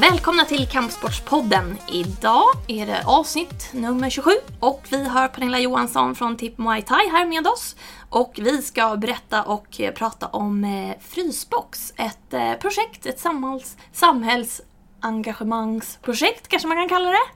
Välkomna 0.00 0.44
till 0.44 0.66
Kampsportspodden. 0.66 1.78
Idag 1.92 2.44
är 2.68 2.86
det 2.86 3.02
avsnitt 3.06 3.70
nummer 3.72 4.10
27 4.10 4.30
och 4.60 4.86
vi 4.90 5.08
har 5.08 5.28
Pernilla 5.28 5.58
Johansson 5.58 6.14
från 6.14 6.36
Tip 6.36 6.58
Muay 6.58 6.82
Thai 6.82 7.08
här 7.12 7.26
med 7.26 7.46
oss. 7.46 7.76
Och 8.08 8.38
vi 8.42 8.62
ska 8.62 8.96
berätta 8.96 9.42
och 9.42 9.80
prata 9.94 10.26
om 10.26 10.64
eh, 10.64 10.96
Frysbox, 11.00 11.92
ett 11.96 12.34
eh, 12.34 12.52
projekt, 12.52 13.06
ett 13.06 13.20
samhälls, 13.20 13.76
samhällsengagemangsprojekt 13.92 16.48
kanske 16.48 16.68
man 16.68 16.76
kan 16.76 16.88
kalla 16.88 17.10
det. 17.10 17.26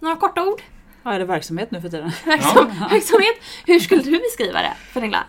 Några 0.00 0.16
korta 0.16 0.46
ord? 0.46 0.62
Ja, 1.02 1.12
är 1.12 1.18
det 1.18 1.24
verksamhet 1.24 1.70
nu 1.70 1.80
för 1.80 1.88
tiden? 1.88 2.12
Verksam, 2.24 2.66
verksamhet. 2.90 3.36
Hur 3.66 3.80
skulle 3.80 4.02
du 4.02 4.18
beskriva 4.18 4.62
det, 4.62 4.72
Pernilla? 4.94 5.24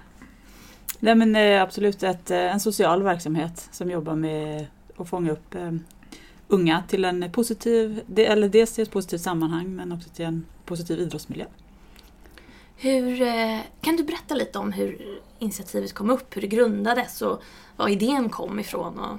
Nej 0.99 1.15
men 1.15 1.35
eh, 1.35 1.61
absolut 1.61 2.03
ett, 2.03 2.31
eh, 2.31 2.53
en 2.53 2.59
social 2.59 3.03
verksamhet 3.03 3.67
som 3.71 3.91
jobbar 3.91 4.15
med 4.15 4.67
att 4.97 5.09
fånga 5.09 5.31
upp 5.31 5.55
eh, 5.55 5.71
unga 6.53 6.83
till 6.87 7.05
en 7.05 7.31
positiv, 7.31 8.01
eller 8.17 8.49
dels 8.49 8.73
till 8.73 8.81
ett 8.83 8.91
positivt 8.91 9.21
sammanhang 9.21 9.75
men 9.75 9.91
också 9.91 10.09
till 10.09 10.25
en 10.25 10.45
positiv 10.65 10.99
idrottsmiljö. 10.99 11.45
Hur, 12.75 13.21
eh, 13.21 13.59
kan 13.81 13.95
du 13.95 14.03
berätta 14.03 14.35
lite 14.35 14.59
om 14.59 14.71
hur 14.71 15.19
initiativet 15.39 15.93
kom 15.93 16.09
upp, 16.09 16.35
hur 16.35 16.41
det 16.41 16.47
grundades 16.47 17.21
och 17.21 17.41
var 17.75 17.87
idén 17.89 18.29
kom 18.29 18.59
ifrån? 18.59 18.99
Och, 18.99 19.17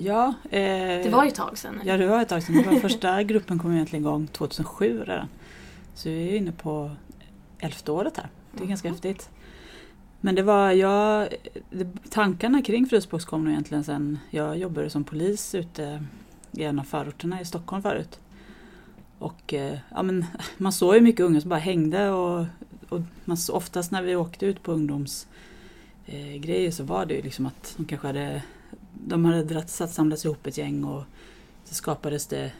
Ja, 0.00 0.34
eh, 0.50 0.60
det 1.04 1.08
var 1.12 1.24
ju 1.24 1.28
ett 1.28 1.34
tag 1.34 1.58
sedan. 1.58 1.80
ja, 1.84 1.96
det 1.96 2.06
var 2.06 2.22
ett 2.22 2.28
tag 2.28 2.42
sedan. 2.42 2.62
Var 2.66 2.80
första 2.80 3.22
gruppen 3.22 3.58
kom 3.58 3.72
egentligen 3.72 4.04
igång 4.04 4.26
2007 4.26 5.04
redan. 5.06 5.28
Så 5.94 6.08
vi 6.08 6.28
är 6.32 6.36
inne 6.36 6.52
på 6.52 6.90
elfte 7.58 7.92
året 7.92 8.16
här. 8.16 8.28
Det 8.52 8.62
är 8.64 8.66
ganska 8.68 8.88
Mhm. 8.88 8.94
häftigt. 8.94 9.28
Men 10.20 10.34
det 10.34 10.42
var 10.42 10.70
jag, 10.72 11.28
tankarna 12.10 12.62
kring 12.62 12.86
Frysbox 12.86 13.24
kom 13.24 13.44
nog 13.44 13.52
egentligen 13.52 13.84
sen 13.84 14.18
jag 14.30 14.58
jobbade 14.58 14.90
som 14.90 15.04
polis 15.04 15.54
ute 15.54 16.04
i 16.52 16.64
en 16.64 16.78
av 16.78 16.84
förorterna 16.84 17.40
i 17.40 17.44
Stockholm 17.44 17.82
förut. 17.82 18.20
Och 19.18 19.54
eh, 19.54 19.78
ja, 19.90 20.02
men, 20.02 20.26
man 20.56 20.72
såg 20.72 20.94
ju 20.94 21.00
mycket 21.00 21.20
unga 21.26 21.40
som 21.40 21.50
bara 21.50 21.58
hängde 21.58 22.10
och, 22.10 22.46
och 22.88 23.00
man, 23.24 23.36
oftast 23.52 23.90
när 23.90 24.02
vi 24.02 24.16
åkte 24.16 24.46
ut 24.46 24.62
på 24.62 24.72
ungdomsgrejer 24.72 26.66
eh, 26.66 26.70
så 26.70 26.84
var 26.84 27.06
det 27.06 27.14
ju 27.14 27.22
liksom 27.22 27.46
att 27.46 27.74
de 27.76 27.86
kanske 27.86 28.06
hade 28.06 28.42
de 29.06 29.24
hade 29.24 29.44
dratt, 29.44 29.70
satt, 29.70 29.92
samlats 29.92 30.24
ihop 30.24 30.46
ett 30.46 30.58
gäng 30.58 30.84
och 30.84 31.04
så 31.64 31.74
skapades 31.74 32.26
det 32.26 32.52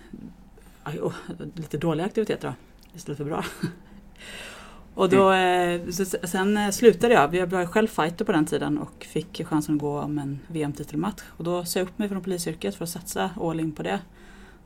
aj, 0.83 1.01
åh, 1.01 1.15
lite 1.55 1.79
dåliga 1.79 2.07
aktiviteter 2.07 2.49
då, 2.49 2.55
istället 2.97 3.19
för 3.19 3.25
bra. 3.25 3.45
Och 4.99 5.09
då, 5.09 5.33
eh, 5.33 5.91
så, 5.91 6.05
sen 6.05 6.57
eh, 6.57 6.71
slutade 6.71 7.15
jag, 7.15 7.35
jag 7.35 7.47
var 7.47 7.67
själv 7.67 7.89
fighter 7.89 8.25
på 8.25 8.33
den 8.33 8.47
tiden 8.47 8.79
och 8.79 9.05
fick 9.05 9.47
chansen 9.47 9.75
att 9.75 9.81
gå 9.81 10.01
om 10.01 10.19
en 10.19 10.41
VM-titelmatch. 10.47 11.23
Och 11.37 11.45
då 11.45 11.65
sa 11.65 11.79
jag 11.79 11.89
upp 11.89 11.99
mig 11.99 12.09
från 12.09 12.23
polisyrket 12.23 12.75
för 12.75 12.85
att 12.85 12.91
satsa 12.91 13.31
all 13.41 13.61
in 13.61 13.73
på 13.73 13.83
det. 13.83 14.01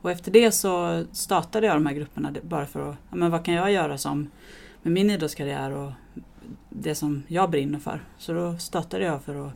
Och 0.01 0.11
efter 0.11 0.31
det 0.31 0.51
så 0.51 1.03
startade 1.11 1.67
jag 1.67 1.75
de 1.75 1.85
här 1.85 1.93
grupperna 1.93 2.33
bara 2.41 2.65
för 2.65 2.89
att, 2.89 2.95
ja, 3.09 3.15
men 3.15 3.31
vad 3.31 3.45
kan 3.45 3.53
jag 3.53 3.71
göra 3.71 3.97
som 3.97 4.29
med 4.81 4.93
min 4.93 5.09
idrottskarriär 5.09 5.71
och 5.71 5.91
det 6.69 6.95
som 6.95 7.23
jag 7.27 7.49
brinner 7.49 7.79
för. 7.79 8.03
Så 8.17 8.33
då 8.33 8.57
startade 8.57 9.05
jag 9.05 9.23
för 9.23 9.47
att 9.47 9.53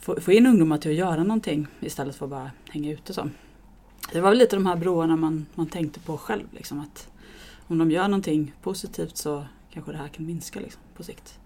få, 0.00 0.20
få 0.20 0.32
in 0.32 0.46
ungdomar 0.46 0.78
till 0.78 0.90
att 0.90 0.96
göra 0.96 1.22
någonting 1.22 1.66
istället 1.80 2.16
för 2.16 2.26
att 2.26 2.30
bara 2.30 2.50
hänga 2.70 2.92
ute 2.92 3.14
så. 3.14 3.30
Det 4.12 4.20
var 4.20 4.28
väl 4.28 4.38
lite 4.38 4.56
de 4.56 4.66
här 4.66 4.76
broarna 4.76 5.16
man, 5.16 5.46
man 5.54 5.66
tänkte 5.66 6.00
på 6.00 6.18
själv. 6.18 6.44
Liksom, 6.50 6.80
att 6.80 7.08
om 7.66 7.78
de 7.78 7.90
gör 7.90 8.08
någonting 8.08 8.52
positivt 8.62 9.16
så 9.16 9.44
kanske 9.78 9.92
det 9.92 9.98
här 9.98 10.08
kan 10.08 10.26
minska 10.26 10.60
liksom, 10.60 10.82
på 10.96 11.02
sikt. 11.02 11.38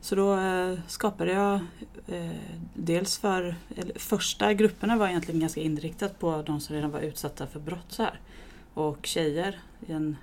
Så 0.00 0.14
då 0.14 0.36
eh, 0.36 0.78
skapade 0.86 1.32
jag 1.32 1.60
eh, 2.06 2.30
dels 2.74 3.18
för, 3.18 3.54
eller, 3.76 3.98
första 3.98 4.52
grupperna 4.54 4.96
var 4.96 5.08
egentligen 5.08 5.40
ganska 5.40 5.60
inriktat 5.60 6.18
på 6.18 6.42
de 6.46 6.60
som 6.60 6.76
redan 6.76 6.90
var 6.90 7.00
utsatta 7.00 7.46
för 7.46 7.60
brott 7.60 7.86
så 7.88 8.02
här. 8.02 8.20
Och 8.74 9.06
tjejer 9.06 9.60
i 9.86 9.92
en 9.92 10.16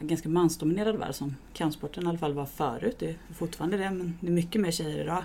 ganska 0.00 0.28
mansdominerad 0.28 0.96
värld 0.96 1.14
som 1.14 1.36
kampsporten 1.52 2.04
i 2.04 2.08
alla 2.08 2.18
fall 2.18 2.32
var 2.32 2.46
förut. 2.46 2.96
Det 2.98 3.10
är 3.10 3.16
fortfarande 3.34 3.76
det 3.76 3.90
men 3.90 4.18
det 4.20 4.26
är 4.26 4.30
mycket 4.30 4.60
mer 4.60 4.70
tjejer 4.70 4.98
idag. 4.98 5.24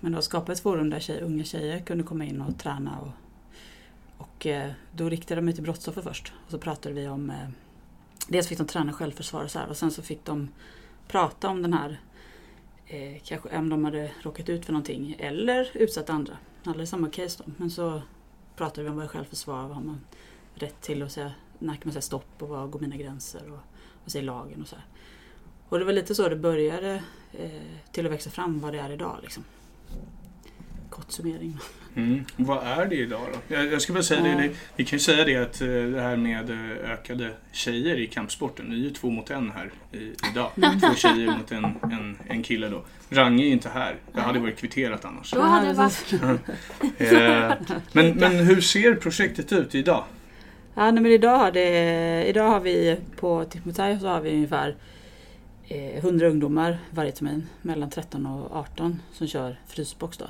Men 0.00 0.12
då 0.12 0.22
skapade 0.22 0.52
ett 0.52 0.60
forum 0.60 0.90
där 0.90 1.00
tjejer, 1.00 1.22
unga 1.22 1.44
tjejer 1.44 1.80
kunde 1.80 2.04
komma 2.04 2.24
in 2.24 2.40
och 2.40 2.58
träna. 2.58 2.98
Och, 2.98 3.12
och 4.18 4.46
eh, 4.46 4.70
då 4.92 5.08
riktade 5.08 5.40
de 5.40 5.44
mig 5.44 5.54
till 5.54 5.62
brottsoffer 5.62 6.02
först. 6.02 6.32
Och 6.44 6.50
så 6.50 6.58
pratade 6.58 6.94
vi 6.94 7.08
om 7.08 7.30
eh, 7.30 7.48
Dels 8.28 8.48
fick 8.48 8.58
de 8.58 8.66
träna 8.66 8.92
självförsvar 8.92 9.44
och 9.44 9.50
så 9.50 9.58
här 9.58 9.68
och 9.68 9.76
sen 9.76 9.90
så 9.90 10.02
fick 10.02 10.24
de 10.24 10.48
prata 11.08 11.48
om 11.48 11.62
den 11.62 11.72
här 11.72 12.00
eh, 12.86 13.22
Kanske 13.24 13.58
om 13.58 13.68
de 13.68 13.84
hade 13.84 14.10
råkat 14.22 14.48
ut 14.48 14.64
för 14.64 14.72
någonting 14.72 15.16
eller 15.18 15.70
utsatt 15.74 16.10
andra. 16.10 16.36
Alla 16.64 16.82
i 16.82 16.86
samma 16.86 17.10
case 17.10 17.42
då. 17.46 17.52
Men 17.56 17.70
så 17.70 18.02
pratade 18.56 18.82
vi 18.82 18.88
om 18.90 18.96
vad 18.96 19.04
är 19.04 19.08
självförsvar, 19.08 19.62
vad 19.62 19.76
har 19.76 19.82
man 19.82 20.00
rätt 20.54 20.80
till 20.80 21.02
och 21.02 21.10
säga, 21.10 21.32
när 21.58 21.74
kan 21.74 21.82
man 21.84 21.92
säga 21.92 22.02
stopp 22.02 22.42
och 22.42 22.48
vad 22.48 22.70
går 22.70 22.80
mina 22.80 22.96
gränser 22.96 23.52
och 23.52 23.58
vad 24.04 24.12
säger 24.12 24.24
lagen 24.24 24.62
och 24.62 24.68
så 24.68 24.76
här. 24.76 24.84
Och 25.68 25.78
det 25.78 25.84
var 25.84 25.92
lite 25.92 26.14
så 26.14 26.28
det 26.28 26.36
började 26.36 27.02
eh, 27.32 27.92
till 27.92 28.06
att 28.06 28.12
växa 28.12 28.30
fram 28.30 28.60
vad 28.60 28.72
det 28.72 28.78
är 28.78 28.90
idag 28.90 29.18
liksom. 29.22 29.44
Kort 30.90 31.10
summering. 31.12 31.56
Mm. 31.96 32.24
Vad 32.36 32.66
är 32.66 32.86
det 32.86 32.96
idag 32.96 33.20
då? 33.32 33.54
Jag, 33.54 33.72
jag 33.72 33.82
skulle 33.82 33.94
bara 33.94 34.02
säga 34.02 34.26
Ja. 34.26 34.38
det, 34.42 34.50
vi 34.76 34.84
kan 34.84 34.96
ju 34.96 35.00
säga 35.00 35.24
det 35.24 35.36
att 35.36 35.60
eh, 35.60 35.68
det 35.68 36.00
här 36.00 36.16
med 36.16 36.50
eh, 36.50 36.90
ökade 36.92 37.30
tjejer 37.52 37.96
i 37.98 38.06
kampsporten, 38.06 38.70
det 38.70 38.76
är 38.76 38.78
ju 38.78 38.90
två 38.90 39.10
mot 39.10 39.30
en 39.30 39.50
här 39.50 39.70
i, 39.92 40.12
idag. 40.32 40.50
Två 40.80 40.94
tjejer 40.96 41.36
mot 41.38 41.52
en, 41.52 41.64
en, 41.64 42.18
en 42.28 42.42
kille 42.42 42.68
då. 42.68 42.84
Range 43.10 43.42
är 43.42 43.46
ju 43.46 43.52
inte 43.52 43.68
här, 43.68 43.96
det 44.12 44.20
hade 44.20 44.38
varit 44.38 44.58
kvitterat 44.58 45.04
annars. 45.04 45.30
Då 45.32 45.40
hade 45.40 45.66
det 45.66 45.72
varit... 45.74 46.12
Eh, 46.98 47.52
men, 47.92 48.10
men 48.16 48.32
hur 48.32 48.60
ser 48.60 48.94
projektet 48.94 49.52
ut 49.52 49.74
idag? 49.74 50.04
Ja, 50.74 50.90
nej, 50.90 51.02
men 51.02 51.12
idag 51.12 51.38
har, 51.38 51.52
det, 51.52 52.24
idag 52.28 52.50
har 52.50 52.60
vi 52.60 52.96
på 53.16 53.44
Tipmutai 53.44 53.98
så 54.00 54.06
har 54.06 54.20
vi 54.20 54.30
ungefär 54.30 54.76
eh, 55.68 55.96
100 55.96 56.26
ungdomar 56.28 56.78
varje 56.90 57.12
termin 57.12 57.46
mellan 57.62 57.90
13 57.90 58.26
och 58.26 58.56
18 58.56 59.02
som 59.12 59.26
kör 59.26 59.60
frysbox. 59.66 60.16
Då. 60.16 60.26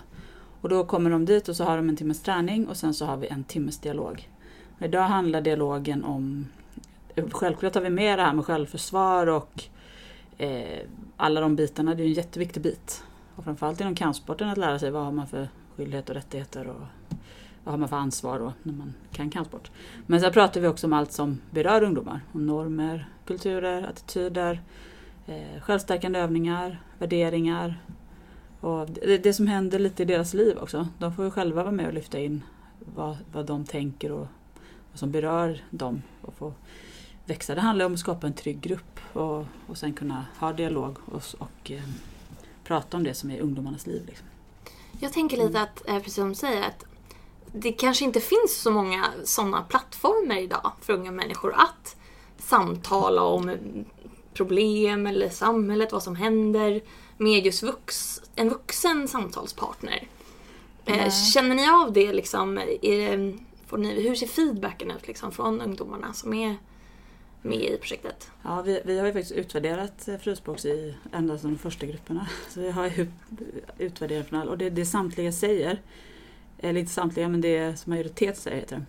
Och 0.60 0.68
då 0.68 0.84
kommer 0.84 1.10
de 1.10 1.24
dit 1.24 1.48
och 1.48 1.56
så 1.56 1.64
har 1.64 1.76
de 1.76 1.88
en 1.88 1.96
timmes 1.96 2.22
träning 2.22 2.68
och 2.68 2.76
sen 2.76 2.94
så 2.94 3.06
har 3.06 3.16
vi 3.16 3.26
en 3.26 3.44
timmes 3.44 3.78
dialog. 3.78 4.28
Och 4.78 4.82
idag 4.82 5.02
handlar 5.02 5.40
dialogen 5.40 6.04
om, 6.04 6.46
självklart 7.30 7.74
har 7.74 7.82
vi 7.82 7.90
med 7.90 8.18
det 8.18 8.22
här 8.22 8.32
med 8.32 8.44
självförsvar 8.44 9.26
och 9.26 9.64
eh, 10.38 10.78
alla 11.16 11.40
de 11.40 11.56
bitarna, 11.56 11.94
det 11.94 12.02
är 12.02 12.04
ju 12.04 12.10
en 12.10 12.16
jätteviktig 12.16 12.62
bit. 12.62 13.04
Och 13.36 13.44
framförallt 13.44 13.80
inom 13.80 13.94
kampsporten 13.94 14.48
att 14.48 14.58
lära 14.58 14.78
sig 14.78 14.90
vad 14.90 15.04
har 15.04 15.12
man 15.12 15.26
för 15.26 15.48
skyldigheter 15.76 16.12
och 16.12 16.16
rättigheter 16.16 16.66
och 16.66 16.80
vad 17.64 17.72
har 17.72 17.78
man 17.78 17.88
för 17.88 17.96
ansvar 17.96 18.38
då 18.38 18.52
när 18.62 18.72
man 18.72 18.94
kan 19.12 19.30
kampsport. 19.30 19.70
Men 20.06 20.20
sen 20.20 20.32
pratar 20.32 20.60
vi 20.60 20.66
också 20.66 20.86
om 20.86 20.92
allt 20.92 21.12
som 21.12 21.40
berör 21.50 21.82
ungdomar. 21.82 22.20
Om 22.32 22.46
normer, 22.46 23.08
kulturer, 23.26 23.82
attityder, 23.82 24.62
eh, 25.26 25.60
självstärkande 25.60 26.18
övningar, 26.18 26.82
värderingar. 26.98 27.80
Och 28.60 28.90
det, 28.90 29.18
det 29.18 29.32
som 29.32 29.46
händer 29.46 29.78
lite 29.78 30.02
i 30.02 30.06
deras 30.06 30.34
liv 30.34 30.58
också. 30.58 30.88
De 30.98 31.14
får 31.14 31.24
ju 31.24 31.30
själva 31.30 31.62
vara 31.62 31.72
med 31.72 31.86
och 31.86 31.92
lyfta 31.92 32.18
in 32.18 32.44
vad, 32.94 33.16
vad 33.32 33.46
de 33.46 33.64
tänker 33.64 34.12
och 34.12 34.26
vad 34.90 34.98
som 34.98 35.10
berör 35.10 35.64
dem. 35.70 36.02
Och 36.22 36.34
få 36.34 36.52
växa. 37.24 37.54
Det 37.54 37.60
handlar 37.60 37.86
om 37.86 37.94
att 37.94 38.00
skapa 38.00 38.26
en 38.26 38.32
trygg 38.32 38.60
grupp 38.60 39.00
och, 39.12 39.44
och 39.66 39.78
sen 39.78 39.92
kunna 39.92 40.26
ha 40.38 40.52
dialog 40.52 40.96
och, 41.06 41.22
och 41.38 41.70
eh, 41.70 41.82
prata 42.64 42.96
om 42.96 43.04
det 43.04 43.14
som 43.14 43.30
är 43.30 43.40
ungdomarnas 43.40 43.86
liv. 43.86 44.02
Liksom. 44.06 44.26
Jag 45.00 45.12
tänker 45.12 45.36
lite 45.36 45.60
att, 45.60 45.88
eh, 45.88 45.98
precis 45.98 46.14
som 46.14 46.28
du 46.28 46.34
säger, 46.34 46.62
att 46.62 46.84
det 47.52 47.72
kanske 47.72 48.04
inte 48.04 48.20
finns 48.20 48.60
så 48.62 48.70
många 48.70 49.04
sådana 49.24 49.62
plattformar 49.62 50.36
idag 50.36 50.72
för 50.80 50.92
unga 50.92 51.10
människor 51.10 51.54
att 51.54 51.96
samtala 52.38 53.22
om 53.22 53.56
problem 54.34 55.06
eller 55.06 55.28
samhället, 55.28 55.92
vad 55.92 56.02
som 56.02 56.16
händer 56.16 56.80
med 57.16 57.46
just 57.46 57.62
vux, 57.62 58.20
en 58.38 58.48
vuxen 58.48 59.08
samtalspartner. 59.08 60.08
Eh, 60.84 60.96
Nej. 60.96 61.10
Känner 61.10 61.54
ni 61.54 61.68
av 61.68 61.92
det 61.92 62.12
liksom? 62.12 62.58
Är 62.82 63.38
får 63.68 63.78
ni, 63.78 64.02
hur 64.02 64.14
ser 64.14 64.26
feedbacken 64.26 64.90
ut 64.90 65.08
liksom, 65.08 65.32
från 65.32 65.60
ungdomarna 65.60 66.12
som 66.12 66.34
är 66.34 66.56
med 67.42 67.74
i 67.74 67.76
projektet? 67.76 68.30
Ja, 68.42 68.62
vi, 68.62 68.80
vi 68.84 68.98
har 68.98 69.06
ju 69.06 69.12
faktiskt 69.12 69.32
utvärderat 69.32 70.08
eh, 70.08 70.18
Frysbox 70.18 70.64
i 70.64 70.94
ända 71.12 71.38
sedan 71.38 71.50
de 71.50 71.58
första 71.58 71.86
grupperna. 71.86 72.28
Så 72.48 72.60
vi 72.60 72.70
har 72.70 73.06
utvärderat 73.78 74.28
från 74.28 74.40
alla. 74.40 74.50
Och 74.50 74.58
det, 74.58 74.70
det 74.70 74.86
samtliga 74.86 75.32
säger, 75.32 75.82
eller 76.58 76.80
inte 76.80 76.92
samtliga 76.92 77.28
men 77.28 77.40
det 77.40 77.78
som 77.78 77.90
majoritet 77.90 78.38
säger 78.38 78.56
heter 78.56 78.76
det. 78.76 78.84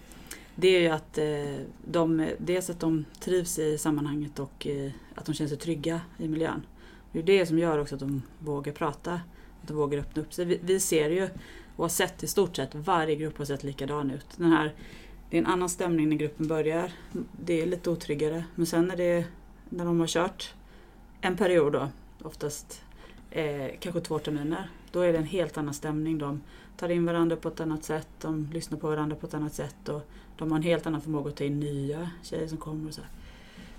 Det 0.56 0.68
är 0.68 0.80
ju 0.80 0.88
att 0.88 1.18
eh, 1.18 1.66
de, 1.86 2.30
dels 2.38 2.70
att 2.70 2.80
de 2.80 3.06
trivs 3.20 3.60
i 3.60 3.78
sammanhanget 3.78 4.40
och 4.40 4.68
att 5.16 5.26
de 5.26 5.34
känner 5.34 5.50
sig 5.50 5.58
trygga 5.58 6.02
i 6.18 6.28
miljön. 6.28 6.66
Det 7.12 7.20
är 7.20 7.24
det 7.24 7.46
som 7.46 7.60
gör 7.60 7.80
också 7.80 7.96
att 7.96 8.02
de 8.02 8.22
vågar 8.40 8.74
prata, 8.74 9.22
att 9.62 9.68
de 9.68 9.78
vågar 9.78 10.00
öppna 10.00 10.22
upp 10.22 10.34
sig. 10.34 10.46
Vi, 10.46 10.60
vi 10.64 10.80
ser 10.80 11.10
ju 11.10 11.30
och 11.76 11.84
har 11.84 11.90
sett 11.90 12.24
i 12.24 12.28
stort 12.28 12.56
sett 12.56 12.76
varje 12.76 13.16
grupp 13.16 13.38
har 13.38 13.46
sett 13.46 13.64
likadan 13.64 14.12
ut. 14.12 14.26
Den 14.38 14.52
här, 14.52 14.74
det 15.30 15.38
är 15.38 15.42
en 15.42 15.48
annan 15.48 15.70
stämning 15.70 16.10
när 16.10 16.16
gruppen 16.16 16.48
börjar. 16.48 16.92
Det 17.46 17.62
är 17.62 17.66
lite 17.66 17.90
otryggare. 17.90 18.44
Men 18.56 18.66
sen 18.66 18.86
när, 18.86 18.98
det, 18.98 19.26
när 19.70 19.86
de 19.86 20.00
har 20.00 20.08
kört 20.08 20.54
en 21.22 21.38
period 21.38 21.74
då, 21.74 21.90
oftast 22.24 22.82
eh, 23.32 23.68
kanske 23.80 24.02
två 24.02 24.20
terminer, 24.20 24.70
Då 24.92 25.02
är 25.02 25.14
det 25.14 25.18
en 25.18 25.26
helt 25.26 25.58
annan 25.58 25.74
stämning. 25.74 26.18
De 26.18 26.42
tar 26.78 26.90
in 26.90 27.06
varandra 27.06 27.36
på 27.36 27.48
ett 27.48 27.60
annat 27.60 27.84
sätt, 27.84 28.08
de 28.22 28.50
lyssnar 28.54 28.78
på 28.78 28.88
varandra 28.88 29.16
på 29.16 29.28
ett 29.28 29.34
annat 29.34 29.54
sätt 29.54 29.90
och 29.90 30.10
de 30.38 30.52
har 30.52 30.58
en 30.58 30.64
helt 30.64 30.88
annan 30.88 31.02
förmåga 31.02 31.30
att 31.30 31.36
ta 31.36 31.44
in 31.44 31.60
nya 31.60 32.10
tjejer 32.24 32.48
som 32.48 32.58
kommer. 32.58 32.88
Och 32.88 32.94
så, 32.94 33.02
här. 33.02 33.10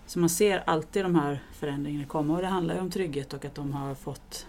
så 0.07 0.19
man 0.19 0.29
ser 0.29 0.63
alltid 0.67 1.05
de 1.05 1.15
här 1.15 1.43
förändringarna 1.53 2.05
komma 2.05 2.35
och 2.35 2.41
det 2.41 2.47
handlar 2.47 2.75
ju 2.75 2.81
om 2.81 2.91
trygghet 2.91 3.35
och 3.35 3.45
att 3.45 3.55
de 3.55 3.73
har 3.73 3.95
fått 3.95 4.47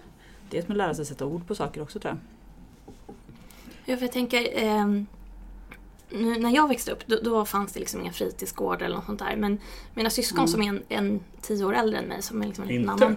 dels 0.52 0.68
med 0.68 0.76
att 0.76 0.78
lära 0.78 0.94
sig 0.94 1.06
sätta 1.06 1.26
ord 1.26 1.48
på 1.48 1.56
saker 1.56 1.82
också 1.82 2.00
tror 2.00 2.12
jag. 2.14 2.20
Ja, 3.86 3.98
för 3.98 4.04
jag 4.06 4.12
tänker, 4.12 4.50
ehm, 4.56 5.06
nu, 6.10 6.40
när 6.40 6.50
jag 6.56 6.68
växte 6.68 6.92
upp 6.92 7.08
då, 7.08 7.18
då 7.24 7.46
fanns 7.46 7.74
det 7.74 7.80
liksom 7.80 8.02
inga 8.02 8.12
fritidsgårdar 8.12 8.86
eller 8.86 8.96
något 8.96 9.06
sånt 9.06 9.20
där. 9.20 9.36
Men 9.36 9.60
mina 9.94 10.10
syskon 10.10 10.38
Mm. 10.40 10.48
som 10.48 10.62
är 10.62 10.68
en, 10.70 10.84
en 10.90 11.20
tio 11.42 11.66
år 11.66 11.76
äldre 11.76 12.00
än 12.00 12.06
mig 12.06 12.22
som 12.22 12.42
är 12.42 12.46
liksom 12.48 12.64
en 12.64 12.72
Inte? 12.72 12.92
annan... 12.92 13.16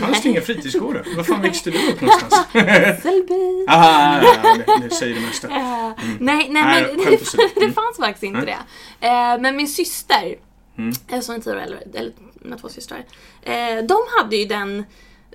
Fanns 0.00 0.22
det 0.22 0.28
inga 0.28 0.40
fritidsgårdar? 0.40 1.04
Var 1.16 1.24
fan 1.24 1.42
växte 1.42 1.70
du 1.70 1.92
upp 1.92 2.00
någonstans? 2.00 2.46
Hässelby! 2.52 3.66
Aha, 3.68 4.20
ja, 4.22 4.54
det, 4.66 4.88
det 4.88 4.94
säger 4.94 5.14
det 5.14 5.20
mesta. 5.20 5.48
Eh, 5.48 5.54
Nej, 5.56 5.92
nej 6.20 6.48
Nej, 6.50 6.86
men 6.96 6.96
det, 7.06 7.14
åsido. 7.22 7.42
det 7.54 7.60
Mm. 7.60 7.72
fanns 7.74 7.96
faktiskt 7.96 8.22
inte 8.24 8.40
Nej. 8.44 8.56
det. 9.00 9.06
Eh, 9.06 9.40
men 9.40 9.56
min 9.56 9.68
syster, 9.68 10.36
Mm. 10.78 10.92
eh, 11.08 11.20
som 11.20 11.34
är 11.34 11.38
tio 11.40 11.52
år 11.52 11.56
äldre, 11.60 11.78
eller 11.94 12.12
mina 12.34 12.58
två 12.58 12.68
systrar, 12.68 13.04
eh, 13.42 13.84
de 13.88 13.98
hade 14.18 14.36
ju 14.36 14.44
den 14.44 14.84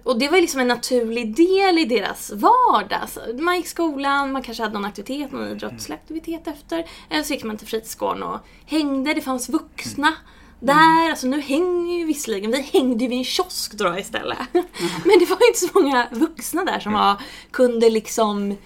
och 0.04 0.20
det 0.20 0.30
var 0.30 0.42
liksom 0.42 0.60
en 0.60 0.68
naturlig 0.68 1.36
del 1.36 1.78
i 1.78 1.86
deras 1.86 2.32
vardag. 2.32 3.10
Så 3.10 3.20
man 3.44 3.56
gick 3.56 3.66
i 3.66 3.70
skolan, 3.70 4.32
man 4.32 4.42
kanske 4.42 4.64
hade 4.64 4.74
någon 4.74 4.86
aktivitet, 4.86 5.32
någon 5.32 5.48
idrottslig 5.48 5.96
aktivitet 5.96 6.48
efter. 6.48 6.86
Eller 7.10 7.24
så 7.24 7.34
gick 7.34 7.44
man 7.44 7.58
till 7.58 7.68
fritidsgården 7.68 8.24
och 8.24 8.40
hängde, 8.66 9.14
det 9.14 9.22
fanns 9.22 9.50
vuxna 9.50 10.14
där. 10.60 11.10
Alltså 11.10 11.28
nu 11.28 11.42
hänger 11.42 12.00
ju 12.00 12.06
visserligen, 12.06 12.52
vi 12.52 12.62
hängde 12.62 13.04
ju 13.04 13.10
vid 13.10 13.18
en 13.18 13.24
kiosk 13.24 13.74
då 13.74 13.98
istället. 13.98 14.38
Men 15.06 15.20
det 15.20 15.26
var 15.30 15.38
ju 15.40 15.48
inte 15.48 15.60
så 15.60 15.70
många 15.74 16.08
vuxna 16.12 16.64
där 16.64 16.80
som 16.80 16.94
var, 16.94 17.22
kunde 17.52 17.90
liksom 17.90 18.58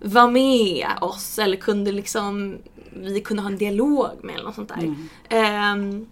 vara 0.00 0.26
med 0.26 0.86
oss 1.00 1.38
eller 1.38 1.56
kunde 1.56 1.92
liksom 1.92 2.58
vi 2.92 3.20
kunde 3.20 3.42
ha 3.42 3.50
en 3.50 3.58
dialog 3.58 4.08
med 4.22 4.34
eller 4.34 4.44
något 4.44 4.54
sånt 4.54 4.68
där. 4.68 4.76
Mm. 4.76 5.08
Ehm, 5.28 6.06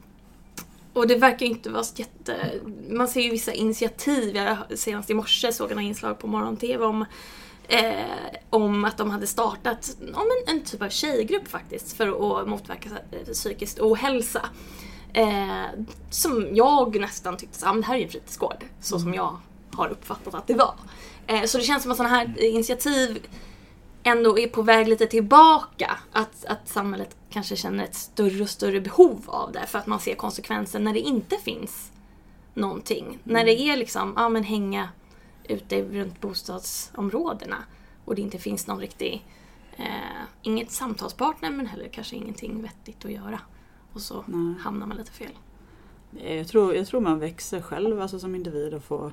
och 0.96 1.06
det 1.06 1.16
verkar 1.16 1.46
inte 1.46 1.70
vara 1.70 1.84
så 1.84 1.94
jätte... 1.96 2.60
Man 2.88 3.08
ser 3.08 3.20
ju 3.20 3.30
vissa 3.30 3.52
initiativ. 3.52 4.36
Jag 4.36 4.56
senast 4.74 5.10
i 5.10 5.14
morse 5.14 5.52
såg 5.52 5.70
jag 5.70 5.74
några 5.74 5.88
inslag 5.88 6.18
på 6.18 6.26
morgon-tv 6.26 6.84
om, 6.84 7.04
eh, 7.68 7.94
om 8.50 8.84
att 8.84 8.96
de 8.96 9.10
hade 9.10 9.26
startat 9.26 9.96
om 10.00 10.26
en, 10.46 10.56
en 10.56 10.64
typ 10.64 10.82
av 10.82 10.88
tjejgrupp 10.88 11.48
faktiskt 11.48 11.96
för 11.96 12.08
att 12.40 12.48
motverka 12.48 12.88
eh, 13.10 13.32
psykisk 13.32 13.78
ohälsa. 13.80 14.42
Eh, 15.12 15.66
som 16.10 16.48
jag 16.52 17.00
nästan 17.00 17.36
tyckte, 17.36 17.66
ah, 17.66 17.72
men 17.72 17.80
det 17.80 17.86
här 17.86 17.94
är 17.94 17.98
ju 17.98 18.04
en 18.04 18.10
fritidsgård. 18.10 18.64
Så 18.80 18.98
som 18.98 19.14
jag 19.14 19.36
har 19.72 19.88
uppfattat 19.88 20.34
att 20.34 20.46
det 20.46 20.54
var. 20.54 20.74
Eh, 21.26 21.44
så 21.44 21.58
det 21.58 21.64
känns 21.64 21.82
som 21.82 21.92
att 21.92 21.96
sådana 21.96 22.14
här 22.14 22.42
initiativ 22.42 23.26
ändå 24.06 24.38
är 24.38 24.48
på 24.48 24.62
väg 24.62 24.88
lite 24.88 25.06
tillbaka. 25.06 25.98
Att, 26.12 26.44
att 26.44 26.68
samhället 26.68 27.16
kanske 27.30 27.56
känner 27.56 27.84
ett 27.84 27.94
större 27.94 28.42
och 28.42 28.50
större 28.50 28.80
behov 28.80 29.22
av 29.26 29.52
det 29.52 29.66
för 29.66 29.78
att 29.78 29.86
man 29.86 30.00
ser 30.00 30.14
konsekvensen 30.14 30.84
när 30.84 30.92
det 30.92 31.00
inte 31.00 31.36
finns 31.36 31.92
någonting. 32.54 33.18
När 33.24 33.44
det 33.44 33.60
är 33.60 33.76
liksom, 33.76 34.12
ja 34.16 34.28
men 34.28 34.44
hänga 34.44 34.88
ute 35.44 35.82
runt 35.82 36.20
bostadsområdena 36.20 37.56
och 38.04 38.14
det 38.14 38.22
inte 38.22 38.38
finns 38.38 38.66
någon 38.66 38.80
riktig, 38.80 39.26
eh, 39.76 40.22
inget 40.42 40.70
samtalspartner 40.70 41.50
men 41.50 41.66
heller 41.66 41.88
kanske 41.88 42.16
ingenting 42.16 42.62
vettigt 42.62 43.04
att 43.04 43.12
göra. 43.12 43.40
Och 43.92 44.00
så 44.00 44.24
Nej. 44.26 44.54
hamnar 44.60 44.86
man 44.86 44.96
lite 44.96 45.12
fel. 45.12 45.32
Jag 46.10 46.48
tror, 46.48 46.74
jag 46.74 46.86
tror 46.86 47.00
man 47.00 47.18
växer 47.18 47.60
själv 47.60 48.00
alltså 48.00 48.18
som 48.18 48.34
individ 48.34 48.74
och 48.74 48.84
får 48.84 49.12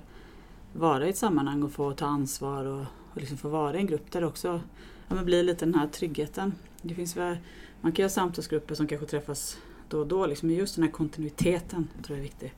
vara 0.74 1.07
i 1.07 1.10
ett 1.10 1.18
sammanhang 1.18 1.63
och 1.63 1.72
få 1.72 1.92
ta 1.92 2.06
ansvar 2.06 2.66
och, 2.66 2.86
och 3.13 3.19
liksom 3.19 3.38
få 3.38 3.50
vara 3.50 3.75
i 3.75 3.80
en 3.80 3.88
grupp 3.88 4.12
där 4.12 4.21
det 4.21 4.27
också 4.27 4.62
ja, 5.07 5.15
men 5.15 5.25
blir 5.25 5.44
lite 5.44 5.65
den 5.65 5.75
här 5.75 5.88
tryggheten. 5.88 6.54
Det 6.81 6.95
finns 6.95 7.18
väl, 7.18 7.38
man 7.81 7.92
kan 7.92 8.04
göra 8.04 8.10
samtalsgrupper 8.10 8.75
som 8.75 8.88
kanske 8.88 9.07
träffas 9.07 9.57
då 9.89 10.00
och 10.00 10.07
då, 10.07 10.25
liksom, 10.25 10.48
men 10.48 10.57
just 10.57 10.75
den 10.75 10.83
här 10.83 10.92
kontinuiteten 10.92 11.88
tror 12.04 12.18
jag 12.18 12.25
är 12.25 12.30
viktig. 12.30 12.54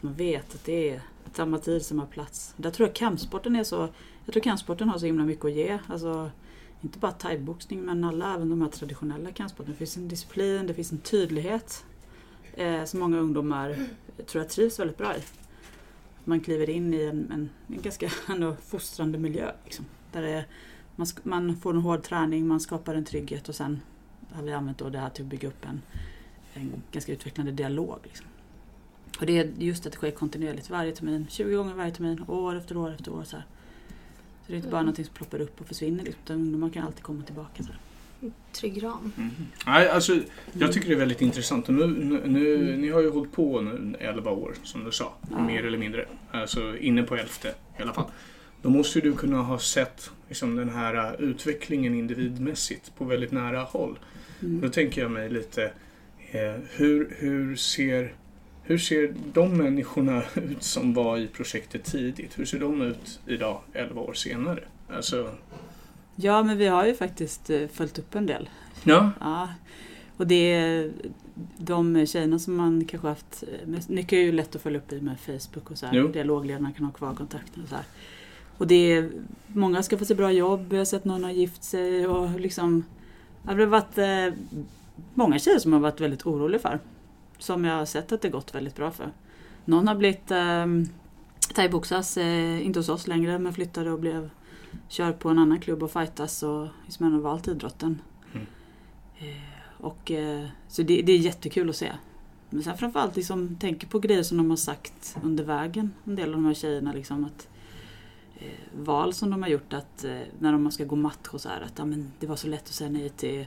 Man 0.00 0.14
vet 0.14 0.54
att 0.54 0.64
det 0.64 0.90
är 0.90 1.02
samma 1.32 1.58
tid, 1.58 1.82
samma 1.82 2.06
plats. 2.06 2.54
Där 2.56 2.70
tror 2.70 2.88
jag 2.88 2.96
kampsporten 2.96 3.56
är 3.56 3.64
så, 3.64 3.88
jag 4.24 4.32
tror 4.32 4.42
kampsporten 4.42 4.88
har 4.88 4.98
så 4.98 5.06
himla 5.06 5.24
mycket 5.24 5.44
att 5.44 5.52
ge. 5.52 5.78
Alltså, 5.86 6.30
inte 6.80 6.98
bara 6.98 7.12
thaiboxning 7.12 7.80
men 7.80 8.04
alla, 8.04 8.34
även 8.34 8.48
de 8.48 8.62
här 8.62 8.68
traditionella 8.68 9.30
kampsporterna. 9.32 9.72
Det 9.72 9.78
finns 9.78 9.96
en 9.96 10.08
disciplin, 10.08 10.66
det 10.66 10.74
finns 10.74 10.92
en 10.92 10.98
tydlighet 10.98 11.84
eh, 12.54 12.84
som 12.84 13.00
många 13.00 13.18
ungdomar 13.18 13.86
tror 14.26 14.44
jag 14.44 14.50
trivs 14.50 14.78
väldigt 14.78 14.98
bra 14.98 15.16
i. 15.16 15.20
Man 16.24 16.40
kliver 16.40 16.70
in 16.70 16.94
i 16.94 17.02
en, 17.02 17.32
en, 17.32 17.50
en 17.66 17.82
ganska 17.82 18.10
ändå 18.28 18.56
fostrande 18.66 19.18
miljö. 19.18 19.52
Liksom, 19.64 19.84
där 20.14 20.22
det, 20.22 20.44
man, 20.96 21.06
man 21.22 21.56
får 21.56 21.74
en 21.74 21.80
hård 21.80 22.02
träning, 22.02 22.46
man 22.46 22.60
skapar 22.60 22.94
en 22.94 23.04
trygghet 23.04 23.48
och 23.48 23.54
sen 23.54 23.80
har 24.32 24.42
vi 24.42 24.52
använt 24.52 24.78
då 24.78 24.88
det 24.88 24.98
här 24.98 25.10
till 25.10 25.24
att 25.24 25.30
bygga 25.30 25.48
upp 25.48 25.64
en, 25.66 25.82
en 26.54 26.72
ganska 26.92 27.12
utvecklande 27.12 27.52
dialog. 27.52 27.98
Liksom. 28.02 28.26
Och 29.20 29.26
det 29.26 29.38
är 29.38 29.50
just 29.58 29.86
att 29.86 29.92
det 29.92 29.98
sker 29.98 30.10
kontinuerligt 30.10 30.70
varje 30.70 30.92
termin, 30.92 31.26
20 31.30 31.56
gånger 31.56 31.74
varje 31.74 31.90
termin, 31.90 32.24
år 32.28 32.56
efter 32.56 32.76
år 32.76 32.90
efter 32.94 33.12
år. 33.12 33.22
Så, 33.24 33.36
här. 33.36 33.44
så 34.46 34.46
det 34.46 34.52
är 34.52 34.56
inte 34.56 34.68
bara 34.68 34.76
Mm. 34.78 34.86
någonting 34.86 35.04
som 35.04 35.14
ploppar 35.14 35.40
upp 35.40 35.60
och 35.60 35.66
försvinner, 35.66 36.04
utan 36.08 36.36
ungdomar 36.36 36.70
kan 36.70 36.84
alltid 36.86 37.02
komma 37.02 37.22
tillbaka. 37.22 37.62
Så 37.62 37.68
här. 37.68 37.78
Trygg 38.52 38.82
ram. 38.82 39.12
Mm. 39.16 39.30
Nej, 39.66 39.88
alltså, 39.88 40.20
jag 40.52 40.72
tycker 40.72 40.88
det 40.88 40.94
är 40.94 40.98
väldigt 40.98 41.20
intressant. 41.22 41.68
Och 41.68 41.74
nu, 41.74 41.86
nu, 41.86 42.22
nu, 42.26 42.76
ni 42.76 42.88
har 42.88 43.00
ju 43.00 43.10
hållit 43.10 43.32
på 43.32 43.60
nu 43.60 43.96
11 44.00 44.30
år, 44.30 44.54
som 44.62 44.84
du 44.84 44.90
sa. 44.92 45.12
Ja. 45.30 45.38
Mer 45.38 45.66
eller 45.66 45.78
mindre. 45.78 46.06
Alltså 46.30 46.76
inne 46.78 47.02
på 47.02 47.16
elfte 47.16 47.54
i 47.78 47.82
alla 47.82 47.92
fall. 47.92 48.06
Då 48.64 48.70
måste 48.70 49.00
du 49.00 49.12
kunna 49.12 49.42
ha 49.42 49.58
sett 49.58 50.10
liksom, 50.28 50.56
den 50.56 50.68
här 50.68 50.96
uh, 50.96 51.30
utvecklingen 51.30 51.94
individmässigt 51.94 52.94
på 52.98 53.04
väldigt 53.04 53.32
nära 53.32 53.62
håll. 53.62 53.98
Mm. 54.42 54.60
Då 54.60 54.68
tänker 54.68 55.02
jag 55.02 55.10
mig 55.10 55.30
lite, 55.30 55.64
eh, 56.30 56.54
hur, 56.70 57.16
hur, 57.18 57.56
ser, 57.56 58.14
hur 58.62 58.78
ser 58.78 59.14
de 59.32 59.56
människorna 59.56 60.22
ut 60.34 60.62
som 60.62 60.94
var 60.94 61.18
i 61.18 61.26
projektet 61.26 61.84
tidigt? 61.84 62.38
Hur 62.38 62.44
ser 62.44 62.58
de 62.58 62.82
ut 62.82 63.20
idag, 63.26 63.60
11 63.72 64.00
år 64.00 64.12
senare? 64.12 64.64
Alltså, 64.88 65.30
Ja, 66.16 66.42
men 66.42 66.58
vi 66.58 66.66
har 66.66 66.86
ju 66.86 66.94
faktiskt 66.94 67.50
eh, 67.50 67.68
följt 67.68 67.98
upp 67.98 68.14
en 68.14 68.26
del. 68.26 68.48
ja. 68.84 69.10
Ja, 69.20 69.48
och 70.16 70.26
det 70.26 70.52
är 70.52 70.92
de 71.58 72.06
tjejerna 72.06 72.38
som 72.38 72.56
man 72.56 72.84
kanske 72.84 73.08
haft, 73.08 73.44
eh, 73.62 73.68
mycket 73.88 74.12
är 74.12 74.22
ju 74.22 74.32
lätt 74.32 74.56
att 74.56 74.62
följa 74.62 74.78
upp 74.78 74.92
i 74.92 75.00
med 75.00 75.20
Facebook 75.20 75.70
och 75.70 75.78
så 75.78 75.86
här. 75.86 76.08
Dialogledarna 76.08 76.72
kan 76.72 76.84
ha 76.84 76.92
kvar 76.92 77.14
kontakten 77.14 77.62
och 77.62 77.68
så 77.68 77.74
här. 77.74 77.84
Och 78.58 78.66
det 78.66 78.92
är, 78.92 79.10
många 79.46 79.82
ska 79.82 79.98
få 79.98 80.04
sig 80.04 80.16
bra 80.16 80.32
jobb, 80.32 80.72
jag 80.72 80.78
har 80.78 80.84
sett 80.84 81.04
någon 81.04 81.24
har 81.24 81.30
gift 81.30 81.64
sig 81.64 82.06
och 82.06 82.40
liksom 82.40 82.84
Det 83.42 83.50
har 83.50 83.66
varit 83.66 83.98
eh, 83.98 84.40
många 85.14 85.38
tjejer 85.38 85.58
som 85.58 85.72
har 85.72 85.80
varit 85.80 86.00
väldigt 86.00 86.26
oroliga 86.26 86.60
för. 86.60 86.78
Som 87.38 87.64
jag 87.64 87.76
har 87.76 87.84
sett 87.84 88.12
att 88.12 88.22
det 88.22 88.28
gått 88.28 88.54
väldigt 88.54 88.76
bra 88.76 88.90
för. 88.90 89.12
Någon 89.64 89.88
har 89.88 89.94
blivit 89.94 90.30
eh, 90.30 90.66
thaiboxas, 91.54 92.16
eh, 92.16 92.66
inte 92.66 92.78
hos 92.78 92.88
oss 92.88 93.06
längre, 93.06 93.38
men 93.38 93.52
flyttade 93.52 93.90
och 93.90 94.00
blev 94.00 94.30
kör 94.88 95.12
på 95.12 95.28
en 95.28 95.38
annan 95.38 95.60
klubb 95.60 95.82
och 95.82 95.90
fightas 95.90 96.42
och 96.42 96.66
liksom 96.84 97.12
har 97.12 97.20
valt 97.20 97.48
idrotten. 97.48 98.00
Mm. 98.32 98.46
Eh, 99.18 99.84
och, 99.84 100.10
eh, 100.10 100.46
så 100.68 100.82
det, 100.82 101.02
det 101.02 101.12
är 101.12 101.18
jättekul 101.18 101.70
att 101.70 101.76
se. 101.76 101.92
Men 102.50 102.62
sen 102.62 102.78
framförallt 102.78 103.16
liksom, 103.16 103.56
tänker 103.56 103.86
på 103.86 103.98
grejer 103.98 104.22
som 104.22 104.36
de 104.36 104.50
har 104.50 104.56
sagt 104.56 105.16
under 105.22 105.44
vägen. 105.44 105.92
En 106.04 106.16
del 106.16 106.28
av 106.28 106.34
de 106.34 106.46
här 106.46 106.54
tjejerna. 106.54 106.92
Liksom, 106.92 107.24
att, 107.24 107.48
val 108.76 109.14
som 109.14 109.30
de 109.30 109.42
har 109.42 109.48
gjort 109.50 109.72
att 109.72 110.04
eh, 110.04 110.20
när 110.38 110.52
de 110.52 110.70
ska 110.70 110.84
gå 110.84 110.96
match 110.96 111.28
och 111.30 111.40
så 111.40 111.48
här. 111.48 111.60
Att 111.60 111.78
ja, 111.78 111.84
men 111.84 112.12
det 112.20 112.26
var 112.26 112.36
så 112.36 112.48
lätt 112.48 112.62
att 112.62 112.68
säga 112.74 112.90
nej 112.90 113.08
till 113.08 113.40
att 113.40 113.46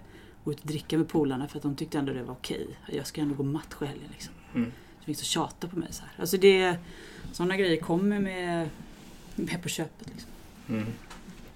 ut 0.52 0.60
och 0.60 0.68
dricka 0.68 0.98
med 0.98 1.08
polarna 1.08 1.48
för 1.48 1.58
att 1.58 1.64
de 1.64 1.76
tyckte 1.76 2.00
ändå 2.00 2.14
det 2.14 2.24
var 2.24 2.34
okej. 2.34 2.68
Jag 2.88 3.08
ska 3.08 3.22
ändå 3.22 3.36
gå 3.36 3.44
match 3.44 3.76
i 3.82 3.86
helgen. 3.86 4.10
Liksom. 4.12 4.34
Mm. 4.56 4.72
Så 5.00 5.06
finns 5.06 5.20
det 5.20 5.26
tjata 5.26 5.68
på 5.68 5.80
mig. 5.80 5.88
Så 5.92 6.02
här. 6.02 6.12
Alltså 6.20 6.38
det, 6.38 6.76
sådana 7.32 7.58
grejer 7.58 7.82
kommer 7.82 8.20
med, 8.20 8.70
med 9.36 9.64
på 9.64 9.70
köpet. 9.70 10.08
Liksom. 10.08 10.32
Mm. 10.70 10.86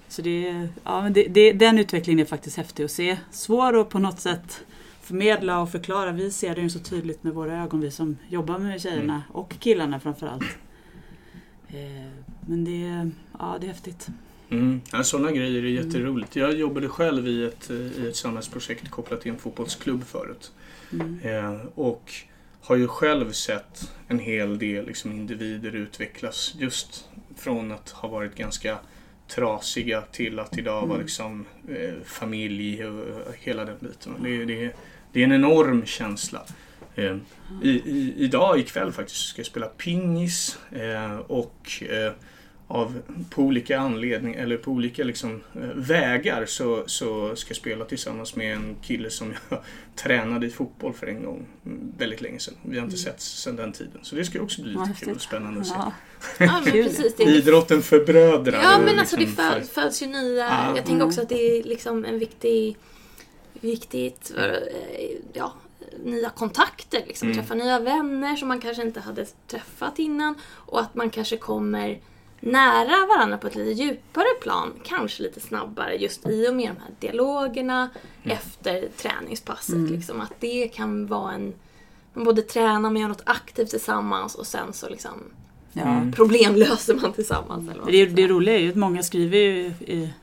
Så 0.07 0.21
det, 0.21 0.67
ja, 0.83 1.01
men 1.01 1.13
det, 1.13 1.23
det, 1.23 1.53
den 1.53 1.79
utvecklingen 1.79 2.19
är 2.19 2.25
faktiskt 2.25 2.57
häftig 2.57 2.83
att 2.83 2.91
se. 2.91 3.17
Svår 3.31 3.81
att 3.81 3.89
på 3.89 3.99
något 3.99 4.19
sätt 4.19 4.65
förmedla 5.01 5.61
och 5.61 5.71
förklara. 5.71 6.11
Vi 6.11 6.31
ser 6.31 6.55
det 6.55 6.61
ju 6.61 6.69
så 6.69 6.79
tydligt 6.79 7.23
med 7.23 7.33
våra 7.33 7.63
ögon, 7.63 7.79
vi 7.79 7.91
som 7.91 8.17
jobbar 8.29 8.57
med 8.57 8.81
tjejerna 8.81 9.13
Mm. 9.13 9.21
och 9.31 9.55
killarna 9.59 9.99
framförallt. 9.99 10.57
Eh, 11.67 12.30
men 12.47 12.63
det, 12.65 13.09
ja, 13.39 13.57
det 13.61 13.65
är 13.65 13.71
häftigt. 13.71 14.07
Mm. 14.49 14.81
Ja, 14.91 15.03
sådana 15.03 15.31
grejer 15.31 15.63
är 15.63 15.67
jätteroligt. 15.67 16.35
Jag 16.35 16.53
jobbade 16.53 16.87
själv 16.89 17.27
i 17.27 17.45
ett, 17.45 17.69
eh, 17.69 17.75
i 17.75 18.07
ett 18.07 18.15
samhällsprojekt 18.15 18.89
kopplat 18.89 19.21
till 19.21 19.31
en 19.31 19.37
fotbollsklubb 19.37 20.03
förut. 20.03 20.51
Mm. 20.93 21.19
Eh, 21.23 21.59
och 21.75 22.13
har 22.61 22.75
ju 22.75 22.87
själv 22.87 23.31
sett 23.31 23.91
en 24.07 24.19
hel 24.19 24.57
del 24.59 24.85
liksom, 24.85 25.11
individer 25.11 25.75
utvecklas 25.75 26.55
just 26.59 27.09
från 27.37 27.71
att 27.71 27.89
ha 27.89 28.09
varit 28.09 28.35
ganska 28.35 28.77
trasiga 29.27 30.01
till 30.01 30.39
att 30.39 30.57
idag 30.57 30.81
vara 30.81 30.93
Mm. 30.93 31.01
liksom, 31.01 31.45
eh, 31.69 31.93
familj 32.05 32.85
och 32.85 33.03
och 33.27 33.35
hela 33.39 33.65
den 33.65 33.77
biten. 33.79 34.13
Det, 34.23 34.45
det, 34.45 34.75
det 35.11 35.19
är 35.19 35.23
en 35.23 35.31
enorm 35.31 35.85
känsla. 35.85 36.41
Eh, 36.95 37.17
i, 37.63 37.69
i, 37.69 38.13
idag 38.17 38.59
ikväll 38.59 38.91
faktiskt 38.91 39.19
ska 39.19 39.39
jag 39.39 39.45
spela 39.45 39.67
pingis 39.67 40.57
eh, 40.71 41.17
och 41.17 41.83
eh, 41.89 42.13
av, 42.71 43.01
på 43.29 43.41
olika 43.41 43.79
anledningar 43.79 44.39
eller 44.43 44.57
på 44.57 44.71
olika 44.71 45.03
liksom, 45.03 45.41
eh, 45.55 45.61
vägar 45.75 46.45
så, 46.45 46.83
så 46.87 47.35
ska 47.35 47.49
jag 47.49 47.57
spela 47.57 47.85
tillsammans 47.85 48.35
med 48.35 48.53
en 48.55 48.75
kille 48.81 49.09
som 49.09 49.33
jag 49.49 49.59
tränade 49.95 50.45
i 50.47 50.49
fotboll 50.49 50.93
för 50.93 51.07
en 51.07 51.23
gång 51.23 51.45
mm, 51.65 51.93
väldigt 51.97 52.21
länge 52.21 52.39
sedan. 52.39 52.53
Vi 52.61 52.77
har 52.77 52.85
inte 52.85 52.95
Mm. 52.95 53.03
sett 53.13 53.21
sedan 53.21 53.55
den 53.55 53.71
tiden. 53.73 53.99
Så 54.01 54.15
det 54.15 54.25
ska 54.25 54.41
också 54.41 54.61
bli 54.61 54.71
lite 54.71 54.93
kul 55.05 55.15
och 55.15 55.21
spännande 55.21 55.61
att 55.61 55.67
se. 55.67 55.73
Ja. 55.77 55.91
Ja, 56.39 56.61
precis. 56.65 57.15
Det 57.17 57.23
är 57.23 57.27
Idrotten 57.37 57.81
förbrödrar. 57.81 58.61
Ja 58.63 58.79
men 58.85 58.99
alltså 58.99 59.15
det 59.15 59.21
liksom 59.21 59.43
för- 59.51 59.61
föds 59.61 60.01
ju 60.03 60.07
nya. 60.07 60.43
Ja. 60.45 60.65
Jag 60.67 60.75
tänker 60.75 60.91
Mm. 60.93 61.07
också 61.07 61.21
att 61.21 61.29
det 61.29 61.59
är 61.59 61.63
liksom 61.63 62.05
en 62.05 62.19
viktig, 62.19 62.77
viktigt, 63.53 64.33
eh, 64.37 64.43
ja, 65.33 65.53
nya 66.03 66.29
kontakter. 66.29 67.03
Liksom. 67.07 67.27
Mm. 67.27 67.37
Träffa 67.41 67.53
nya 67.55 67.79
vänner 67.79 68.35
som 68.35 68.47
man 68.47 68.61
kanske 68.61 68.83
inte 68.83 68.99
hade 68.99 69.25
träffat 69.47 69.99
innan. 69.99 70.35
Och 70.51 70.79
att 70.81 70.95
man 70.95 71.09
kanske 71.09 71.37
kommer 71.37 71.99
nära 72.41 73.05
varandra 73.07 73.37
på 73.37 73.47
ett 73.47 73.55
lite 73.55 73.81
djupare 73.83 74.25
plan. 74.41 74.73
Kanske 74.83 75.23
lite 75.23 75.39
snabbare 75.39 75.95
just 75.95 76.27
i 76.29 76.47
och 76.49 76.55
med 76.55 76.69
de 76.75 76.81
här 76.81 76.91
dialogerna 76.99 77.89
Mm. 78.23 78.37
efter 78.37 78.87
träningspasset. 78.97 79.75
Mm. 79.75 79.91
Liksom. 79.93 80.21
Att 80.21 80.33
det 80.39 80.67
kan 80.67 81.07
vara 81.07 81.33
en... 81.33 81.53
Man 82.13 82.23
både 82.25 82.41
tränar, 82.41 82.79
man 82.79 82.97
gör 82.97 83.07
något 83.07 83.23
aktivt 83.25 83.69
tillsammans 83.69 84.35
och 84.35 84.47
sen 84.47 84.73
så 84.73 84.89
liksom 84.89 85.11
Ja. 85.73 85.81
Mm. 85.81 86.11
problemlöser 86.11 86.95
man 86.95 87.13
tillsammans. 87.13 87.69
Eller 87.69 87.81
vad 87.81 87.91
Det, 87.91 88.05
det 88.05 88.27
roliga 88.27 88.55
är 88.55 88.59
ju 88.59 88.69
att 88.69 88.75
många 88.75 89.03
skriver 89.03 89.37
ju 89.37 89.65
i, 89.79 90.13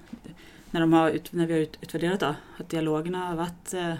när, 0.71 0.81
de 0.81 0.93
har, 0.93 1.11
ut- 1.11 1.33
när 1.33 1.47
vi 1.47 1.53
har 1.53 1.61
ut- 1.61 1.79
utvärderat 1.81 2.21
då, 2.21 2.35
att 2.59 2.69
dialogerna 2.69 3.27
har 3.27 3.37
varit 3.37 3.75
eh, 3.75 3.95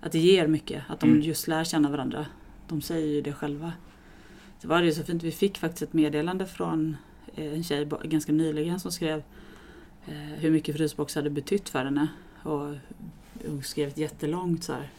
att 0.00 0.12
det 0.12 0.18
ger 0.18 0.46
mycket, 0.46 0.82
att 0.88 1.00
de 1.00 1.10
Mm. 1.10 1.20
just 1.22 1.48
lär 1.48 1.64
känna 1.64 1.90
varandra. 1.90 2.26
De 2.68 2.82
säger 2.82 3.06
ju 3.06 3.20
det 3.22 3.32
själva. 3.32 3.72
Det 4.60 4.68
var 4.68 4.82
det 4.82 4.92
så 4.92 5.02
fint, 5.02 5.22
vi 5.22 5.32
fick 5.32 5.58
faktiskt 5.58 5.82
ett 5.82 5.92
meddelande 5.92 6.46
från 6.46 6.96
Eh, 7.34 7.54
en 7.54 7.64
tjej 7.64 7.88
ganska 8.04 8.32
nyligen 8.32 8.80
som 8.80 8.92
skrev 8.92 9.22
eh, 10.06 10.14
hur 10.14 10.50
mycket 10.50 10.76
frysbox 10.76 11.14
hade 11.14 11.30
betytt 11.30 11.68
för 11.68 11.84
henne. 11.84 12.08
Och 12.42 12.74
hon 13.46 13.62
skrev 13.62 13.88
ett 13.88 13.98
jättelångt 13.98 14.64
så 14.64 14.72
här. 14.72 14.90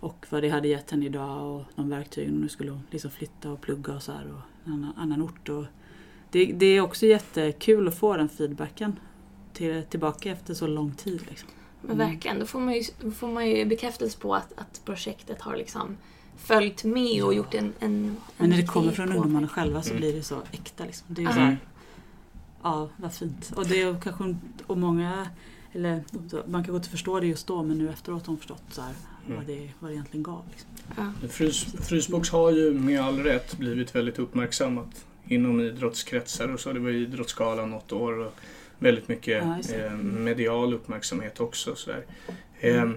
Och 0.00 0.26
vad 0.30 0.42
det 0.42 0.48
hade 0.48 0.68
gett 0.68 0.90
henne 0.90 1.06
idag 1.06 1.54
och 1.54 1.62
de 1.74 1.90
verktygen 1.90 2.40
hon 2.40 2.48
skulle 2.48 2.80
liksom 2.90 3.10
flytta 3.10 3.50
och 3.50 3.60
plugga 3.60 3.94
och 3.94 4.02
så 4.02 4.12
här. 4.12 4.24
Och 4.32 4.66
en 4.66 4.72
annan, 4.72 4.92
annan 4.96 5.22
ort. 5.22 5.48
Och 5.48 5.64
det, 6.30 6.44
det 6.44 6.66
är 6.66 6.80
också 6.80 7.06
jättekul 7.06 7.88
att 7.88 7.98
få 7.98 8.16
den 8.16 8.28
feedbacken 8.28 8.98
till, 9.52 9.82
tillbaka 9.82 10.30
efter 10.30 10.54
så 10.54 10.66
lång 10.66 10.92
tid. 10.92 11.22
Liksom. 11.28 11.48
Men 11.82 11.98
verkligen, 11.98 12.38
då 12.38 12.46
får 12.46 12.60
man 12.60 12.74
ju, 12.74 12.82
får 13.10 13.28
man 13.28 13.48
ju 13.48 13.64
bekräftelse 13.64 14.18
på 14.18 14.34
att, 14.34 14.52
att 14.56 14.82
projektet 14.84 15.40
har 15.40 15.56
liksom 15.56 15.96
följt 16.36 16.84
med 16.84 17.24
och 17.24 17.34
gjort 17.34 17.54
en, 17.54 17.72
en 17.80 18.16
Men 18.36 18.50
när 18.50 18.56
det 18.56 18.62
en 18.62 18.68
kommer 18.68 18.92
från 18.92 19.12
ungdomarna 19.12 19.48
själva 19.48 19.82
så 19.82 19.90
Mm. 19.90 20.00
blir 20.00 20.12
det 20.12 20.22
så 20.22 20.42
äkta. 20.52 20.84
Liksom. 20.84 21.06
Det 21.08 21.22
är 21.22 21.26
så 21.26 21.32
här, 21.32 21.56
ja, 22.62 22.88
vad 22.96 23.12
fint. 23.14 23.52
Och 23.56 23.66
det 23.66 23.82
är 23.82 24.00
kanske, 24.00 24.36
och 24.66 24.78
många, 24.78 25.26
eller 25.72 26.02
man 26.46 26.64
kanske 26.64 26.76
inte 26.76 26.88
förstår 26.88 27.20
det 27.20 27.26
just 27.26 27.46
då 27.46 27.62
men 27.62 27.78
nu 27.78 27.88
efteråt 27.90 28.26
har 28.26 28.34
de 28.34 28.38
förstått 28.38 28.62
så 28.70 28.80
här, 28.82 28.94
Mm. 29.26 29.38
vad, 29.38 29.46
det, 29.46 29.68
vad 29.78 29.90
det 29.90 29.94
egentligen 29.94 30.22
gav. 30.22 30.44
Liksom. 30.50 30.70
Ja. 30.96 31.28
Frys, 31.28 31.64
Frysbox 31.88 32.30
har 32.30 32.50
ju 32.50 32.74
med 32.74 33.00
all 33.00 33.18
rätt 33.18 33.58
blivit 33.58 33.94
väldigt 33.94 34.18
uppmärksammat 34.18 35.04
inom 35.28 35.60
idrottskretsar 35.60 36.48
och 36.52 36.60
så. 36.60 36.72
Det 36.72 36.80
var 36.80 36.90
ju 36.90 37.02
Idrottsgalan 37.02 37.70
något 37.70 37.92
år 37.92 38.18
och 38.18 38.32
väldigt 38.78 39.08
mycket 39.08 39.44
Ja, 39.68 39.74
eh, 39.76 39.92
medial 39.96 40.74
uppmärksamhet 40.74 41.40
också. 41.40 41.74
Sådär. 41.74 42.04
Mm. 42.60 42.92
Eh, 42.92 42.96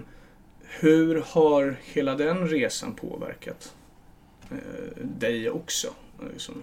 hur 0.80 1.24
har 1.26 1.76
hela 1.82 2.14
den 2.14 2.48
resan 2.48 2.94
påverkat 2.94 3.74
eh, 4.50 5.04
dig 5.04 5.50
också? 5.50 5.88
Liksom, 6.32 6.54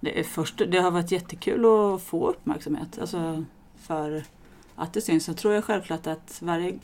Det, 0.00 0.20
är 0.20 0.24
först, 0.24 0.62
det 0.68 0.78
har 0.78 0.90
varit 0.90 1.10
jättekul 1.10 1.64
att 1.64 2.02
få 2.02 2.28
uppmärksamhet. 2.30 2.98
Alltså 2.98 3.44
för 3.76 4.24
att 4.74 4.92
det 4.92 5.00
syns. 5.00 5.24
Sen 5.24 5.34
tror 5.34 5.54
jag 5.54 5.64
självklart 5.64 6.06
att 6.06 6.38
varje 6.42 6.78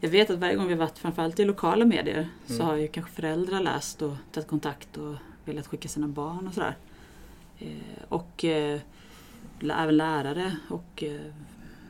jag 0.00 0.10
vet 0.10 0.30
att 0.30 0.38
varje 0.38 0.54
gång 0.54 0.66
vi 0.68 0.74
varit 0.74 0.98
framförallt 0.98 1.40
i 1.40 1.44
lokala 1.44 1.84
medier 1.84 2.28
så 2.46 2.54
Mm. 2.54 2.66
har 2.66 2.76
ju 2.76 2.88
kanske 2.88 3.12
föräldrar 3.12 3.60
läst 3.60 4.02
och 4.02 4.12
tagit 4.32 4.48
kontakt 4.48 4.96
och 4.96 5.14
velat 5.44 5.66
skicka 5.66 5.88
sina 5.88 6.08
barn 6.08 6.46
och 6.48 6.54
sådär. 6.54 6.76
Eh, 7.58 8.02
och 8.08 8.44
eh, 8.44 8.80
även 9.60 9.96
lärare 9.96 10.56
och 10.68 11.02
eh, 11.02 11.20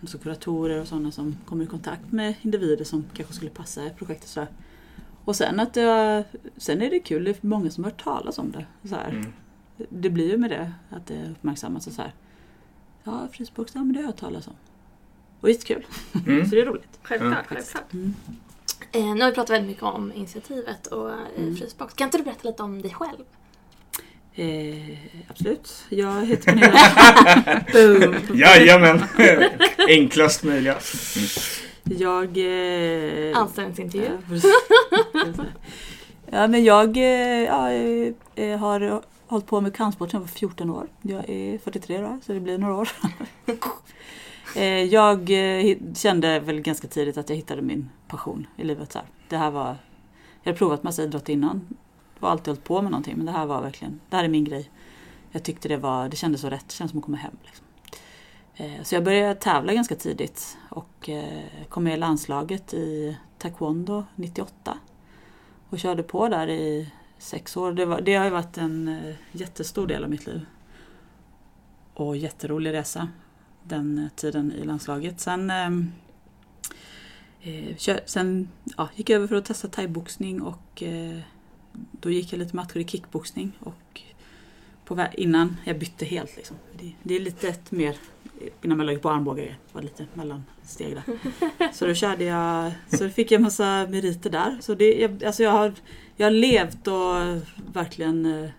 alltså 0.03 0.19
kuratorer 0.19 0.81
och 0.81 0.87
sådana 0.89 1.11
som 1.11 1.37
kommer 1.47 1.65
i 1.65 1.67
kontakt 1.67 2.13
med 2.13 2.35
individer 2.43 2.85
som 2.85 3.05
kanske 3.15 3.35
skulle 3.35 3.51
passa 3.51 3.87
i 3.87 3.91
projektet. 3.91 4.29
Så 4.29 4.41
här. 4.41 4.49
Och 5.25 5.37
sen 5.37 5.61
att 5.61 5.75
det, 5.75 5.81
har- 5.83 6.25
sen 6.57 6.83
är 6.83 6.91
det 6.91 7.01
kul, 7.01 7.25
det 7.25 7.31
är 7.31 7.37
många 7.47 7.71
som 7.71 7.85
har 7.85 7.91
hört 7.91 8.05
talas 8.05 8.39
om 8.39 8.51
det. 8.53 8.89
Så 8.89 8.95
här. 8.95 9.09
mm. 9.11 9.33
Det 9.89 10.11
blir 10.11 10.31
ju 10.31 10.37
med 10.39 10.51
det, 10.51 10.73
att 10.91 11.07
det 11.07 11.31
uppmärksammas 11.31 11.87
och 11.87 11.93
så 11.93 12.03
här. 12.03 12.13
Ja, 13.05 13.29
frysbox, 13.33 13.75
ja 13.75 13.81
men 13.85 13.93
det 13.93 13.99
har 13.99 14.03
jag 14.03 14.09
hört 14.09 14.21
talas 14.21 14.47
om. 14.47 14.55
Och 15.41 15.49
jättekul, 15.51 15.87
Mm. 16.27 16.45
så 16.49 16.55
det 16.55 16.61
är 16.61 16.67
roligt. 16.67 16.99
Självklart, 17.03 17.33
Ja. 17.33 17.55
självklart. 17.57 17.93
Mm. 17.93 18.15
Eh, 18.93 19.15
nu 19.15 19.21
har 19.21 19.29
vi 19.29 19.35
pratat 19.35 19.51
väldigt 19.51 19.69
mycket 19.71 19.83
om 19.83 20.13
initiativet 20.13 20.87
och 20.87 21.11
eh, 21.11 21.19
Mm. 21.39 21.57
Frysbox. 21.57 21.95
Kan 21.95 22.05
inte 22.05 22.19
du 22.19 22.25
berätta 22.25 22.49
lite 22.49 22.63
om 22.63 22.83
dig 22.83 22.91
själv? 22.95 23.25
Eh, 24.35 24.99
absolut, 25.29 25.85
jag 25.89 26.27
heter 26.27 26.45
Pernilla. 26.45 28.19
Jajamän! 28.35 29.03
Enklast 29.89 30.45
möjliga. 30.45 30.77
Jag... 31.85 32.39
Eh, 32.39 33.39
Anställningsintervju. 33.39 34.11
Ja, 36.35 36.47
men 36.47 36.65
jag 36.65 36.97
eh, 36.97 37.43
ja, 37.45 37.71
eh, 37.71 38.13
eh, 38.35 38.59
har 38.59 39.03
hållit 39.27 39.47
på 39.47 39.61
med 39.61 39.75
kampsport 39.75 40.11
sedan 40.11 40.21
jag 40.21 40.27
var 40.27 40.29
14 40.29 40.71
år. 40.71 40.87
Jag 41.03 41.31
är 41.31 41.59
43 41.59 42.01
då, 42.01 42.19
så 42.23 42.33
det 42.33 42.41
blir 42.41 42.59
några 42.59 42.75
år. 42.75 42.89
Jag 44.91 45.31
kände 45.97 46.41
väl 46.41 46.61
ganska 46.61 46.89
tidigt 46.89 47.17
att 47.17 47.29
jag 47.29 47.37
hittade 47.37 47.63
min 47.63 47.91
passion 48.09 48.47
i 48.57 48.65
livet. 48.65 48.93
Så 48.93 48.99
här. 48.99 49.09
Det 49.29 49.37
här 49.37 49.51
var, 49.51 49.77
jag 50.43 50.51
hade 50.51 50.59
provat 50.59 50.83
massa 50.83 51.03
idrott 51.03 51.29
innan. 51.29 51.67
Jag 52.23 52.29
har 52.29 52.33
alltid 52.33 52.47
hållit 52.49 52.65
på 52.65 52.83
med 52.83 52.91
någonting 52.91 53.17
men 53.17 53.27
det 53.27 53.33
här 53.33 53.47
var 53.47 53.63
verkligen, 53.63 54.01
det 54.11 54.17
här 54.17 54.25
är 54.25 54.29
min 54.29 54.45
grej. 54.45 54.71
Jag 55.31 55.43
tyckte 55.43 55.69
det 55.69 55.77
var, 55.77 56.09
det 56.09 56.17
kändes 56.17 56.41
så 56.41 56.51
rätt, 56.51 56.65
det 56.69 56.75
kändes 56.75 56.91
som 56.91 56.99
att 56.99 57.05
komma 57.05 57.17
hem. 57.17 57.37
Liksom. 57.45 57.67
Eh, 58.55 58.83
Så 58.83 58.95
jag 58.95 59.05
började 59.05 59.35
tävla 59.35 59.75
ganska 59.75 59.95
tidigt 59.95 60.57
och 60.71 61.09
eh, 61.09 61.43
kom 61.69 61.85
med 61.85 61.95
i 61.95 61.97
landslaget 61.97 62.75
i 62.75 63.17
taekwondo 63.39 64.05
98. 64.15 64.79
Och 65.71 65.79
körde 65.79 66.03
på 66.03 66.29
där 66.29 66.49
i 66.49 66.93
sex 67.19 67.57
år. 67.57 67.73
Det, 67.73 67.85
var, 67.85 68.01
det 68.01 68.15
har 68.15 68.25
ju 68.25 68.31
varit 68.31 68.59
en 68.59 68.89
eh, 68.89 69.15
jättestor 69.33 69.87
del 69.87 70.05
av 70.05 70.11
mitt 70.11 70.27
liv. 70.27 70.47
Och 71.95 72.17
jätterolig 72.17 72.73
resa 72.73 73.09
den 73.63 73.99
eh, 73.99 74.09
tiden 74.17 74.53
i 74.53 74.65
landslaget. 74.65 75.21
Sen, 75.21 75.51
ehm, 75.51 75.93
eh, 77.43 77.77
kö- 77.77 78.01
sen 78.07 78.49
ja, 78.77 78.89
gick 78.97 79.11
jag 79.11 79.17
över 79.17 79.27
för 79.27 79.37
att 79.37 79.45
testa 79.45 79.69
thaiboxning 79.69 80.43
och 80.43 80.83
eh, 80.83 81.19
då 81.73 82.11
gick 82.11 82.33
jag 82.33 82.39
lite 82.39 82.57
matcher 82.57 82.77
i 82.77 82.85
kickboxning. 82.85 83.53
Och 83.61 84.03
på 84.85 85.07
innan 85.13 85.57
jag 85.65 85.79
bytte 85.79 86.05
helt. 86.05 86.37
Liksom. 86.37 86.57
Det, 86.81 86.93
det 87.03 87.17
är 87.17 87.21
lite 87.21 87.49
ett 87.49 87.71
mer 87.71 87.97
innan 88.63 88.77
man 88.79 88.87
lägger 88.87 89.01
på 89.01 89.11
armbågar. 89.11 89.45
Det 89.45 89.57
var 89.73 89.83
lite 89.83 90.07
mellansteg 90.15 90.95
där. 90.95 91.03
Så 91.73 91.87
då 91.87 91.95
körde 91.95 92.25
jag, 92.25 92.73
så 92.99 93.09
fick 93.09 93.31
jag 93.31 93.41
massa 93.41 93.87
meriter 93.91 94.31
där. 94.31 94.59
Så 94.61 94.75
det, 94.75 94.95
jag, 94.95 95.25
alltså 95.25 95.43
jag, 95.43 95.51
har, 95.51 95.73
jag 96.17 96.27
har 96.27 96.31
levt 96.31 96.89
och 96.89 97.43
verkligen 97.75 98.27
eh, 98.27 98.51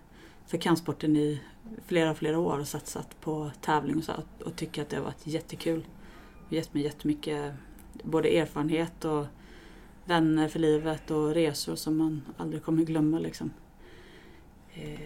för 0.46 0.58
kampsporten 0.58 1.16
i 1.16 1.40
flera, 1.86 2.14
flera 2.14 2.38
år 2.38 2.58
och 2.58 2.68
satsat 2.68 3.20
på 3.20 3.50
tävling 3.60 3.96
och 3.96 4.04
så 4.04 4.12
och 4.44 4.56
tycker 4.56 4.82
att 4.82 4.88
det 4.88 4.96
har 4.96 5.04
varit 5.04 5.26
jättekul. 5.26 5.86
Och 6.46 6.52
gett 6.52 6.74
mig 6.74 6.82
jättemycket 6.82 7.54
både 8.02 8.28
erfarenhet 8.28 9.04
och 9.04 9.26
vänner 10.04 10.48
för 10.48 10.58
livet 10.58 11.10
och 11.10 11.34
resor 11.34 11.76
som 11.76 11.96
man 11.96 12.22
aldrig 12.36 12.62
kommer 12.62 12.82
glömma 12.84 13.18
liksom. 13.18 13.50
Eh, 14.74 15.00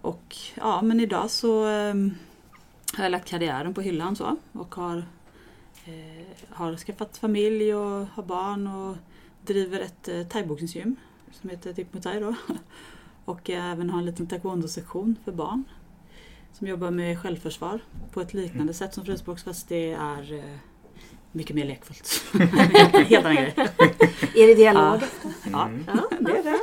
och 0.00 0.36
ja, 0.54 0.82
men 0.82 1.00
idag 1.00 1.30
så 1.30 1.64
ehm, 1.64 2.14
har 2.96 3.04
jag 3.04 3.10
lagt 3.10 3.28
karriären 3.28 3.74
på 3.74 3.80
hyllan 3.80 4.16
så 4.16 4.36
och 4.52 4.74
har, 4.74 4.96
eh, 5.84 6.26
har 6.50 6.76
skaffat 6.76 7.16
familj 7.16 7.74
och 7.74 8.06
har 8.06 8.22
barn 8.22 8.66
och 8.66 8.96
driver 9.46 9.80
ett 9.80 10.08
eh, 10.08 10.26
thaiboxningsgym 10.26 10.96
som 11.32 11.50
heter 11.50 11.72
Tip 11.72 11.94
Mot 11.94 12.02
Thai 12.02 12.20
då. 12.20 12.34
Och 13.24 13.48
jag 13.48 13.70
även 13.70 13.90
har 13.90 13.98
en 13.98 14.06
liten 14.06 14.26
taekwondo-sektion 14.26 15.16
för 15.24 15.32
barn 15.32 15.64
som 16.52 16.66
jobbar 16.66 16.90
med 16.90 17.18
självförsvar 17.18 17.80
på 18.12 18.20
ett 18.20 18.34
liknande 18.34 18.74
sätt 18.74 18.94
som 18.94 19.04
frysbox 19.04 19.42
fast 19.42 19.68
det 19.68 19.92
är 19.92 20.32
eh, 20.32 20.58
mycket 21.36 21.56
mer 21.56 21.64
lekfullt. 21.64 22.24
Helt 23.08 23.24
annan 23.26 23.34
grej. 23.36 23.54
Är 24.34 24.46
det 24.46 24.54
dialog? 24.54 25.00
Ja, 25.52 25.66
Mm. 25.66 25.84
ja, 25.86 26.10
det 26.20 26.30
är 26.30 26.42
det. 26.42 26.58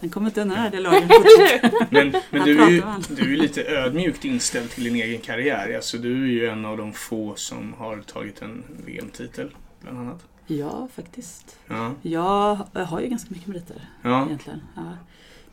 Den 0.00 0.10
kommer 0.10 0.26
inte 0.26 0.40
undan 0.40 0.70
dialogen. 0.70 1.08
Men, 1.90 2.14
men 2.30 2.44
du, 2.44 2.62
är 2.62 2.68
ju, 2.70 2.82
du 3.08 3.32
är 3.32 3.36
lite 3.36 3.64
ödmjukt 3.64 4.24
inställd 4.24 4.70
till 4.70 4.84
din 4.84 4.94
egen 4.96 5.20
karriär. 5.20 5.74
Alltså, 5.76 5.98
du 5.98 6.22
är 6.22 6.26
ju 6.28 6.46
en 6.48 6.64
av 6.64 6.76
de 6.76 6.92
få 6.92 7.34
som 7.36 7.72
har 7.72 8.00
tagit 8.00 8.42
en 8.42 8.62
VM-titel, 8.86 9.50
bland 9.80 9.98
annat. 9.98 10.24
Ja, 10.46 10.88
faktiskt. 10.94 11.56
Ja, 11.66 11.94
Jag, 12.02 12.58
har 12.74 13.00
ju 13.00 13.08
ganska 13.08 13.28
mycket 13.34 13.46
meriter 13.48 13.88
ja. 14.02 14.26
egentligen. 14.26 14.60
Ja. 14.76 14.82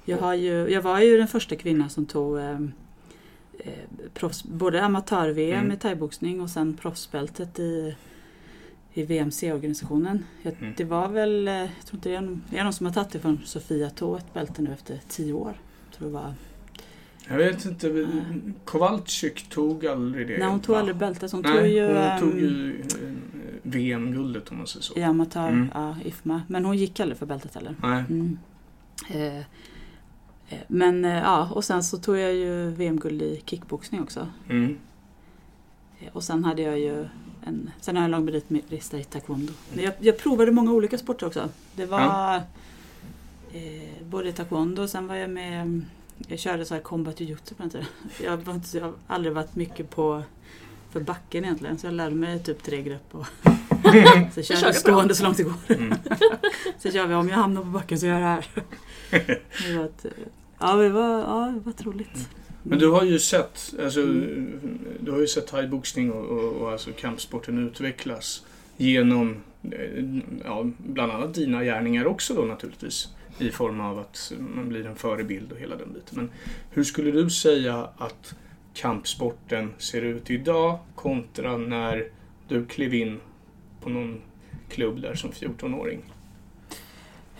Jag, 0.05 0.17
har 0.17 0.33
ju, 0.33 0.67
jag 0.69 0.81
var 0.81 0.99
ju 0.99 1.17
den 1.17 1.27
första 1.27 1.55
kvinnan 1.55 1.89
som 1.89 2.05
tog 2.05 2.37
eh, 2.37 2.51
eh, 3.59 3.71
proffs, 4.13 4.43
både 4.43 4.83
amatör-VM 4.83 5.59
Mm. 5.59 5.71
i 5.71 5.75
thaiboxning 5.77 6.41
och 6.41 6.49
sen 6.49 6.77
proffsbältet 6.77 7.59
i, 7.59 7.95
i 8.93 9.03
VMC-organisationen. 9.03 10.25
Mm. 10.43 10.73
Det 10.77 10.83
var 10.83 11.07
väl, 11.07 11.47
eh, 11.47 11.53
jag 11.53 11.69
tror 11.85 11.97
inte 11.97 12.09
det 12.09 12.15
är 12.15 12.21
någon, 12.21 12.43
det 12.49 12.57
är 12.57 12.63
någon 12.63 12.73
som 12.73 12.85
har 12.85 12.93
tagit 12.93 13.09
det 13.09 13.19
från 13.19 13.39
Sofia 13.45 13.89
Tå, 13.89 14.17
ett 14.17 14.33
bälte 14.33 14.61
nu 14.61 14.73
efter 14.73 14.99
tio 15.07 15.33
år. 15.33 15.53
Jag 15.89 15.97
tror 15.97 16.07
det 16.07 16.13
var. 16.13 16.33
Jag 17.27 17.37
vet 17.37 17.65
inte, 17.65 18.07
Kowalczyk 18.65 19.49
tog 19.49 19.85
aldrig 19.85 20.27
det. 20.27 20.37
Nej, 20.37 20.47
hon 20.47 20.59
tog 20.59 20.75
aldrig 20.75 20.95
bältet. 20.97 21.31
Hon 21.31 21.41
Nej, 21.41 21.57
tog 21.57 21.67
ju, 21.67 21.87
hon 21.87 21.95
ehm, 21.97 22.19
tog 22.19 22.39
ju 22.39 22.81
eh, 22.81 22.85
VM-guldet 23.63 24.51
om 24.51 24.57
man 24.57 24.67
säger 24.67 24.83
så. 24.83 24.99
i 24.99 25.03
amatör, 25.03 25.47
Mm. 25.47 25.69
ja, 25.73 25.95
IFMA. 26.05 26.41
Men 26.47 26.65
hon 26.65 26.77
gick 26.77 26.99
aldrig 26.99 27.17
för 27.17 27.25
bältet 27.25 27.55
heller. 27.55 27.75
Nej. 27.81 28.03
Mm. 28.09 28.37
Eh, 29.09 29.37
eh, 29.37 30.59
men 30.67 31.03
ja, 31.03 31.49
och 31.51 31.63
sen 31.63 31.83
så 31.83 31.97
tog 31.97 32.17
jag 32.17 32.33
ju 32.33 32.69
VM-guld 32.69 33.21
i 33.21 33.41
kickboxning 33.45 34.01
också. 34.01 34.27
Mm. 34.49 34.77
Och 36.11 36.23
sen 36.23 36.43
hade 36.43 36.61
jag 36.61 36.79
ju 36.79 37.07
en, 37.43 37.71
sen 37.81 37.95
har 37.95 38.03
jag 38.03 38.05
en 38.05 38.25
lång 38.25 38.41
meritlista 38.47 38.97
i 38.97 39.03
taekwondo. 39.03 39.53
Men 39.73 39.83
jag, 39.83 39.93
jag 39.99 40.17
provade 40.17 40.51
många 40.51 40.71
olika 40.71 40.97
sporter 40.97 41.27
också. 41.27 41.49
Det 41.75 41.85
var 41.85 42.35
eh, 43.53 44.03
både 44.09 44.31
taekwondo 44.31 44.81
och 44.81 44.89
sen 44.89 45.07
var 45.07 45.15
jag 45.15 45.29
med 45.29 45.81
jag 46.27 46.39
körde 46.39 46.65
så 46.65 46.73
här 46.73 46.81
combat 46.81 47.19
jujutsu 47.19 47.55
på 47.55 47.63
den 47.63 47.69
tiden. 47.69 47.87
Jag, 48.23 48.37
var 48.37 48.53
inte, 48.53 48.77
jag 48.77 48.85
har 48.85 48.93
aldrig 49.07 49.33
varit 49.33 49.55
mycket 49.55 49.89
på 49.89 50.23
för 50.91 50.99
backen 50.99 51.45
egentligen 51.45 51.77
så 51.77 51.87
jag 51.87 51.93
lärde 51.93 52.15
mig 52.15 52.43
typ 52.43 52.63
tre 52.63 52.81
grepp 52.81 53.15
och 53.15 53.25
så 54.33 54.41
kör 54.41 54.55
kör 54.55 54.67
jag 54.67 54.75
stående 54.75 55.15
så 55.15 55.23
långt 55.23 55.37
det 55.37 55.43
går. 55.43 55.53
Mm. 55.67 55.93
Så 56.79 56.91
kör 56.91 57.07
vi 57.07 57.13
om 57.13 57.29
jag 57.29 57.35
hamnar 57.35 57.61
på 57.61 57.67
backen 57.67 57.99
så 57.99 58.05
gör 58.05 58.19
jag 58.19 58.21
det 58.21 58.27
här. 58.27 58.45
Det 59.67 59.77
var 59.77 59.85
ett, 59.85 60.05
ja, 60.59 60.75
det 60.75 60.89
var, 60.89 61.19
ja, 61.19 61.53
det 61.53 61.59
var 61.59 61.83
roligt. 61.83 62.29
Men 62.63 62.79
du 62.79 62.87
har 62.87 63.03
ju 63.03 63.19
sett, 63.19 63.73
alltså, 63.83 64.01
Mm. 64.01 64.79
du 64.99 65.11
har 65.11 65.19
ju 65.19 65.27
sett 65.27 65.47
thaiboxning 65.47 66.11
och, 66.11 66.25
och, 66.25 66.53
och 66.61 66.71
alltså 66.71 66.91
kampsporten 66.97 67.67
utvecklas 67.67 68.45
genom 68.77 69.35
eh, 69.71 70.03
ja, 70.45 70.69
bland 70.77 71.11
annat 71.11 71.33
dina 71.33 71.63
gärningar 71.63 72.05
också 72.05 72.33
då 72.33 72.41
naturligtvis. 72.41 73.07
I 73.39 73.49
form 73.51 73.79
av 73.81 73.99
att 73.99 74.33
man 74.55 74.69
blir 74.69 74.85
en 74.85 74.95
förebild 74.95 75.51
och 75.51 75.57
hela 75.57 75.75
den 75.75 75.93
biten. 75.93 76.17
Men 76.17 76.29
hur 76.71 76.83
skulle 76.83 77.11
du 77.11 77.29
säga 77.29 77.89
att 77.97 78.35
kampsporten 78.73 79.73
ser 79.77 80.01
ut 80.01 80.29
idag 80.29 80.79
kontra 80.95 81.57
när 81.57 82.07
du 82.47 82.65
klev 82.65 82.93
in 82.93 83.19
på 83.81 83.89
någon 83.89 84.21
klubb 84.69 85.01
där 85.01 85.15
som 85.15 85.31
14-åring? 85.31 85.99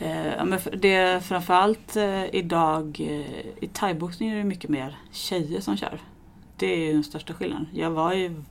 Eh, 0.02 0.28
ja, 0.28 0.46
men 0.46 0.60
det 0.74 0.94
är 0.94 1.20
framförallt 1.20 1.96
eh, 1.96 2.36
idag 2.36 2.98
eh, 3.00 3.64
i 3.64 3.70
thaiboxning 3.74 4.30
är 4.30 4.36
det 4.36 4.44
mycket 4.44 4.70
mer 4.70 4.98
tjejer 5.12 5.62
som 5.62 5.78
kör. 5.78 6.00
Det 6.58 6.66
är 6.66 6.78
ju 6.78 6.94
den 6.94 7.04
största 7.04 7.34
skillnaden. 7.34 7.68
Jag 7.74 7.92
var 7.92 8.14
ju 8.14 8.44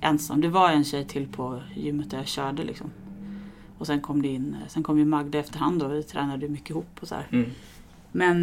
ensam. 0.00 0.40
Det 0.40 0.48
var 0.48 0.70
en 0.70 0.84
tjej 0.84 1.04
till 1.04 1.28
på 1.28 1.62
gymmet 1.76 2.10
där 2.10 2.18
jag 2.18 2.26
körde 2.26 2.64
liksom. 2.64 2.90
Och 3.78 3.86
sen 3.86 4.00
kom 4.00 4.22
det 4.22 4.28
in, 4.28 4.56
sen 4.68 4.82
kom 4.82 4.98
ju 4.98 5.04
Magda 5.04 5.38
efterhand 5.38 5.80
då. 5.80 5.88
Vi 5.88 6.02
tränade 6.02 6.48
mycket 6.48 6.70
ihop 6.70 6.98
och 7.00 7.08
så. 7.08 7.16
Mm. 7.30 7.50
Men 8.12 8.42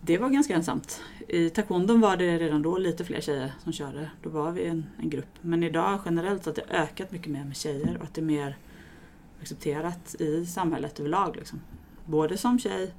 det 0.00 0.18
var 0.18 0.28
ganska 0.28 0.54
ensamt. 0.54 1.00
I 1.28 1.50
taekwondon 1.50 2.00
var 2.00 2.16
det 2.16 2.38
redan 2.38 2.62
då 2.62 2.78
lite 2.78 3.04
fler 3.04 3.20
tjejer 3.20 3.52
som 3.64 3.72
körde. 3.72 4.10
Då 4.22 4.30
var 4.30 4.50
vi 4.50 4.66
en, 4.66 4.86
en 4.98 5.10
grupp. 5.10 5.38
Men 5.40 5.62
idag 5.62 6.00
generellt 6.04 6.44
så 6.44 6.50
har 6.50 6.54
det 6.54 6.76
ökat 6.76 7.12
mycket 7.12 7.32
mer 7.32 7.44
med 7.44 7.56
tjejer 7.56 7.96
och 7.96 8.04
att 8.04 8.14
det 8.14 8.20
är 8.20 8.24
mer 8.24 8.56
accepterat 9.40 10.14
i 10.20 10.46
samhället 10.46 11.00
överlag. 11.00 11.36
Liksom. 11.36 11.60
Både 12.06 12.36
som 12.36 12.58
tjej 12.58 12.94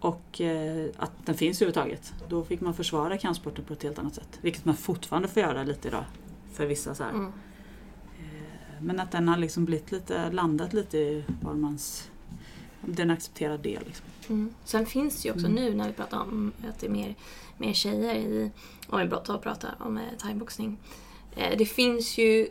och 0.00 0.40
eh, 0.40 0.86
att 0.96 1.12
den 1.26 1.34
finns 1.34 1.62
överhuvudtaget. 1.62 2.12
Då 2.28 2.44
fick 2.44 2.60
man 2.60 2.74
försvara 2.74 3.18
kampsporten 3.18 3.64
på 3.64 3.72
ett 3.72 3.82
helt 3.82 3.98
annat 3.98 4.14
sätt. 4.14 4.38
Vilket 4.40 4.64
man 4.64 4.76
fortfarande 4.76 5.28
får 5.28 5.42
göra 5.42 5.62
lite 5.64 5.88
idag. 5.88 6.04
För 6.52 6.66
vissa 6.66 6.94
så 6.94 7.02
här. 7.04 7.10
Mm. 7.10 7.26
Eh, 8.18 8.82
Men 8.82 9.00
att 9.00 9.10
den 9.12 9.28
har 9.28 9.36
liksom 9.36 9.64
blivit 9.64 9.92
lite, 9.92 10.30
landat 10.32 10.72
lite 10.72 10.98
i 10.98 11.24
var 11.42 11.54
mans... 11.54 12.10
Det 12.86 13.02
är 13.02 13.04
en 13.04 13.10
accepterad 13.10 13.60
del. 13.60 13.82
Liksom. 13.86 14.06
Mm. 14.28 14.54
Sen 14.64 14.86
finns 14.86 15.22
det 15.22 15.28
ju 15.28 15.34
också 15.34 15.46
Mm. 15.46 15.64
nu 15.64 15.74
när 15.74 15.86
vi 15.86 15.92
pratar 15.92 16.20
om 16.20 16.52
att 16.68 16.80
det 16.80 16.86
är 16.86 16.90
mer, 16.90 17.14
mer 17.58 17.72
tjejer 17.72 18.14
i, 18.14 18.50
om 18.88 19.00
vi 19.00 19.08
pratar, 19.08 19.76
om 19.80 19.96
eh, 19.98 20.02
thaiboxning. 20.18 20.78
Eh, 21.36 21.58
det 21.58 21.66
finns 21.66 22.18
ju 22.18 22.48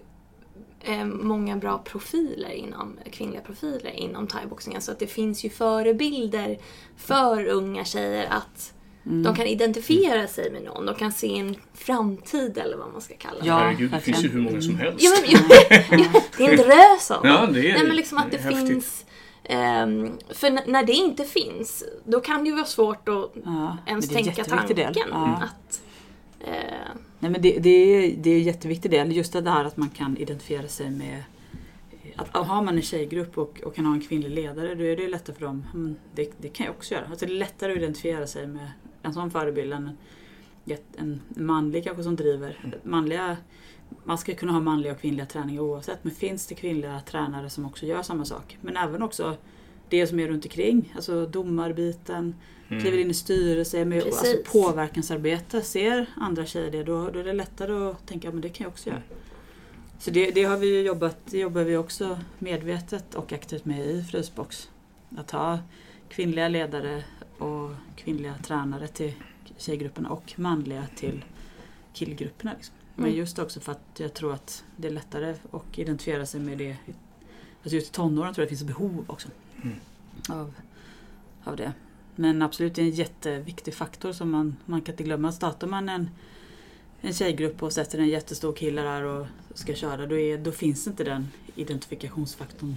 eh, 0.84 1.06
många 1.06 1.58
bra 1.58 1.78
profiler 1.78 2.50
inom, 2.52 2.98
kvinnliga 3.12 3.42
profiler 3.42 3.92
inom 3.92 4.28
thaiboxningen. 4.28 4.82
Så 4.82 4.92
att 4.92 5.00
det 5.00 5.08
finns 5.08 5.46
ju 5.46 5.50
förebilder 5.50 6.58
för 6.98 7.46
unga 7.46 7.86
tjejer 7.86 8.28
att 8.30 8.74
Mm. 9.06 9.24
de 9.24 9.36
kan 9.36 9.46
identifiera 9.46 10.28
sig 10.28 10.52
med 10.52 10.64
någon. 10.64 10.86
De 10.86 10.96
kan 10.96 11.12
se 11.12 11.40
en 11.40 11.56
framtid 11.74 12.58
eller 12.58 12.78
vad 12.78 12.92
man 12.92 13.02
ska 13.02 13.14
kalla 13.18 13.40
det. 13.40 13.48
Ja, 13.48 13.58
Herregud, 13.58 13.92
det 13.92 14.00
finns 14.00 14.24
ju 14.24 14.30
hur 14.30 14.42
många 14.42 14.62
som 14.62 14.76
helst. 14.76 15.04
Ja, 15.04 15.12
men, 15.22 15.30
ja, 16.14 16.22
det 16.38 16.46
är 16.46 16.50
en 16.52 16.58
drös 16.58 17.12
av 17.12 17.26
Ja, 17.26 17.46
det 17.54 17.60
är 17.70 17.74
Nej 17.74 17.88
men 17.88 17.96
liksom 17.96 18.18
att 18.18 18.32
det 18.32 18.38
häftigt. 18.38 18.68
finns... 18.68 19.06
ehm, 19.44 20.12
för 20.30 20.70
när 20.72 20.84
det 20.84 20.94
inte 20.94 21.24
finns, 21.24 21.84
då 22.06 22.20
kan 22.20 22.44
det 22.44 22.50
ju 22.50 22.56
vara 22.56 22.66
svårt 22.66 23.10
att 23.10 23.32
Ja, 23.46 23.78
ens 23.88 24.10
tänka 24.10 24.44
tanken. 24.44 24.94
Ja. 25.12 25.42
att... 25.44 25.82
eh, 26.40 26.54
Nej, 27.24 27.32
men 27.32 27.42
det, 27.42 27.60
det, 27.60 27.70
är, 27.70 28.16
det 28.18 28.30
är 28.30 28.38
en 28.38 28.44
jätteviktig 28.44 28.92
del. 28.92 29.12
Just 29.12 29.34
det 29.34 29.50
här 29.50 29.66
att 29.66 29.78
man 29.78 29.90
kan 29.90 30.18
identifiera 30.18 30.68
sig 30.68 30.92
med... 30.92 31.24
Att, 32.16 32.28
har 32.48 32.62
man 32.62 32.76
en 32.76 32.82
tjejgrupp 32.82 33.38
och, 33.38 33.62
och 33.64 33.76
kan 33.76 33.86
ha 33.86 33.94
en 33.94 34.02
kvinnlig 34.02 34.30
ledare 34.30 34.76
då 34.76 34.84
är 34.84 34.98
det 34.98 35.08
lättare 35.08 35.36
för 35.36 35.46
dem. 35.46 35.96
Det, 36.16 36.32
det 36.42 36.50
kan 36.50 36.66
jag 36.66 36.76
också 36.76 36.94
göra. 36.94 37.06
Alltså 37.10 37.26
det 37.26 37.32
är 37.32 37.36
lättare 37.36 37.72
att 37.72 37.78
identifiera 37.78 38.28
sig 38.28 38.48
med 38.48 38.72
en 39.02 39.14
sån 39.14 39.32
förebild 39.32 39.74
än 39.74 39.90
en, 40.66 40.78
en 40.98 41.22
manlig 41.46 41.84
kanske 41.84 42.04
som 42.04 42.16
driver. 42.16 42.74
Manliga, 42.84 43.38
man 44.04 44.18
ska 44.18 44.34
kunna 44.34 44.52
ha 44.52 44.60
manliga 44.60 44.92
och 44.92 45.02
kvinnliga 45.02 45.26
träningar 45.26 45.62
oavsett. 45.62 46.04
Men 46.04 46.14
finns 46.14 46.48
det 46.48 46.56
kvinnliga 46.56 47.02
tränare 47.06 47.50
som 47.50 47.66
också 47.66 47.86
gör 47.86 48.02
samma 48.02 48.26
sak. 48.26 48.58
Men 48.62 48.78
även 48.78 49.04
också 49.04 49.38
det 49.90 50.08
som 50.08 50.20
är 50.20 50.28
runt 50.28 50.46
omkring. 50.46 50.94
Alltså 50.96 51.26
domarbiten, 51.26 52.36
Mm. 52.74 52.82
kliver 52.82 52.98
in 52.98 53.12
i 53.12 53.14
styrelse, 53.14 53.86
med 53.86 54.04
alltså 54.04 54.26
påverkansarbete. 54.52 55.62
Ser 55.62 56.06
andra 56.16 56.46
tjejer 56.46 56.72
det, 56.72 56.84
då, 56.84 57.10
då 57.10 57.20
är 57.20 57.24
det 57.24 57.34
lättare 57.34 57.92
att 57.92 58.08
tänka 58.08 58.30
att 58.30 58.42
det 58.42 58.50
kan 58.50 58.64
jag 58.64 58.72
också 58.72 58.90
göra. 58.90 59.02
Så 60.00 60.12
det, 60.12 60.32
det 60.32 60.44
har 60.44 60.58
vi 60.58 60.68
ju 60.68 60.82
jobbat, 60.82 61.18
det 61.26 61.40
jobbar 61.40 61.62
vi 61.64 61.78
också 61.78 62.20
medvetet 62.40 63.16
och 63.16 63.34
aktivt 63.34 63.66
med 63.66 63.86
i 63.86 64.04
Frysbox. 64.04 64.70
Att 65.18 65.32
ha 65.32 65.60
kvinnliga 66.10 66.48
ledare 66.48 67.04
och 67.38 67.72
kvinnliga 67.96 68.36
tränare 68.44 68.88
till 68.88 69.14
tjejgrupperna 69.58 70.10
och 70.10 70.34
manliga 70.36 70.88
till 70.96 71.26
killgrupperna. 71.94 72.54
Liksom. 72.54 72.76
Men 72.96 73.06
Mm. 73.06 73.18
just 73.18 73.40
också 73.40 73.60
för 73.60 73.72
att 73.72 74.00
jag 74.00 74.14
tror 74.14 74.34
att 74.34 74.64
det 74.78 74.88
är 74.88 74.92
lättare 74.92 75.36
att 75.52 75.80
identifiera 75.80 76.26
sig 76.26 76.42
med 76.42 76.58
det. 76.58 76.76
Alltså 77.64 77.76
just 77.76 77.88
i 77.88 77.92
tonåren 77.92 78.34
tror 78.34 78.44
jag 78.44 78.46
det 78.52 78.58
finns 78.58 78.64
behov 78.64 79.06
också. 79.08 79.28
Mm. 79.64 79.76
Av, 80.30 80.54
av 81.44 81.56
det. 81.56 81.74
Men 82.16 82.42
absolut, 82.42 82.76
det 82.76 82.82
är 82.82 82.86
en 82.86 82.92
jätteviktig 82.92 83.74
faktor 83.74 84.12
som 84.12 84.30
man, 84.32 84.56
man 84.66 84.82
kan 84.82 84.94
inte 84.94 85.04
glömma. 85.04 85.32
Startar 85.32 85.68
man 85.68 85.90
en, 85.90 86.10
en 87.02 87.14
tjejgrupp 87.14 87.64
och 87.64 87.74
sätter 87.74 88.00
en 88.00 88.08
jättestor 88.08 88.54
kille 88.54 88.82
där 88.82 89.04
och 89.04 89.28
ska 89.54 89.74
köra, 89.74 90.06
då, 90.06 90.18
är, 90.18 90.38
då 90.38 90.52
finns 90.52 90.88
inte 90.88 91.04
den 91.04 91.28
identifikationsfaktorn 91.56 92.76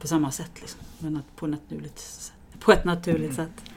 på 0.00 0.06
samma 0.08 0.30
sätt. 0.30 0.50
Liksom. 0.60 0.80
Men 0.98 1.16
att 1.16 1.36
på, 1.36 1.46
ett 1.46 1.50
naturligt, 1.52 1.98
sätt- 1.98 2.32
på 2.60 2.72
ett 2.72 2.84
naturligt 2.84 3.22
Mm. 3.24 3.34
sätt. 3.36 3.70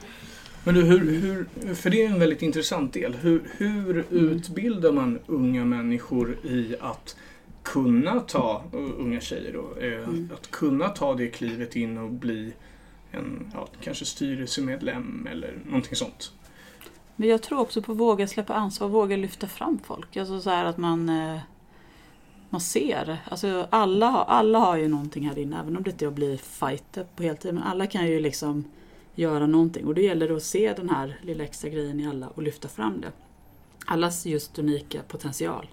Men 0.64 0.74
du, 0.74 0.82
hur, 0.82 0.98
hur, 1.20 1.74
för 1.74 1.90
det 1.90 2.02
är 2.02 2.08
en 2.10 2.18
väldigt 2.20 2.42
intressant 2.42 2.92
del. 2.92 3.14
Hur, 3.14 3.42
hur 3.56 3.90
Mm. 4.10 4.28
utbildar 4.28 4.92
man 4.92 5.18
unga 5.26 5.64
människor 5.64 6.36
i 6.46 6.76
att 6.80 7.16
kunna 7.62 8.20
ta, 8.20 8.64
unga 8.72 9.20
tjejer 9.20 9.52
då, 9.52 9.80
eh, 9.80 9.92
Mm. 10.08 10.28
att 10.34 10.50
kunna 10.50 10.88
ta 10.88 11.14
det 11.14 11.28
klivet 11.28 11.76
in 11.76 11.98
och 11.98 12.10
bli 12.10 12.52
en, 13.12 13.50
ja, 13.54 13.68
kanske 13.80 14.04
styrelsemedlem 14.04 15.26
eller 15.30 15.58
någonting 15.66 15.96
sånt? 15.96 16.32
Men 17.16 17.28
jag 17.28 17.42
tror 17.42 17.58
också 17.58 17.82
på 17.82 17.92
att 17.92 17.98
våga 17.98 18.26
släppa 18.28 18.54
ansvar, 18.54 18.88
våga 18.88 19.16
lyfta 19.16 19.46
fram 19.46 19.78
folk. 19.78 20.16
Alltså 20.16 20.40
så 20.40 20.50
här 20.50 20.64
att 20.64 20.78
man, 20.78 21.08
eh, 21.08 21.40
man 22.50 22.60
ser. 22.60 23.18
Alltså 23.30 23.66
alla, 23.70 24.06
har, 24.06 24.24
alla 24.24 24.58
har 24.58 24.76
ju 24.76 24.88
någonting 24.88 25.28
här 25.28 25.38
inne, 25.38 25.60
även 25.60 25.76
om 25.76 25.82
det 25.82 25.90
inte 25.90 26.04
är 26.04 26.06
att 26.06 26.14
bli 26.14 26.38
fighter 26.38 27.06
på 27.16 27.22
heltid. 27.22 27.54
Men 27.54 27.62
alla 27.62 27.86
kan 27.86 28.06
ju 28.06 28.20
liksom 28.20 28.64
göra 29.14 29.46
någonting. 29.46 29.86
Och 29.86 29.94
då 29.94 30.00
gäller 30.00 30.28
det 30.28 30.36
att 30.36 30.42
se 30.42 30.72
den 30.72 30.90
här 30.90 31.20
lilla 31.22 31.44
extra 31.44 31.70
grejen 31.70 32.00
i 32.00 32.06
alla 32.06 32.28
och 32.28 32.42
lyfta 32.42 32.68
fram 32.68 33.00
det. 33.00 33.12
Allas 33.86 34.26
just 34.26 34.58
unika 34.58 35.02
potential. 35.08 35.68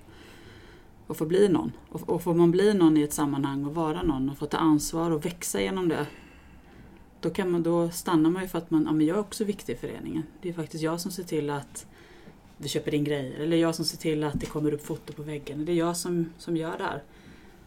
Och 1.08 1.18
få 1.18 1.26
bli 1.26 1.50
någon. 1.50 1.72
Och, 1.90 2.10
och 2.10 2.24
får 2.24 2.34
man 2.34 2.52
bli 2.52 2.74
någon 2.74 2.98
i 2.98 3.02
ett 3.02 3.14
sammanhang 3.14 3.66
och 3.66 3.76
vara 3.76 4.04
någon 4.04 4.30
och 4.30 4.38
få 4.38 4.46
ta 4.46 4.58
ansvar 4.58 5.12
och 5.12 5.26
växa 5.26 5.62
genom 5.62 5.90
det. 5.90 6.08
Då, 7.22 7.30
kan 7.30 7.52
man, 7.52 7.64
då 7.64 7.90
stannar 7.90 8.30
man 8.30 8.42
ju 8.42 8.48
för 8.48 8.58
att 8.58 8.72
man, 8.72 8.84
ja, 8.86 8.92
men 8.92 9.08
jag 9.08 9.18
är 9.18 9.22
också 9.22 9.44
viktig 9.44 9.74
i 9.74 9.76
föreningen. 9.76 10.24
Det 10.42 10.50
är 10.50 10.54
faktiskt 10.54 10.84
jag 10.84 11.02
som 11.02 11.12
ser 11.12 11.24
till 11.24 11.50
att 11.50 11.86
vi 12.58 12.70
köper 12.70 12.94
in 12.94 13.04
grejer. 13.04 13.40
Eller 13.40 13.58
jag 13.58 13.76
som 13.76 13.86
ser 13.86 13.98
till 13.98 14.24
att 14.24 14.40
det 14.40 14.46
kommer 14.46 14.74
upp 14.74 14.86
foto 14.86 15.14
på 15.14 15.22
väggen. 15.24 15.66
Det 15.66 15.72
är 15.72 15.76
jag 15.76 15.98
som, 15.98 16.30
som 16.38 16.58
gör 16.58 16.78
det 16.78 16.84
här. 16.84 17.04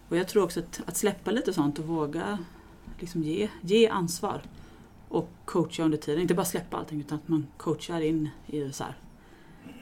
Och 0.08 0.16
jag 0.16 0.28
tror 0.28 0.44
också 0.44 0.60
att, 0.60 0.80
att 0.86 0.96
släppa 0.96 1.30
lite 1.30 1.52
sånt 1.52 1.78
och 1.78 1.84
våga 1.84 2.38
liksom 3.00 3.22
ge, 3.22 3.48
ge 3.60 3.88
ansvar. 3.88 4.42
Och 5.08 5.28
coacha 5.44 5.82
under 5.82 5.98
tiden. 5.98 6.22
Inte 6.22 6.34
bara 6.34 6.46
släppa 6.46 6.76
allting 6.76 7.00
utan 7.00 7.18
att 7.18 7.28
man 7.28 7.46
coachar 7.56 8.00
in 8.00 8.28
i 8.46 8.60
det 8.60 8.72
så 8.72 8.84
här. 8.84 8.96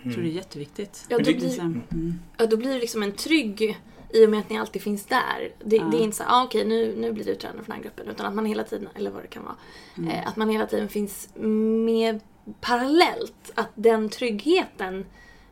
Jag 0.03 0.13
tror 0.13 0.23
det 0.23 0.31
är 0.31 0.33
jätteviktigt. 0.33 1.07
Ja, 1.09 1.19
då 1.19 1.25
blir, 1.25 1.61
Mm. 1.61 2.19
ja, 2.37 2.47
då 2.47 2.57
blir 2.57 2.75
det 2.75 2.79
liksom 2.81 3.03
en 3.03 3.13
trygg 3.13 3.81
i 4.12 4.27
och 4.27 4.31
med 4.31 4.40
att 4.40 4.51
ni 4.51 4.59
alltid 4.59 4.83
finns 4.83 5.07
där. 5.07 5.53
Det, 5.64 5.77
Ja. 5.77 5.85
det 5.85 5.96
är 5.96 6.01
inte 6.01 6.16
så 6.16 6.25
ah, 6.27 6.44
okej 6.44 6.64
nu, 6.64 6.94
nu 6.96 7.12
blir 7.12 7.25
du 7.25 7.35
tränare 7.35 7.59
för 7.62 7.66
den 7.66 7.77
här 7.77 7.83
gruppen. 7.83 8.09
Utan 8.09 8.27
att 8.27 8.35
man 8.35 8.44
hela 8.46 8.64
tiden, 8.64 8.88
eller 8.94 9.11
vad 9.11 9.23
det 9.23 9.27
kan 9.29 9.44
vara, 9.44 9.55
Mm. 9.99 10.11
eh, 10.11 10.29
att 10.29 10.37
man 10.37 10.49
hela 10.49 10.66
tiden 10.66 10.88
finns 10.88 11.29
med 11.85 12.20
parallellt. 12.61 13.53
Att 13.55 13.68
den 13.75 14.09
tryggheten 14.09 15.07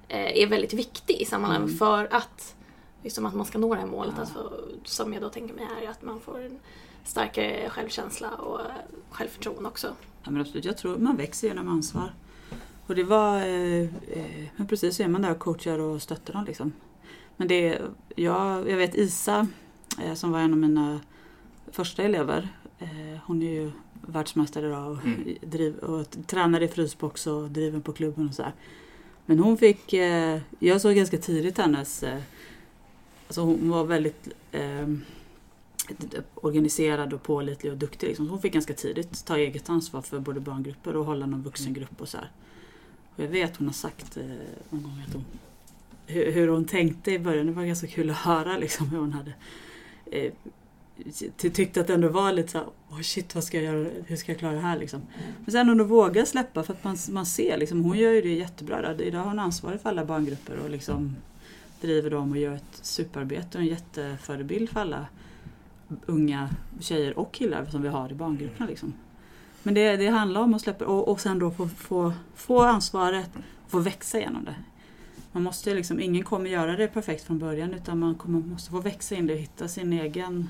eh, 0.08 0.42
är 0.42 0.46
väldigt 0.46 0.72
viktig 0.72 1.14
i 1.20 1.24
sammanhanget 1.24 1.66
Mm. 1.68 1.78
för 1.78 2.08
att, 2.14 2.54
liksom 3.02 3.26
att 3.26 3.34
man 3.34 3.46
ska 3.46 3.58
nå 3.58 3.74
det 3.74 3.80
här 3.80 3.86
målet. 3.86 4.14
Ja. 4.16 4.22
Att 4.22 4.30
få, 4.30 4.50
som 4.84 5.12
jag 5.12 5.22
då 5.22 5.28
tänker 5.28 5.54
mig 5.54 5.66
är 5.82 5.88
att 5.90 6.02
man 6.02 6.20
får 6.20 6.40
en 6.44 6.58
starkare 7.04 7.70
självkänsla 7.70 8.30
och 8.30 8.60
självförtroende 9.10 9.68
också. 9.68 9.86
Ja, 10.24 10.30
men 10.30 10.40
absolut, 10.40 10.64
jag 10.64 10.76
tror 10.78 10.96
man 10.98 11.16
växer 11.16 11.48
genom 11.48 11.68
ansvar. 11.68 12.14
Och 12.86 12.94
det 12.94 13.04
var, 13.04 13.36
eh, 13.36 13.82
eh, 13.82 14.44
men 14.56 14.66
precis 14.66 14.96
så 14.96 15.02
är 15.02 15.08
man 15.08 15.22
där 15.22 15.30
och 15.30 15.38
coachar 15.38 15.78
och 15.78 16.02
stöttar 16.02 16.32
dem 16.32 16.44
liksom. 16.44 16.72
Men 17.40 17.48
det, 17.48 17.78
jag, 18.16 18.70
jag 18.70 18.76
vet 18.76 18.94
Isa 18.94 19.46
eh, 20.02 20.14
som 20.14 20.32
var 20.32 20.40
en 20.40 20.52
av 20.52 20.58
mina 20.58 21.00
första 21.72 22.02
elever. 22.02 22.48
Eh, 22.78 23.18
hon 23.24 23.42
är 23.42 23.52
ju 23.52 23.70
världsmästare 24.06 24.66
idag 24.66 24.90
och, 24.92 25.04
Mm. 25.04 25.36
driv, 25.42 25.78
och 25.78 26.06
tränar 26.26 26.60
i 26.60 26.68
frysbox 26.68 27.26
och 27.26 27.50
driver 27.50 27.80
på 27.80 27.92
klubben 27.92 28.28
och 28.28 28.34
så 28.34 28.42
här. 28.42 28.52
Men 29.26 29.38
hon 29.38 29.58
fick, 29.58 29.92
eh, 29.92 30.40
jag 30.58 30.80
såg 30.80 30.94
ganska 30.94 31.18
tidigt 31.18 31.58
hennes, 31.58 32.04
alltså 33.26 33.40
hon 33.40 33.70
var 33.70 33.84
väldigt 33.84 34.28
eh, 34.52 34.88
organiserad 36.34 37.12
och 37.12 37.22
pålitlig 37.22 37.72
och 37.72 37.78
duktig. 37.78 38.06
Liksom. 38.06 38.28
Hon 38.28 38.40
fick 38.40 38.52
ganska 38.52 38.74
tidigt 38.74 39.24
ta 39.24 39.36
eget 39.36 39.70
ansvar 39.70 40.02
för 40.02 40.20
både 40.20 40.40
barngrupper 40.40 40.96
och 40.96 41.04
hålla 41.04 41.26
någon 41.26 41.42
vuxengrupp 41.42 42.00
och 42.00 42.08
så 42.08 42.16
här. 42.16 42.30
Och 43.16 43.24
jag 43.24 43.28
vet 43.28 43.56
hon 43.56 43.66
har 43.66 43.74
sagt 43.74 44.16
eh, 44.16 44.24
någon 44.70 44.82
gång 44.82 45.04
att 45.06 45.14
hon, 45.14 45.24
hur, 46.08 46.32
hur 46.32 46.48
hon 46.48 46.64
tänkte 46.64 47.12
i 47.12 47.18
början. 47.18 47.46
Det 47.46 47.52
var 47.52 47.64
ganska 47.64 47.86
kul 47.86 48.10
att 48.10 48.16
höra 48.16 48.56
liksom, 48.56 48.88
hur 48.88 48.98
hon 48.98 49.12
hade 49.12 49.32
eh, 50.06 50.32
tyckte 51.36 51.80
att 51.80 51.86
det 51.86 51.94
ändå 51.94 52.08
var 52.08 52.32
lite 52.32 52.48
så 52.48 52.58
här, 52.58 52.66
oh 52.90 53.00
shit 53.00 53.34
vad 53.34 53.44
ska 53.44 53.56
jag 53.60 53.74
göra, 53.74 53.90
hur 54.06 54.16
ska 54.16 54.32
jag 54.32 54.38
klara 54.38 54.52
det 54.52 54.60
här 54.60 54.78
liksom. 54.78 55.00
Men 55.44 55.52
sen 55.52 55.68
hon 55.68 55.88
vågar 55.88 56.24
släppa 56.24 56.62
för 56.62 56.72
att 56.72 56.84
man, 56.84 56.96
man 57.10 57.26
ser 57.26 57.56
liksom, 57.56 57.84
hon 57.84 57.98
gör 57.98 58.12
ju 58.12 58.22
det 58.22 58.34
jättebra. 58.34 58.82
Där. 58.82 59.02
Idag 59.02 59.18
har 59.18 59.26
hon 59.26 59.38
ansvarig 59.38 59.80
för 59.80 59.88
alla 59.88 60.04
barngrupper 60.04 60.58
och 60.64 60.70
liksom 60.70 61.16
driver 61.80 62.10
dem 62.10 62.30
och 62.30 62.38
gör 62.38 62.54
ett 62.54 62.78
superarbete 62.82 63.58
och 63.58 63.64
en 63.64 63.66
jätteförebild 63.66 64.70
för 64.70 64.80
alla 64.80 65.06
unga 66.06 66.48
tjejer 66.80 67.18
och 67.18 67.32
killar 67.32 67.66
som 67.66 67.82
vi 67.82 67.88
har 67.88 68.12
i 68.12 68.14
barngrupperna. 68.14 68.66
Liksom. 68.66 68.92
Men 69.62 69.74
det, 69.74 69.96
det 69.96 70.08
handlar 70.08 70.40
om 70.40 70.54
att 70.54 70.62
släppa 70.62 70.84
och, 70.84 71.08
och 71.08 71.20
sen 71.20 71.38
då 71.38 71.50
få, 71.50 71.68
få, 71.68 72.12
få 72.34 72.62
ansvaret 72.62 73.30
och 73.64 73.70
få 73.70 73.78
växa 73.78 74.18
genom 74.18 74.44
det. 74.44 74.54
Man 75.38 75.44
måste 75.44 75.74
liksom, 75.74 76.00
ingen 76.00 76.24
kommer 76.24 76.50
göra 76.50 76.76
det 76.76 76.88
perfekt 76.88 77.24
från 77.24 77.38
början 77.38 77.74
utan 77.74 77.98
man 77.98 78.14
kommer, 78.14 78.38
måste 78.40 78.70
få 78.70 78.80
växa 78.80 79.14
in 79.14 79.26
det 79.26 79.32
och 79.34 79.38
hitta 79.40 79.68
sin 79.68 79.92
egen 79.92 80.48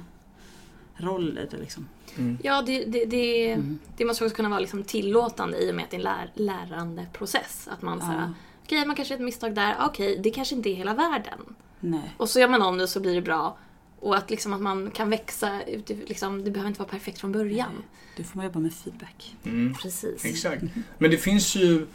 roll 0.97 1.39
i 1.39 1.47
det. 1.51 1.57
Liksom. 1.57 1.89
Mm. 2.19 2.39
Ja, 2.43 2.63
det, 2.63 2.85
det, 2.85 3.05
det, 3.05 3.53
Mm. 3.53 3.79
det 3.97 4.05
måste 4.05 4.25
också 4.25 4.37
kunna 4.37 4.49
vara 4.49 4.61
liksom 4.61 4.83
tillåtande 4.83 5.59
i 5.59 5.71
och 5.71 5.75
med 5.75 5.85
att 5.85 5.91
det 5.91 5.97
är 5.97 5.99
en 5.99 6.05
lär, 6.05 6.31
lärandeprocess. 6.35 7.69
Att 7.71 7.83
man 7.83 8.01
säger, 8.01 8.13
Ja, 8.21 8.33
okej 8.65 8.87
man 8.87 8.97
kanske 8.97 9.15
gör 9.15 9.19
ett 9.19 9.25
misstag 9.25 9.55
där, 9.55 9.77
okej 9.87 10.19
det 10.23 10.31
kanske 10.31 10.55
inte 10.55 10.71
är 10.71 10.75
hela 10.75 10.95
världen. 10.95 11.39
nej. 11.81 12.15
Och 12.17 12.29
så 12.29 12.41
gör 12.41 12.49
man 12.49 12.63
om 12.63 12.79
det 12.79 12.89
så 12.89 13.01
blir 13.01 13.15
det 13.15 13.23
bra. 13.23 13.59
Och 14.01 14.17
att, 14.17 14.31
liksom 14.31 14.53
att 14.53 14.61
man 14.61 14.91
kan 14.91 15.11
växa, 15.11 15.63
ut, 15.63 15.89
liksom, 15.89 16.45
det 16.45 16.51
behöver 16.51 16.69
inte 16.69 16.81
vara 16.81 16.89
perfekt 16.91 17.19
från 17.19 17.33
början. 17.33 17.71
Du 18.17 18.25
får 18.25 18.37
man 18.37 18.47
jobba 18.47 18.59
med 18.59 18.73
feedback. 18.73 19.37
Mm. 19.45 19.75
Precis. 19.75 20.25
Exakt. 20.25 20.63
Men 20.99 21.11
det 21.11 21.17
finns 21.17 21.57
ju, 21.57 21.87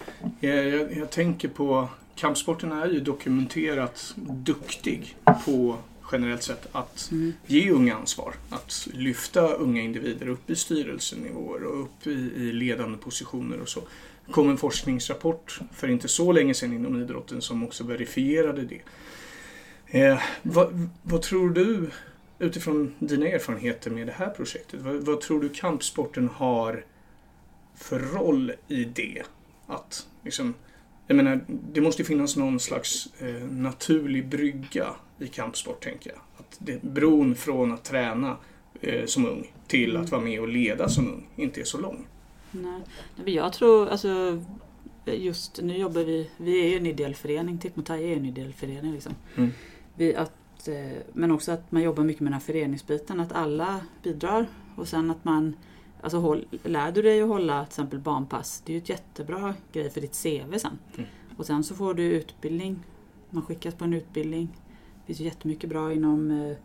eh, 0.41 0.49
jag, 0.49 0.97
jag 0.97 1.09
tänker 1.09 1.47
på, 1.47 1.87
kampsporten 2.15 2.71
är 2.71 2.87
ju 2.87 2.99
dokumenterat 2.99 4.13
duktig 4.25 5.15
på 5.45 5.77
generellt 6.11 6.43
sett 6.43 6.67
att 6.71 7.09
Mm. 7.11 7.33
ge 7.47 7.71
unga 7.71 7.95
ansvar. 7.95 8.33
Att 8.49 8.87
lyfta 8.93 9.47
unga 9.53 9.81
individer 9.81 10.27
upp 10.27 10.49
i 10.49 10.55
styrelsenivåer 10.55 11.63
och 11.63 11.81
upp 11.81 12.07
i, 12.07 12.11
i 12.11 12.51
ledande 12.53 12.97
positioner 12.97 13.59
och 13.59 13.69
så. 13.69 13.79
Det 14.25 14.31
kom 14.31 14.49
en 14.49 14.57
forskningsrapport 14.57 15.59
för 15.73 15.87
inte 15.87 16.07
så 16.07 16.31
länge 16.31 16.53
sedan 16.53 16.73
inom 16.73 17.01
idrotten 17.01 17.41
som 17.41 17.63
också 17.63 17.83
verifierade 17.83 18.61
det. 18.61 18.81
Eh, 20.01 20.21
vad, 20.41 20.89
vad 21.03 21.21
tror 21.21 21.49
du 21.49 21.89
utifrån 22.39 22.93
dina 22.99 23.27
erfarenheter 23.27 23.91
med 23.91 24.07
det 24.07 24.13
här 24.13 24.29
projektet? 24.29 24.81
Vad, 24.81 24.95
vad 24.95 25.21
tror 25.21 25.41
du 25.41 25.49
kampsporten 25.49 26.29
har 26.33 26.85
för 27.75 27.99
roll 27.99 28.53
i 28.67 28.83
det? 28.85 29.23
Att 29.67 30.07
liksom, 30.23 30.53
jag 31.07 31.15
menar, 31.15 31.45
det 31.47 31.81
måste 31.81 32.01
ju 32.01 32.05
finnas 32.05 32.35
någon 32.35 32.59
slags 32.59 33.09
eh, 33.19 33.47
naturlig 33.49 34.27
brygga 34.27 34.87
i 35.19 35.27
kampsport, 35.27 35.83
tänker 35.83 36.09
jag. 36.09 36.19
Att 36.37 36.57
det, 36.59 36.81
bron 36.81 37.35
från 37.35 37.71
att 37.71 37.83
träna 37.83 38.37
eh, 38.81 39.05
som 39.05 39.25
ung 39.25 39.53
till 39.67 39.97
att 39.97 40.11
vara 40.11 40.21
med 40.21 40.39
och 40.39 40.47
leda 40.47 40.89
som 40.89 41.07
ung 41.07 41.27
inte 41.35 41.61
är 41.61 41.65
så 41.65 41.77
lång. 41.77 42.07
Nej. 42.51 42.81
Men 43.15 43.33
jag 43.33 43.53
tror, 43.53 43.87
alltså 43.87 44.41
just 45.05 45.61
nu 45.61 45.77
jobbar 45.77 46.01
vi, 46.01 46.29
vi 46.37 46.65
är 46.65 46.69
ju 46.69 46.77
en 46.77 46.85
ideell 46.85 47.15
förening, 47.15 47.57
Tickmotaj 47.57 48.11
är 48.11 48.17
en 48.17 48.25
ideell 48.25 48.53
förening 48.53 48.93
liksom. 48.93 49.13
Mm. 49.35 49.49
Vi, 49.95 50.15
att, 50.15 50.67
eh, 50.67 50.97
men 51.13 51.31
också 51.31 51.51
att 51.51 51.71
man 51.71 51.81
jobbar 51.81 52.03
mycket 52.03 52.21
med 52.21 52.31
den 52.31 52.39
här 52.39 52.45
föreningsbiten, 52.45 53.19
att 53.19 53.31
alla 53.31 53.79
bidrar 54.03 54.47
och 54.75 54.87
sen 54.87 55.11
att 55.11 55.25
man 55.25 55.55
Alltså 56.03 56.17
håll, 56.17 56.45
lär 56.63 56.91
du 56.91 57.01
dig 57.01 57.21
att 57.21 57.27
hålla 57.27 57.65
till 57.65 57.71
exempel 57.71 57.99
barnpass, 57.99 58.61
det 58.65 58.71
är 58.71 58.73
ju 58.73 58.81
ett 58.81 58.89
jättebra 58.89 59.55
grej 59.71 59.89
för 59.89 60.01
ditt 60.01 60.23
CV 60.23 60.57
sen. 60.57 60.79
Mm. 60.97 61.09
Och 61.37 61.45
sen 61.45 61.63
så 61.63 61.75
får 61.75 61.93
du 61.93 62.03
utbildning, 62.03 62.79
man 63.29 63.43
skickas 63.43 63.75
på 63.75 63.83
en 63.83 63.93
utbildning. 63.93 64.47
Det 64.95 65.05
finns 65.05 65.19
ju 65.19 65.23
jättemycket 65.23 65.69
bra 65.69 65.93
inom 65.93 66.31
eh, 66.31 66.57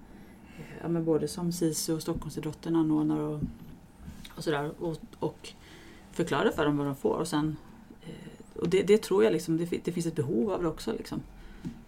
ja, 0.82 0.88
men 0.88 1.04
både 1.04 1.28
som 1.28 1.52
SISU 1.52 1.94
och 1.94 2.02
Stockholmsidrotten 2.02 2.76
anordnar 2.76 3.18
och, 3.18 3.40
och 4.36 4.44
sådär. 4.44 4.70
Och, 4.78 4.96
och 5.18 5.52
förklara 6.12 6.52
för 6.52 6.64
dem 6.64 6.76
vad 6.76 6.86
de 6.86 6.96
får. 6.96 7.16
Och, 7.16 7.28
sen, 7.28 7.56
eh, 8.02 8.60
och 8.60 8.68
det, 8.68 8.82
det 8.82 9.02
tror 9.02 9.24
jag 9.24 9.32
liksom, 9.32 9.56
det, 9.56 9.84
det 9.84 9.92
finns 9.92 10.06
ett 10.06 10.16
behov 10.16 10.50
av 10.50 10.62
det 10.62 10.68
också. 10.68 10.92
Liksom. 10.92 11.20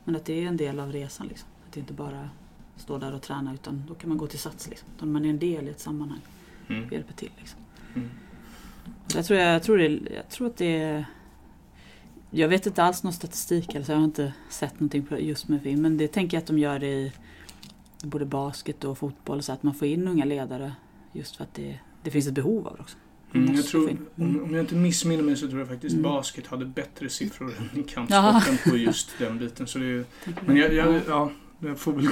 Men 0.04 0.16
att 0.16 0.24
det 0.24 0.44
är 0.44 0.46
en 0.46 0.56
del 0.56 0.80
av 0.80 0.92
resan. 0.92 1.26
Liksom. 1.26 1.48
Att 1.66 1.72
det 1.72 1.80
inte 1.80 1.92
bara 1.92 2.28
står 2.76 2.98
där 2.98 3.14
och 3.14 3.22
träna 3.22 3.54
utan 3.54 3.84
då 3.88 3.94
kan 3.94 4.08
man 4.08 4.18
gå 4.18 4.26
till 4.26 4.38
sats. 4.38 4.68
Liksom. 4.68 4.88
Utan 4.96 5.12
man 5.12 5.24
är 5.24 5.30
en 5.30 5.38
del 5.38 5.68
i 5.68 5.70
ett 5.70 5.80
sammanhang 5.80 6.20
Mm. 6.70 6.84
och 6.86 6.92
hjälper 6.92 7.12
till. 7.12 7.30
Liksom. 7.38 7.60
Mm. 7.94 8.08
Jag, 9.14 9.24
tror, 9.24 9.38
jag, 9.38 9.54
jag, 9.54 9.62
tror 9.62 9.78
det, 9.78 10.00
jag 10.14 10.28
tror 10.28 10.46
att 10.46 10.56
det 10.56 10.82
är... 10.82 11.04
Jag 12.30 12.48
vet 12.48 12.66
inte 12.66 12.82
alls 12.82 13.02
någon 13.02 13.12
statistik, 13.12 13.74
alltså 13.74 13.92
jag 13.92 13.98
har 13.98 14.04
inte 14.04 14.32
sett 14.50 14.80
någonting 14.80 15.06
på 15.06 15.18
just 15.20 15.48
med 15.48 15.62
film. 15.62 15.82
Men 15.82 15.96
det 15.98 16.08
tänker 16.08 16.36
jag 16.36 16.42
att 16.42 16.46
de 16.46 16.58
gör 16.58 16.84
i 16.84 17.12
både 18.02 18.24
basket 18.24 18.84
och 18.84 18.98
fotboll. 18.98 19.42
Så 19.42 19.52
att 19.52 19.62
man 19.62 19.74
får 19.74 19.88
in 19.88 20.08
unga 20.08 20.24
ledare 20.24 20.72
just 21.12 21.36
för 21.36 21.44
att 21.44 21.54
det, 21.54 21.78
det 22.02 22.10
finns 22.10 22.26
ett 22.26 22.34
behov 22.34 22.68
av 22.68 22.76
det 22.76 22.82
också. 22.82 22.96
Mm, 23.34 23.54
jag 23.54 23.66
tror, 23.66 23.90
in. 23.90 24.06
Mm. 24.16 24.36
om, 24.36 24.44
om 24.44 24.54
jag 24.54 24.62
inte 24.62 24.74
missminner 24.74 25.22
mig 25.22 25.36
så 25.36 25.48
tror 25.48 25.58
jag 25.58 25.68
faktiskt 25.68 25.92
Mm. 25.92 26.02
basket 26.02 26.46
hade 26.46 26.64
bättre 26.66 27.08
siffror 27.08 27.54
än 27.74 27.84
kampsporten 27.84 28.58
på 28.70 28.76
just 28.76 29.18
den 29.18 29.38
biten. 29.38 29.66
Så 29.66 29.78
det 29.78 30.04
men 30.46 30.56
jag, 30.56 30.74
jag, 30.74 31.00
Ja. 31.08 31.30
Ja, 31.60 31.68
jag 31.68 31.78
får 31.78 31.92
väl 31.92 32.08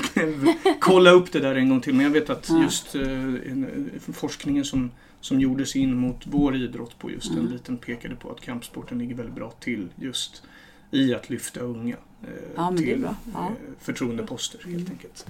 kolla 0.80 1.10
upp 1.10 1.32
det 1.32 1.40
där 1.40 1.54
en 1.54 1.68
gång 1.68 1.80
till. 1.80 1.94
Men 1.94 2.04
jag 2.04 2.10
vet 2.10 2.30
att 2.30 2.50
just 2.62 2.94
eh, 2.94 3.02
en- 3.12 3.90
forskningen 4.12 4.64
som, 4.64 4.90
som 5.20 5.40
gjordes 5.40 5.76
in 5.76 5.96
mot 5.96 6.26
vår 6.26 6.56
idrott 6.56 6.98
på 6.98 7.10
just 7.10 7.30
den 7.30 7.38
Mm. 7.38 7.52
biten 7.52 7.76
pekade 7.76 8.16
på 8.16 8.30
att 8.30 8.40
kampsporten 8.40 8.98
ligger 8.98 9.14
väldigt 9.14 9.34
bra 9.34 9.50
till 9.50 9.88
just 9.96 10.42
i 10.90 11.14
att 11.14 11.30
lyfta 11.30 11.60
unga 11.60 11.96
eh, 12.22 12.28
Ja, 12.56 12.74
till. 12.78 13.02
Ja. 13.34 13.46
eh, 13.46 13.52
förtroendeposter 13.80 14.58
helt 14.64 14.76
Mm. 14.76 14.90
enkelt. 14.92 15.26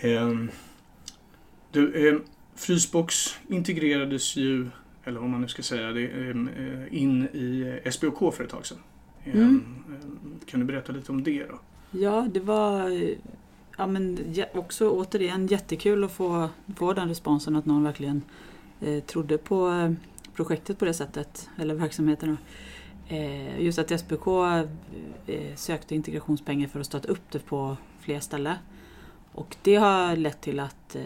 Ehm, 0.00 0.50
du, 1.72 2.08
eh, 2.08 2.16
Frysbox 2.56 3.14
integrerades 3.48 4.36
ju, 4.36 4.68
eller 5.04 5.20
vad 5.20 5.30
man 5.30 5.40
nu 5.40 5.48
ska 5.48 5.62
säga, 5.62 5.88
ehm, 5.90 6.48
eh, 6.48 6.98
in 7.02 7.22
i 7.32 7.80
eh, 7.84 7.90
SBOK 7.90 8.34
för 8.34 8.44
ett 8.44 8.50
tag 8.50 8.66
sedan. 8.66 8.78
Ehm, 9.24 9.32
Mm. 9.38 9.64
ehm, 9.88 10.18
Kan 10.46 10.60
du 10.60 10.66
berätta 10.66 10.92
lite 10.92 11.12
om 11.12 11.22
det 11.22 11.44
då? 11.48 11.60
Ja, 12.00 12.28
det 12.32 12.40
var 12.40 12.90
eh, 12.90 13.16
ja, 13.76 13.86
men, 13.86 14.18
också 14.54 14.90
återigen 14.90 15.46
jättekul 15.46 16.04
att 16.04 16.12
få, 16.12 16.48
få 16.76 16.92
den 16.92 17.08
responsen 17.08 17.56
att 17.56 17.66
någon 17.66 17.84
verkligen 17.84 18.22
eh, 18.80 19.02
trodde 19.02 19.38
på 19.38 19.68
eh, 19.68 19.92
projektet 20.34 20.78
på 20.78 20.84
det 20.84 20.94
sättet, 20.94 21.48
eller 21.58 21.74
verksamheten. 21.74 22.38
Eh, 23.08 23.60
just 23.60 23.78
att 23.78 24.00
SBK 24.00 24.26
eh, 25.26 25.54
sökte 25.56 25.94
integrationspengar 25.94 26.68
för 26.68 26.80
att 26.80 26.86
starta 26.86 27.08
upp 27.08 27.30
det 27.30 27.38
på 27.38 27.76
fler 28.00 28.20
ställen. 28.20 28.56
Och 29.32 29.56
det 29.62 29.76
har 29.76 30.16
lett 30.16 30.40
till 30.40 30.60
att 30.60 30.96
eh, 30.96 31.02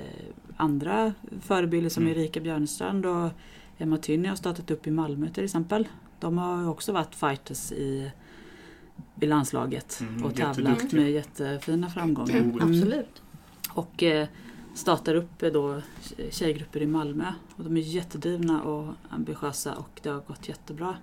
andra 0.56 1.14
förebilder 1.40 1.90
som 1.90 2.02
Mm. 2.02 2.18
Erika 2.18 2.40
Björnstrand 2.40 3.06
och 3.06 3.30
Emma 3.78 3.96
Tynny 3.96 4.28
har 4.28 4.36
startat 4.36 4.70
upp 4.70 4.86
i 4.86 4.90
Malmö 4.90 5.28
till 5.30 5.44
exempel. 5.44 5.88
De 6.20 6.38
har 6.38 6.68
också 6.68 6.92
varit 6.92 7.14
fighters 7.14 7.72
i, 7.72 8.10
i 9.20 9.26
landslaget 9.26 9.98
Mm, 10.00 10.24
och 10.24 10.34
tävlat 10.34 10.92
med 10.92 11.10
jättefina 11.12 11.90
framgångar. 11.90 12.36
Mm, 12.36 12.54
Absolut. 12.62 13.22
Och 13.70 14.02
eh, 14.02 14.28
startar 14.74 15.14
upp 15.14 15.42
eh, 15.42 15.52
då 15.52 15.82
tjejgrupper 16.30 16.82
i 16.82 16.86
Malmö. 16.86 17.32
Och 17.56 17.64
de 17.64 17.76
är 17.76 17.80
jättedrivna 17.80 18.62
och 18.62 18.94
ambitiösa 19.08 19.74
och 19.74 20.00
det 20.02 20.08
har 20.08 20.20
gått 20.20 20.48
jättebra. 20.48 20.96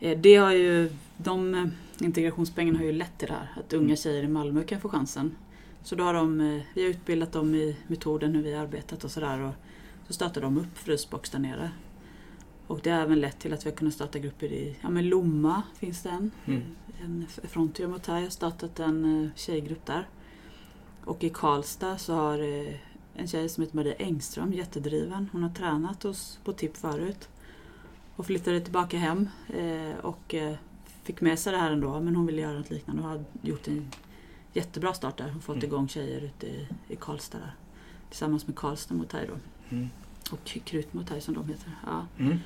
Eh, 0.00 0.18
Det 0.18 0.34
har 0.36 0.52
ju, 0.52 0.90
de 1.16 1.54
eh, 1.54 1.64
integrationspengarna 2.06 2.78
har 2.78 2.84
ju 2.86 2.92
lett 2.92 3.18
till 3.18 3.28
det 3.28 3.34
här. 3.34 3.48
Att 3.56 3.72
unga 3.72 3.96
tjejer 3.96 4.22
i 4.22 4.28
Malmö 4.28 4.62
kan 4.64 4.80
få 4.80 4.88
chansen. 4.88 5.34
Så 5.82 5.94
då 5.96 6.04
har 6.04 6.14
de, 6.14 6.40
eh, 6.40 6.62
vi 6.74 6.82
har 6.82 6.90
utbildat 6.90 7.32
dem 7.32 7.54
i 7.54 7.76
metoden 7.86 8.34
hur 8.34 8.42
vi 8.42 8.54
har 8.54 8.62
arbetat 8.62 9.04
och 9.04 9.10
sådär. 9.10 9.40
Och 9.40 9.54
så 10.06 10.12
startade 10.12 10.46
de 10.46 10.58
upp 10.58 10.78
Frysbox 10.78 11.30
där 11.30 11.38
nere. 11.38 11.70
Och 12.66 12.80
det 12.82 12.90
har 12.90 13.00
även 13.00 13.20
lett 13.20 13.38
till 13.38 13.52
att 13.52 13.66
vi 13.66 13.70
har 13.70 13.76
kunnat 13.76 13.94
starta 13.94 14.18
grupper 14.18 14.46
i, 14.46 14.76
ja 14.80 14.90
men 14.90 15.08
Lomma 15.08 15.62
finns 15.78 16.02
det 16.02 16.08
en. 16.08 16.30
Mm. 16.44 16.62
En 17.04 17.26
Frontier 17.42 17.88
mot 17.88 18.06
här 18.06 18.22
har 18.22 18.28
startat 18.28 18.80
en 18.80 19.24
eh, 19.24 19.30
tjejgrupp 19.36 19.86
där. 19.86 20.08
Och 21.04 21.24
i 21.24 21.30
Karlstad 21.30 21.98
så 21.98 22.14
har 22.14 22.38
eh, 22.38 22.74
en 23.14 23.28
tjej 23.28 23.48
som 23.48 23.62
heter 23.62 23.76
Maria 23.76 23.94
Engström, 23.94 24.52
jättedriven. 24.52 25.28
Hon 25.32 25.42
har 25.42 25.50
tränat 25.50 26.02
hos, 26.02 26.38
på 26.44 26.52
TIP 26.52 26.76
förut. 26.76 27.28
Och 28.16 28.26
flyttade 28.26 28.60
tillbaka 28.60 28.98
hem 28.98 29.28
eh, 29.48 29.98
och 29.98 30.34
fick 31.02 31.20
med 31.20 31.38
sig 31.38 31.52
det 31.52 31.58
här 31.58 31.70
ändå. 31.70 32.00
Men 32.00 32.16
hon 32.16 32.26
ville 32.26 32.40
göra 32.42 32.58
något 32.58 32.70
liknande 32.70 33.02
och 33.02 33.08
har 33.08 33.24
gjort 33.42 33.68
en 33.68 33.90
jättebra 34.52 34.94
start 34.94 35.16
där. 35.16 35.34
Och 35.36 35.42
fått 35.42 35.56
Mm. 35.56 35.66
igång 35.66 35.88
tjejer 35.88 36.20
ute 36.20 36.46
i, 36.46 36.68
i 36.88 36.96
Karlstad 36.96 37.38
där. 37.38 37.54
Tillsammans 38.08 38.46
med 38.46 38.56
Karlstad 38.56 38.94
mot 38.94 39.12
här 39.12 39.26
då. 39.28 39.34
Mm. 39.76 39.88
Och 40.30 40.44
Krut 40.44 40.94
mot 40.94 41.10
här 41.10 41.20
som 41.20 41.34
de 41.34 41.48
heter. 41.48 41.72
Ja. 41.86 42.06
Mm. 42.18 42.38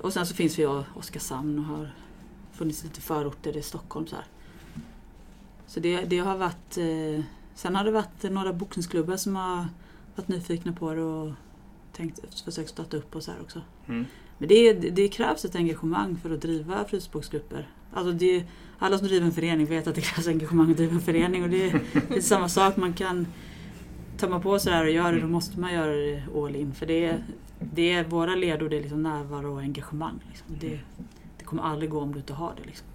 Och 0.00 0.12
sen 0.12 0.26
så 0.26 0.34
finns 0.34 0.58
vi 0.58 0.62
i 0.62 0.82
Oskarshamn 0.94 1.58
och 1.58 1.64
har 1.64 1.90
funnits 2.52 2.84
lite 2.84 3.00
förorter 3.00 3.56
i 3.56 3.62
Stockholm. 3.62 4.06
Så, 4.06 4.16
här. 4.16 4.24
så 5.66 5.80
det, 5.80 6.00
det 6.04 6.18
har 6.18 6.36
varit... 6.36 6.76
Eh, 6.78 7.24
sen 7.54 7.76
har 7.76 7.84
det 7.84 7.90
varit 7.90 8.22
några 8.22 8.52
boxningsklubbar 8.52 9.16
som 9.16 9.36
har 9.36 9.66
varit 10.16 10.28
nyfikna 10.28 10.72
på 10.72 10.94
det 10.94 11.02
och 11.02 11.32
tänkt, 11.92 12.40
försökt 12.44 12.70
starta 12.70 12.96
upp 12.96 13.16
och 13.16 13.22
så 13.22 13.30
här 13.30 13.40
också. 13.40 13.60
Mm. 13.88 14.06
Men 14.38 14.48
det, 14.48 14.72
det 14.72 15.08
krävs 15.08 15.44
ett 15.44 15.54
engagemang 15.56 16.16
för 16.22 16.30
att 16.30 16.40
driva 16.42 16.84
frysboxgrupper. 16.84 17.68
Alltså 17.92 18.12
det, 18.12 18.44
alla 18.78 18.98
som 18.98 19.06
driver 19.06 19.26
en 19.26 19.32
förening 19.32 19.66
vet 19.66 19.86
att 19.86 19.94
det 19.94 20.00
krävs 20.00 20.28
engagemang 20.28 20.70
att 20.70 20.76
driva 20.76 20.92
en 20.94 21.00
förening. 21.00 21.42
Och 21.42 21.50
det, 21.50 21.80
det 22.08 22.16
är 22.16 22.20
samma 22.20 22.48
sak. 22.48 22.76
Man 22.76 22.92
kan, 22.92 23.26
tar 24.18 24.28
man 24.28 24.42
på 24.42 24.58
sig 24.58 24.70
det 24.72 24.76
här 24.78 24.84
och 24.84 24.90
gör 24.90 25.12
det, 25.12 25.20
då 25.20 25.26
måste 25.28 25.60
man 25.60 25.74
göra 25.74 25.92
det 25.92 26.22
all 26.36 26.56
in. 26.56 26.72
För 26.74 26.86
det, 26.86 27.04
är- 27.04 27.24
det 27.74 27.92
är 27.92 28.04
våra 28.04 28.34
ledord, 28.34 28.70
det 28.70 28.76
är 28.76 28.80
liksom 28.80 29.02
närvaro 29.02 29.52
och 29.52 29.60
engagemang. 29.60 30.20
Liksom. 30.28 30.46
Det, 30.60 30.68
det 30.68 31.19
kommer 31.50 31.62
aldrig 31.62 31.90
gå 31.90 32.00
om 32.00 32.12
du 32.12 32.18
inte 32.18 32.32
har 32.32 32.54
det. 32.56 32.62
Liksom. 32.66 32.86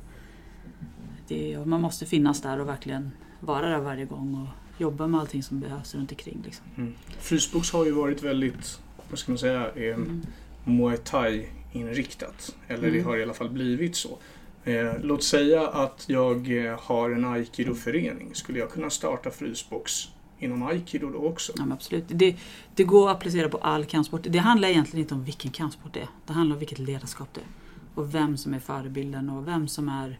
det. 1.27 1.65
Man 1.65 1.81
måste 1.81 2.05
finnas 2.05 2.41
där 2.41 2.59
och 2.59 2.67
verkligen 2.67 3.11
vara 3.39 3.69
där 3.69 3.79
varje 3.79 4.05
gång 4.05 4.35
och 4.41 4.81
jobba 4.81 5.07
med 5.07 5.19
allting 5.19 5.43
som 5.43 5.59
behövs 5.59 5.95
runt 5.95 6.11
omkring. 6.11 6.41
Liksom. 6.45 6.65
Mm. 6.77 6.93
Frysbox 7.19 7.71
har 7.71 7.85
ju 7.85 7.91
varit 7.91 8.23
väldigt, 8.23 8.79
vad 9.09 9.19
ska 9.19 9.31
man 9.31 9.39
säga, 9.39 9.71
eh, 9.75 9.95
Mm. 9.95 10.21
Muay 10.63 10.97
Thai-inriktat. 10.97 12.55
Eller 12.67 12.81
det 12.91 12.97
Mm. 12.97 13.05
har 13.05 13.17
i 13.17 13.23
alla 13.23 13.33
fall 13.33 13.49
blivit 13.49 13.95
så. 13.95 14.17
Eh, 14.63 14.93
låt 15.01 15.23
säga 15.23 15.67
att 15.67 16.05
jag 16.07 16.65
eh, 16.65 16.79
har 16.79 17.09
en 17.09 17.25
aikido-förening. 17.25 18.35
Skulle 18.35 18.59
jag 18.59 18.71
kunna 18.71 18.89
starta 18.89 19.31
Frysbox 19.31 20.07
inom 20.39 20.63
aikido 20.63 21.09
då 21.09 21.19
också? 21.19 21.53
Ja, 21.55 21.63
absolut. 21.71 22.03
Det, 22.07 22.35
det 22.75 22.83
går 22.83 23.09
att 23.09 23.15
applicera 23.15 23.49
på 23.49 23.57
all 23.57 23.85
kampsport. 23.85 24.21
Det 24.29 24.37
handlar 24.39 24.67
egentligen 24.69 25.01
inte 25.03 25.13
om 25.13 25.23
vilken 25.23 25.51
kampsport 25.51 25.93
det 25.93 25.99
är. 25.99 26.07
Det 26.25 26.33
handlar 26.33 26.55
om 26.55 26.59
vilket 26.59 26.79
ledarskap 26.79 27.27
det 27.33 27.41
är. 27.41 27.47
Och 27.95 28.13
vem 28.15 28.37
som 28.37 28.53
är 28.53 28.59
förebilden 28.59 29.29
och 29.29 29.47
vem 29.47 29.67
som 29.67 29.89
är 29.89 30.19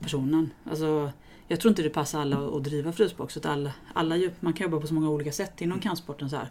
personen. 0.00 0.50
Alltså, 0.70 1.12
jag 1.48 1.60
tror 1.60 1.70
inte 1.70 1.82
det 1.82 1.90
passar 1.90 2.20
alla 2.20 2.36
att- 2.38 2.54
att 2.54 2.64
driva 2.64 2.92
frysbox. 2.92 3.36
Utan 3.36 3.52
alla, 3.52 3.72
alla, 3.92 4.30
man 4.40 4.52
kan 4.52 4.64
jobba 4.64 4.80
på 4.80 4.86
så 4.86 4.94
många 4.94 5.08
olika 5.10 5.32
sätt 5.32 5.60
inom 5.60 5.78
kampsporten. 5.80 6.30
Så 6.30 6.36
här. 6.36 6.48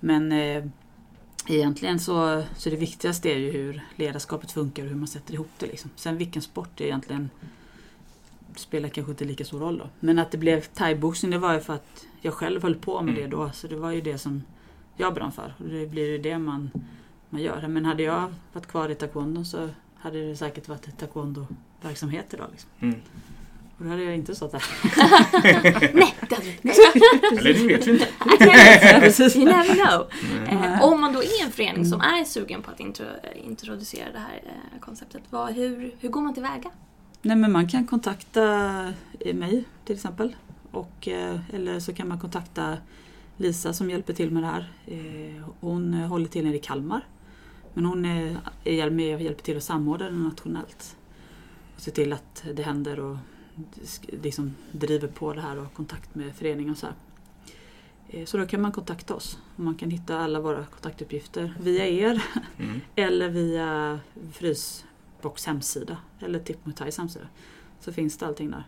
Men 0.00 0.32
eh, 0.32 0.64
egentligen 1.48 2.00
så, 2.00 2.42
så 2.56 2.70
det 2.70 2.76
viktigaste 2.76 3.30
är 3.30 3.36
ju 3.38 3.50
hur 3.50 3.80
ledarskapet 3.96 4.52
funkar 4.52 4.82
och 4.82 4.88
hur 4.88 4.96
man 4.96 5.08
sätter 5.08 5.34
ihop 5.34 5.50
det. 5.58 5.66
Liksom. 5.66 5.90
Sen 5.96 6.16
vilken 6.16 6.42
sport 6.42 6.80
är 6.80 6.84
egentligen 6.84 7.30
spelar 8.56 8.88
kanske 8.88 9.10
inte 9.10 9.24
lika 9.24 9.44
stor 9.44 9.60
roll 9.60 9.78
då. 9.78 9.88
Men 10.00 10.18
att 10.18 10.30
det 10.30 10.38
blev 10.38 10.60
thaiboxning 10.60 11.30
det 11.30 11.38
var 11.38 11.54
ju 11.54 11.60
för 11.60 11.74
att 11.74 12.06
jag 12.20 12.34
själv 12.34 12.62
höll 12.62 12.74
på 12.74 13.02
med 13.02 13.14
Mm. 13.18 13.30
det 13.30 13.36
då. 13.36 13.50
Så 13.54 13.66
det 13.66 13.76
var 13.76 13.90
ju 13.90 14.00
det 14.00 14.18
som 14.18 14.42
jag 14.96 15.14
brann 15.14 15.32
för. 15.32 15.54
Och 15.58 15.68
det 15.68 15.86
blir 15.86 16.08
ju 16.10 16.18
det 16.18 16.38
man, 16.38 16.70
man 17.30 17.42
gör. 17.42 17.68
Men 17.68 17.84
hade 17.84 18.02
jag 18.02 18.34
varit 18.52 18.66
kvar 18.66 18.88
i 18.88 18.94
taekwondo 18.94 19.44
så 19.44 19.68
hade 19.96 20.28
det 20.28 20.36
säkert 20.36 20.68
varit 20.68 20.88
ett 20.88 20.98
taekwondo-verksamhet 20.98 22.34
idag. 22.34 22.48
Liksom. 22.50 22.70
Mm. 22.80 23.00
Och 23.78 23.84
då 23.84 23.90
hade 23.90 24.02
jag 24.02 24.14
inte 24.14 24.34
stått 24.34 24.52
där. 24.52 24.64
Nej, 25.94 26.14
det 26.28 26.34
hade 26.34 26.46
vi 26.46 26.58
inte. 26.62 26.68
Eller 27.38 27.54
det 27.54 27.66
vet 27.66 27.86
vi 27.86 27.92
inte. 27.92 28.08
You 29.38 29.44
never 29.44 29.74
know. 29.74 30.06
Mm. 30.48 30.64
Eh, 30.64 30.82
om 30.82 31.00
man 31.00 31.12
då 31.12 31.22
är 31.22 31.44
en 31.44 31.52
förening 31.52 31.84
som 31.84 32.00
är 32.00 32.24
sugen 32.24 32.62
på 32.62 32.70
att 32.70 32.80
intro, 32.80 33.06
introducera 33.34 34.12
det 34.12 34.18
här 34.18 34.42
eh, 34.44 34.80
konceptet, 34.80 35.22
vad, 35.30 35.54
hur, 35.54 35.94
hur 36.00 36.08
går 36.08 36.20
man 36.20 36.34
tillväga? 36.34 36.70
Nej 37.22 37.36
men 37.36 37.52
man 37.52 37.68
kan 37.68 37.86
kontakta 37.86 38.44
eh, 39.20 39.34
mig 39.34 39.64
till 39.84 39.94
exempel. 39.94 40.36
Och, 40.70 41.08
eh, 41.08 41.40
eller 41.52 41.80
så 41.80 41.92
kan 41.94 42.08
man 42.08 42.20
kontakta 42.20 42.76
Lisa 43.36 43.72
som 43.72 43.90
hjälper 43.90 44.12
till 44.12 44.30
med 44.30 44.42
det 44.42 44.46
här. 44.46 44.72
Eh, 44.86 45.42
Hon 45.60 45.94
eh, 45.94 46.08
håller 46.08 46.28
till 46.28 46.44
nere 46.44 46.56
i 46.56 46.58
Kalmar. 46.58 47.06
Men 47.76 47.84
hon 47.84 48.04
är 48.04 48.38
är 48.64 48.90
med 48.90 49.14
och 49.14 49.20
hjälper 49.22 49.42
till 49.42 49.56
att 49.56 49.62
samordna 49.62 50.10
det 50.10 50.16
nationellt. 50.16 50.96
Och 51.76 51.80
se 51.82 51.90
till 51.90 52.12
att 52.12 52.44
det 52.54 52.62
händer 52.62 53.00
och 53.00 53.16
liksom 54.22 54.54
driver 54.72 55.08
på 55.08 55.32
det 55.32 55.40
här 55.40 55.56
och 55.56 55.62
har 55.62 55.70
kontakt 55.70 56.14
med 56.14 56.34
föreningen 56.34 56.70
och 56.72 56.78
så 56.78 56.86
här. 56.86 56.94
Eh, 58.08 58.24
Så 58.24 58.36
då 58.38 58.46
kan 58.46 58.60
man 58.62 58.72
kontakta 58.72 59.14
oss. 59.14 59.38
Man 59.56 59.74
kan 59.74 59.90
hitta 59.90 60.18
alla 60.18 60.40
våra 60.40 60.64
kontaktuppgifter 60.66 61.54
via 61.60 61.86
er 61.88 62.22
Mm. 62.58 62.80
eller 62.96 63.28
via 63.28 64.00
Frysbox 64.32 65.46
hemsida 65.46 65.96
eller 66.20 66.38
Tip 66.38 66.66
Mutais 66.66 66.98
hemsida. 66.98 67.26
Så 67.80 67.92
finns 67.92 68.18
det 68.18 68.26
allting 68.26 68.50
där. 68.50 68.64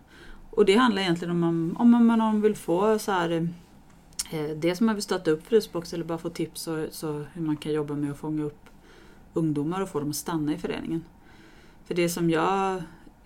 Och 0.51 0.65
det 0.65 0.77
handlar 0.77 1.03
egentligen 1.03 1.31
om 1.33 1.41
man- 1.41 1.77
om 1.77 2.07
man 2.07 2.41
vill 2.41 2.57
få 2.57 2.99
så 2.99 3.13
här 3.13 3.31
eh, 4.31 4.51
Dels 4.57 4.81
om 4.81 4.87
man 4.87 4.95
vill 4.95 5.03
starta 5.05 5.31
upp 5.31 5.47
Frysbox 5.47 5.93
eller 5.93 6.05
bara 6.05 6.19
få 6.19 6.31
tips 6.31 6.61
så, 6.61 6.87
så 6.91 7.25
hur 7.33 7.43
man 7.43 7.57
kan 7.57 7.73
jobba 7.73 7.95
med 7.95 8.11
att 8.11 8.19
fånga 8.19 8.45
upp 8.45 8.65
ungdomar 9.35 9.81
och 9.81 9.89
få 9.89 10.01
dem 10.01 10.11
att 10.11 10.17
stanna 10.17 10.53
i 10.53 10.59
föreningen. 10.59 11.05
För 11.85 11.95
det 11.95 12.09
som 12.09 12.31
jag 12.31 12.77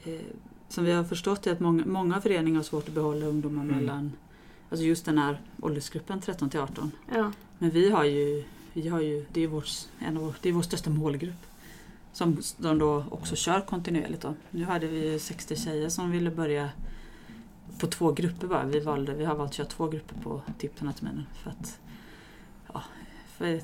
eh, 0.05 0.21
som 0.69 0.85
vi 0.85 0.93
har 0.93 1.05
förstått 1.05 1.47
är 1.47 1.53
att 1.53 1.61
många, 1.61 1.87
många 1.87 2.21
föreningar 2.21 2.57
har 2.57 2.65
svårt 2.65 2.89
att 2.89 2.95
behålla 2.95 3.27
ungdomar 3.27 3.63
Mm. 3.63 3.77
mellan 3.77 4.13
Alltså 4.71 4.85
just 4.85 5.05
den 5.05 5.19
här 5.19 5.41
åldersgruppen 5.61 6.21
13 6.21 6.51
till 6.51 6.61
18. 6.61 6.91
Ja. 7.15 7.33
Men 7.59 7.71
vi 7.71 7.91
har 7.91 8.05
ju, 8.05 8.45
vi 8.73 8.89
har 8.89 9.01
ju 9.01 9.25
det, 9.33 9.41
är 9.41 9.47
vår, 9.47 9.65
en 9.99 10.17
av, 10.17 10.37
det 10.41 10.49
är 10.49 10.53
vår 10.53 10.63
största 10.63 10.91
målgrupp. 10.91 11.47
Som 12.13 12.41
de 12.57 12.79
då 12.79 13.05
också 13.11 13.37
kör 13.37 13.61
kontinuerligt. 13.61 14.23
Då. 14.23 14.35
Nu 14.51 14.65
hade 14.65 14.87
vi 14.87 15.19
60 15.19 15.57
tjejer 15.57 15.89
som 15.89 16.11
ville 16.11 16.31
börja 16.31 16.71
på 17.79 17.87
två 17.87 18.13
grupper 18.13 18.47
bara. 18.47 18.65
Vi, 18.65 18.81
valde, 18.81 19.15
vi 19.15 19.25
har 19.25 19.35
valt 19.35 19.51
att 19.51 19.57
köra 19.57 19.67
två 19.67 19.89
grupper 19.89 20.15
på 20.23 20.43
TIP 20.59 20.79
den 20.79 20.89
här 20.89 20.95
terminen. 20.95 21.27
För 21.43 21.51
att 21.51 21.81
ja, 22.73 22.83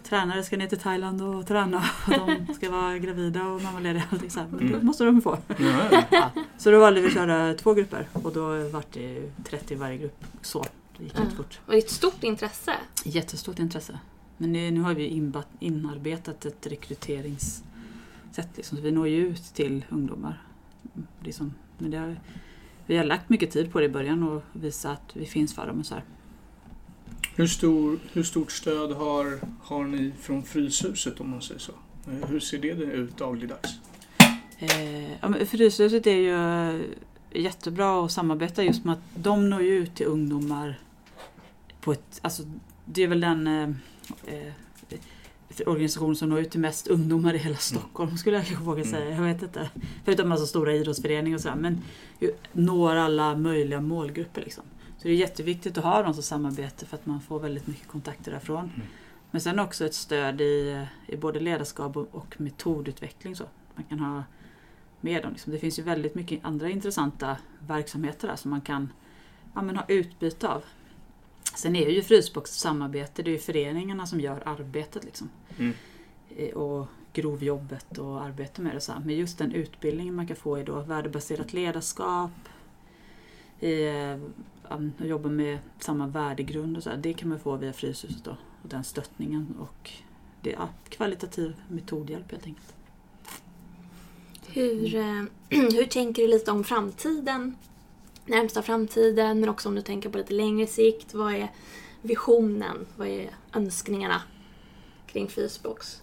tränare 0.03 0.43
ska 0.43 0.57
ner 0.57 0.67
till 0.67 0.79
Thailand 0.79 1.23
och 1.23 1.47
träna 1.47 1.79
och 2.07 2.47
de 2.47 2.55
ska 2.55 2.71
vara 2.71 2.99
gravida 2.99 3.47
och 3.47 3.62
mammalediga 3.62 4.03
och 4.07 4.12
allting 4.12 4.31
så 4.31 4.41
här. 4.41 4.47
Men 4.51 4.59
det 4.59 4.75
Mm. 4.75 4.87
måste 4.87 5.05
de 5.05 5.23
få. 5.23 5.38
Ja, 5.59 6.03
ja. 6.11 6.31
Så 6.59 6.71
då 6.71 6.81
valde 6.81 7.01
vi 7.01 7.07
att 7.07 7.12
köra 7.14 7.55
två 7.55 7.75
grupper 7.75 8.09
och 8.12 8.33
då 8.33 8.69
vart 8.69 8.93
det 8.93 9.31
30 9.45 9.75
i 9.75 9.77
varje 9.77 9.97
grupp. 9.99 10.25
Så, 10.43 10.64
det 10.99 11.05
gick 11.05 11.14
Mm. 11.14 11.25
inte 11.25 11.37
fort. 11.37 11.61
Och 11.67 11.73
det 11.73 11.79
är 11.79 11.83
ett 11.83 11.91
stort 11.91 12.25
intresse. 12.25 12.73
Jättestort 13.05 13.59
intresse. 13.59 13.99
Men 14.37 14.53
nu, 14.53 14.71
nu 14.71 14.81
har 14.81 14.95
vi 14.95 15.29
inarbetat 15.61 16.45
ett 16.47 16.67
rekryteringssätt. 16.67 18.57
Liksom. 18.57 18.77
Så 18.79 18.83
vi 18.83 18.91
når 18.93 19.09
ju 19.09 19.27
ut 19.29 19.43
till 19.55 19.85
ungdomar. 19.88 20.43
Liksom. 21.25 21.55
Men 21.79 21.91
det 21.91 21.97
har, 21.99 22.21
vi 22.87 22.97
har 22.97 23.05
lagt 23.05 23.29
mycket 23.29 23.51
tid 23.51 23.73
på 23.73 23.79
det 23.81 23.85
i 23.87 23.88
början 23.88 24.23
och 24.23 24.43
visa 24.53 24.91
att 24.91 25.11
vi 25.17 25.27
finns 25.27 25.55
för 25.55 25.67
dem. 25.67 25.81
Och 25.81 25.87
så 25.87 25.95
här. 25.95 26.05
Hur, 27.38 27.46
stor, 27.46 27.98
hur 28.12 28.22
stort 28.22 28.53
stöd 28.53 28.92
har, 28.92 29.38
har 29.62 29.85
ni 29.85 30.12
från 30.20 30.42
Fryshuset 30.42 31.20
om 31.20 31.31
man 31.31 31.42
säger 31.42 31.61
så? 31.61 31.72
Hur 32.29 32.40
ser 32.40 32.59
det 32.59 32.68
ut 32.68 33.16
dagligdags? 33.18 33.68
Eh, 34.59 35.12
ja, 35.20 35.35
Fryshuset 35.46 36.07
är 36.07 36.14
ju 36.16 36.35
eh, 36.35 36.81
jättebra 37.33 38.05
att 38.05 38.12
samarbeta 38.12 38.64
just 38.64 38.85
med 38.85 38.92
att 38.92 39.03
de 39.14 39.51
når 39.51 39.62
ju 39.62 39.74
ut 39.79 39.94
till 39.94 40.07
ungdomar 40.07 40.79
på 41.81 41.92
ett, 41.92 42.18
alltså 42.22 42.42
det 42.85 43.03
är 43.03 43.09
väl 43.09 43.20
den 43.20 43.46
eh, 43.46 43.68
eh, 44.27 44.53
organisation 45.66 46.16
som 46.16 46.29
når 46.29 46.40
ut 46.40 46.51
till 46.51 46.61
mest 46.61 46.87
ungdomar 46.88 47.35
i 47.35 47.38
hela 47.38 47.57
Stockholm 47.57 48.16
skulle 48.18 48.37
jag 48.37 48.46
kanske 48.46 48.64
våga 48.64 48.83
Mm. 48.83 48.92
säga. 48.94 49.14
Jag 49.14 49.22
vet 49.22 49.42
inte. 49.42 49.70
Förutom 50.05 50.29
massa 50.29 50.46
stora 50.46 50.74
idrottsföreningar 50.74 51.37
och 51.37 51.42
sådär. 51.42 51.57
Men 51.57 51.81
når 52.53 52.94
alla 52.96 53.37
möjliga 53.37 53.81
målgrupper 53.81 54.40
liksom. 54.40 54.64
Så 54.98 55.08
det 55.08 55.14
är 55.14 55.16
jätteviktigt 55.16 55.78
att 55.78 55.84
ha 55.84 56.02
dem 56.02 56.14
som 56.14 56.22
samarbete 56.22 56.87
för 56.87 56.96
att 56.96 57.06
man 57.06 57.20
får 57.20 57.40
väldigt 57.40 57.66
mycket 57.66 57.88
kontakter 57.88 58.30
därifrån. 58.30 58.70
Mm. 58.74 58.87
Men 59.30 59.40
sen 59.40 59.58
också 59.58 59.87
ett 59.87 59.94
stöd 59.94 60.40
i, 60.40 60.87
i 61.06 61.16
både 61.16 61.40
ledarskap 61.40 61.96
och, 61.96 62.08
och 62.11 62.40
metodutveckling. 62.40 63.37
Så. 63.37 63.44
Man 63.74 63.84
kan 63.84 64.00
ha 64.00 64.22
med 65.00 65.22
dem. 65.22 65.32
Liksom. 65.32 65.52
Det 65.52 65.58
finns 65.58 65.78
ju 65.78 65.82
väldigt 65.82 66.14
mycket 66.14 66.44
andra 66.44 66.70
intressanta 66.70 67.37
verksamheter 67.66 68.28
där 68.28 68.37
som 68.37 68.50
man 68.50 68.61
kan 68.61 68.92
ja, 69.54 69.62
men 69.62 69.76
ha 69.76 69.84
utbyte 69.88 70.48
av. 70.48 70.64
Sen 71.54 71.76
är 71.76 71.88
ju 71.88 72.02
Frysbox 72.02 72.50
samarbete, 72.50 73.22
det 73.22 73.30
är 73.30 73.32
ju 73.32 73.38
föreningarna 73.38 74.06
som 74.06 74.20
gör 74.20 74.42
arbetet. 74.46 75.04
Liksom. 75.04 75.30
Mm. 75.58 75.74
Eh, 76.37 76.54
Och 76.54 76.88
grovjobbet 77.12 77.98
och 77.98 78.22
arbeta 78.22 78.62
med 78.62 78.74
det. 78.74 78.80
Så 78.80 78.92
här. 78.92 79.00
Men 79.00 79.16
just 79.16 79.38
den 79.38 79.52
utbildningen 79.52 80.14
man 80.14 80.26
kan 80.26 80.37
få 80.37 80.58
i 80.58 80.62
då 80.62 80.80
värdebaserat 80.80 81.52
ledarskap, 81.52 82.30
i, 83.61 83.87
um, 84.70 84.92
jobba 84.98 85.28
med 85.28 85.59
samma 85.78 86.07
värdegrund 86.07 86.76
och 86.76 86.83
så 86.83 86.90
här, 86.90 86.96
det 86.96 87.12
kan 87.12 87.28
man 87.28 87.38
få 87.38 87.57
via 87.57 87.72
Fryshuset 87.72 88.24
då. 88.24 88.37
Och 88.62 88.68
den 88.68 88.85
stöttningen 88.85 89.54
och 89.59 89.90
det 90.42 90.52
är 90.52 90.54
ja, 90.54 90.68
kvalitativ 90.88 91.57
metodhjälp 91.68 92.31
helt 92.31 92.46
enkelt. 92.46 92.74
Hur, 94.46 94.94
eh, 94.94 95.22
hur 95.48 95.85
tänker 95.85 96.22
du 96.22 96.28
lite 96.28 96.50
om 96.50 96.64
framtiden? 96.64 97.57
Närmsta 98.26 98.62
framtiden, 98.62 99.40
men 99.40 99.48
också 99.48 99.68
om 99.68 99.74
du 99.74 99.83
tänker 99.83 100.09
på 100.09 100.18
lite 100.18 100.35
längre 100.35 100.66
sikt. 100.66 101.14
Vad 101.14 101.35
är 101.35 101.52
visionen? 102.02 102.87
Vad 102.96 103.09
är 103.09 103.31
önskningarna 103.52 104.22
kring 105.07 105.28
Frysbox? 105.28 106.02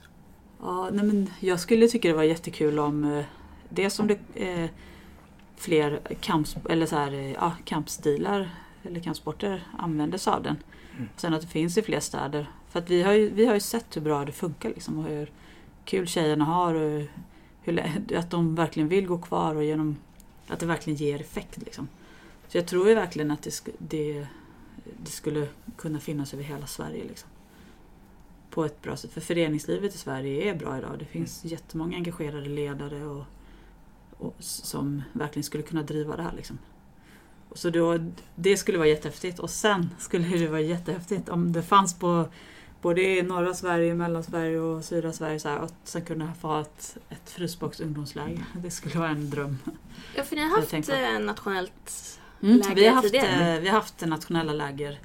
Ja, 0.60 0.90
nej 0.92 1.06
men 1.06 1.30
jag 1.40 1.60
skulle 1.60 1.88
tycka 1.88 2.08
det 2.08 2.14
var 2.14 2.24
jättekul 2.24 2.80
om 2.80 3.04
eh, 3.04 3.26
det 3.70 3.90
som 3.90 4.08
det 4.08 4.20
eh, 4.34 4.70
fler 5.56 6.00
kamps, 6.22 6.56
eller 6.70 6.86
så 6.86 6.96
här, 6.96 7.12
ja, 7.12 7.54
kampstilar 7.66 8.50
eller 8.84 9.00
kampsporter 9.00 9.68
använder 9.78 10.18
sig 10.18 10.34
av 10.34 10.44
den. 10.44 10.58
Mm. 10.96 11.10
Sen 11.16 11.34
att 11.34 11.42
det 11.42 11.48
finns 11.48 11.78
i 11.78 11.82
fler 11.82 12.00
städer. 12.00 12.50
För 12.70 12.80
att 12.80 12.90
vi 12.90 13.02
har 13.04 13.14
ju, 13.14 13.30
vi 13.30 13.46
har 13.46 13.54
ju 13.54 13.60
sett 13.60 13.98
hur 13.98 14.02
bra 14.02 14.26
det 14.26 14.32
funkar 14.32 14.70
liksom, 14.70 15.00
och 15.00 15.06
hur 15.06 15.32
kul 15.86 16.08
tjejerna 16.08 16.46
har 16.46 16.74
och 16.74 17.04
hur, 17.62 17.80
att 18.16 18.32
de 18.32 18.56
verkligen 18.56 18.90
vill 18.90 19.08
gå 19.08 19.18
kvar 19.18 19.56
och 19.56 19.64
genom 19.64 19.98
att 20.48 20.60
det 20.60 20.66
verkligen 20.66 20.98
ger 20.98 21.22
effekt. 21.22 21.58
Liksom. 21.58 21.88
Så 22.48 22.58
jag 22.58 22.68
tror 22.68 22.90
ju 22.90 22.96
verkligen 22.96 23.32
att 23.32 23.42
det, 23.42 23.62
det, 23.78 24.28
det 25.04 25.12
skulle 25.12 25.48
kunna 25.78 26.00
finnas 26.00 26.34
över 26.34 26.44
hela 26.44 26.68
Sverige. 26.68 27.04
Liksom. 27.04 27.30
På 28.50 28.66
ett 28.66 28.82
bra 28.82 28.98
sätt. 28.98 29.12
För 29.12 29.22
föreningslivet 29.22 29.96
i 29.96 29.98
Sverige 29.98 30.52
är 30.52 30.56
bra 30.56 30.78
idag. 30.78 30.96
Det 31.00 31.06
finns 31.06 31.46
jättemånga 31.46 31.98
engagerade 31.98 32.50
ledare 32.50 33.06
och, 33.06 33.24
och, 34.26 34.36
som 34.40 35.04
verkligen 35.14 35.44
skulle 35.44 35.64
kunna 35.64 35.84
driva 35.84 36.16
det 36.16 36.24
här. 36.24 36.34
Liksom. 36.36 36.58
Och 37.50 37.58
Så 37.58 37.70
då, 37.70 38.00
det 38.36 38.58
skulle 38.58 38.78
vara 38.78 38.88
jättehäftigt. 38.88 39.40
Och 39.40 39.50
sen 39.50 39.90
skulle 40.00 40.28
det 40.38 40.48
vara 40.48 40.62
jättehäftigt 40.62 41.30
om 41.30 41.52
det 41.54 41.62
fanns 41.64 42.00
på 42.00 42.28
både 42.82 43.02
i 43.02 43.22
norra 43.22 43.54
Sverige, 43.54 43.94
Mellansverige 43.96 44.60
och 44.60 44.84
södra 44.86 45.12
Sverige. 45.14 45.40
Så 45.40 45.50
här, 45.50 45.58
att 45.60 45.74
sen 45.84 46.02
kunna 46.06 46.34
få 46.34 46.60
ett, 46.60 46.98
ett 47.10 47.30
Frysbox 47.30 47.80
ungdomsläger. 47.80 48.44
Det 48.54 48.72
skulle 48.72 49.00
vara 49.00 49.10
en 49.10 49.30
dröm. 49.30 49.58
Ja, 50.16 50.24
för 50.24 50.36
ni 50.36 50.42
har 50.42 50.50
haft 50.50 50.90
eh, 50.90 51.20
nationellt 51.26 52.20
Mm, 52.42 52.58
läger 52.58 52.76
vi, 52.76 52.88
har 52.88 52.96
haft, 52.96 53.06
tidigare. 53.12 53.56
eh, 53.56 53.62
vi 53.62 53.68
har 53.68 53.76
haft 53.76 54.06
nationella 54.06 54.54
läger 54.54 55.00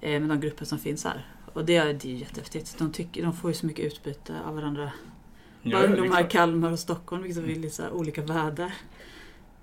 eh, 0.00 0.20
med 0.20 0.28
de 0.28 0.40
grupper 0.40 0.64
som 0.64 0.78
finns 0.78 1.04
här. 1.04 1.26
Och 1.52 1.64
det, 1.64 1.76
är- 1.76 1.92
det 1.94 2.04
är 2.12 2.16
jättehäftigt. 2.16 2.78
De, 2.78 2.92
tycker, 2.92 3.22
de 3.22 3.32
får 3.32 3.50
ju 3.50 3.54
så 3.54 3.66
mycket 3.66 3.84
utbyte 3.84 4.34
av 4.46 4.54
varandra. 4.54 4.92
Ja, 5.62 5.78
Bara 5.78 5.86
ungdomar 5.86 6.20
i. 6.20 6.28
Kalmar 6.28 6.72
och 6.72 6.78
Stockholm 6.78 7.24
liksom 7.24 7.44
vill 7.44 7.64
i 7.64 7.70
så 7.70 7.82
här 7.82 7.92
olika 7.92 8.22
världar. 8.22 8.74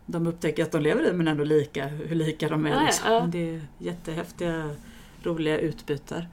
De 0.06 0.28
upptäcker 0.28 0.64
att 0.64 0.72
de 0.72 0.82
lever 0.82 1.10
i 1.10 1.14
men 1.14 1.28
ändå 1.28 1.44
lika, 1.44 1.88
hur 1.88 2.16
lika 2.16 2.50
de 2.50 2.66
är. 2.66 2.72
Ja, 2.72 2.84
liksom. 2.86 3.12
ja. 3.12 3.28
Det 3.32 3.56
är 3.56 3.62
jättehäftiga, 3.78 4.76
roliga 5.24 5.58
utbyten. 5.58 6.24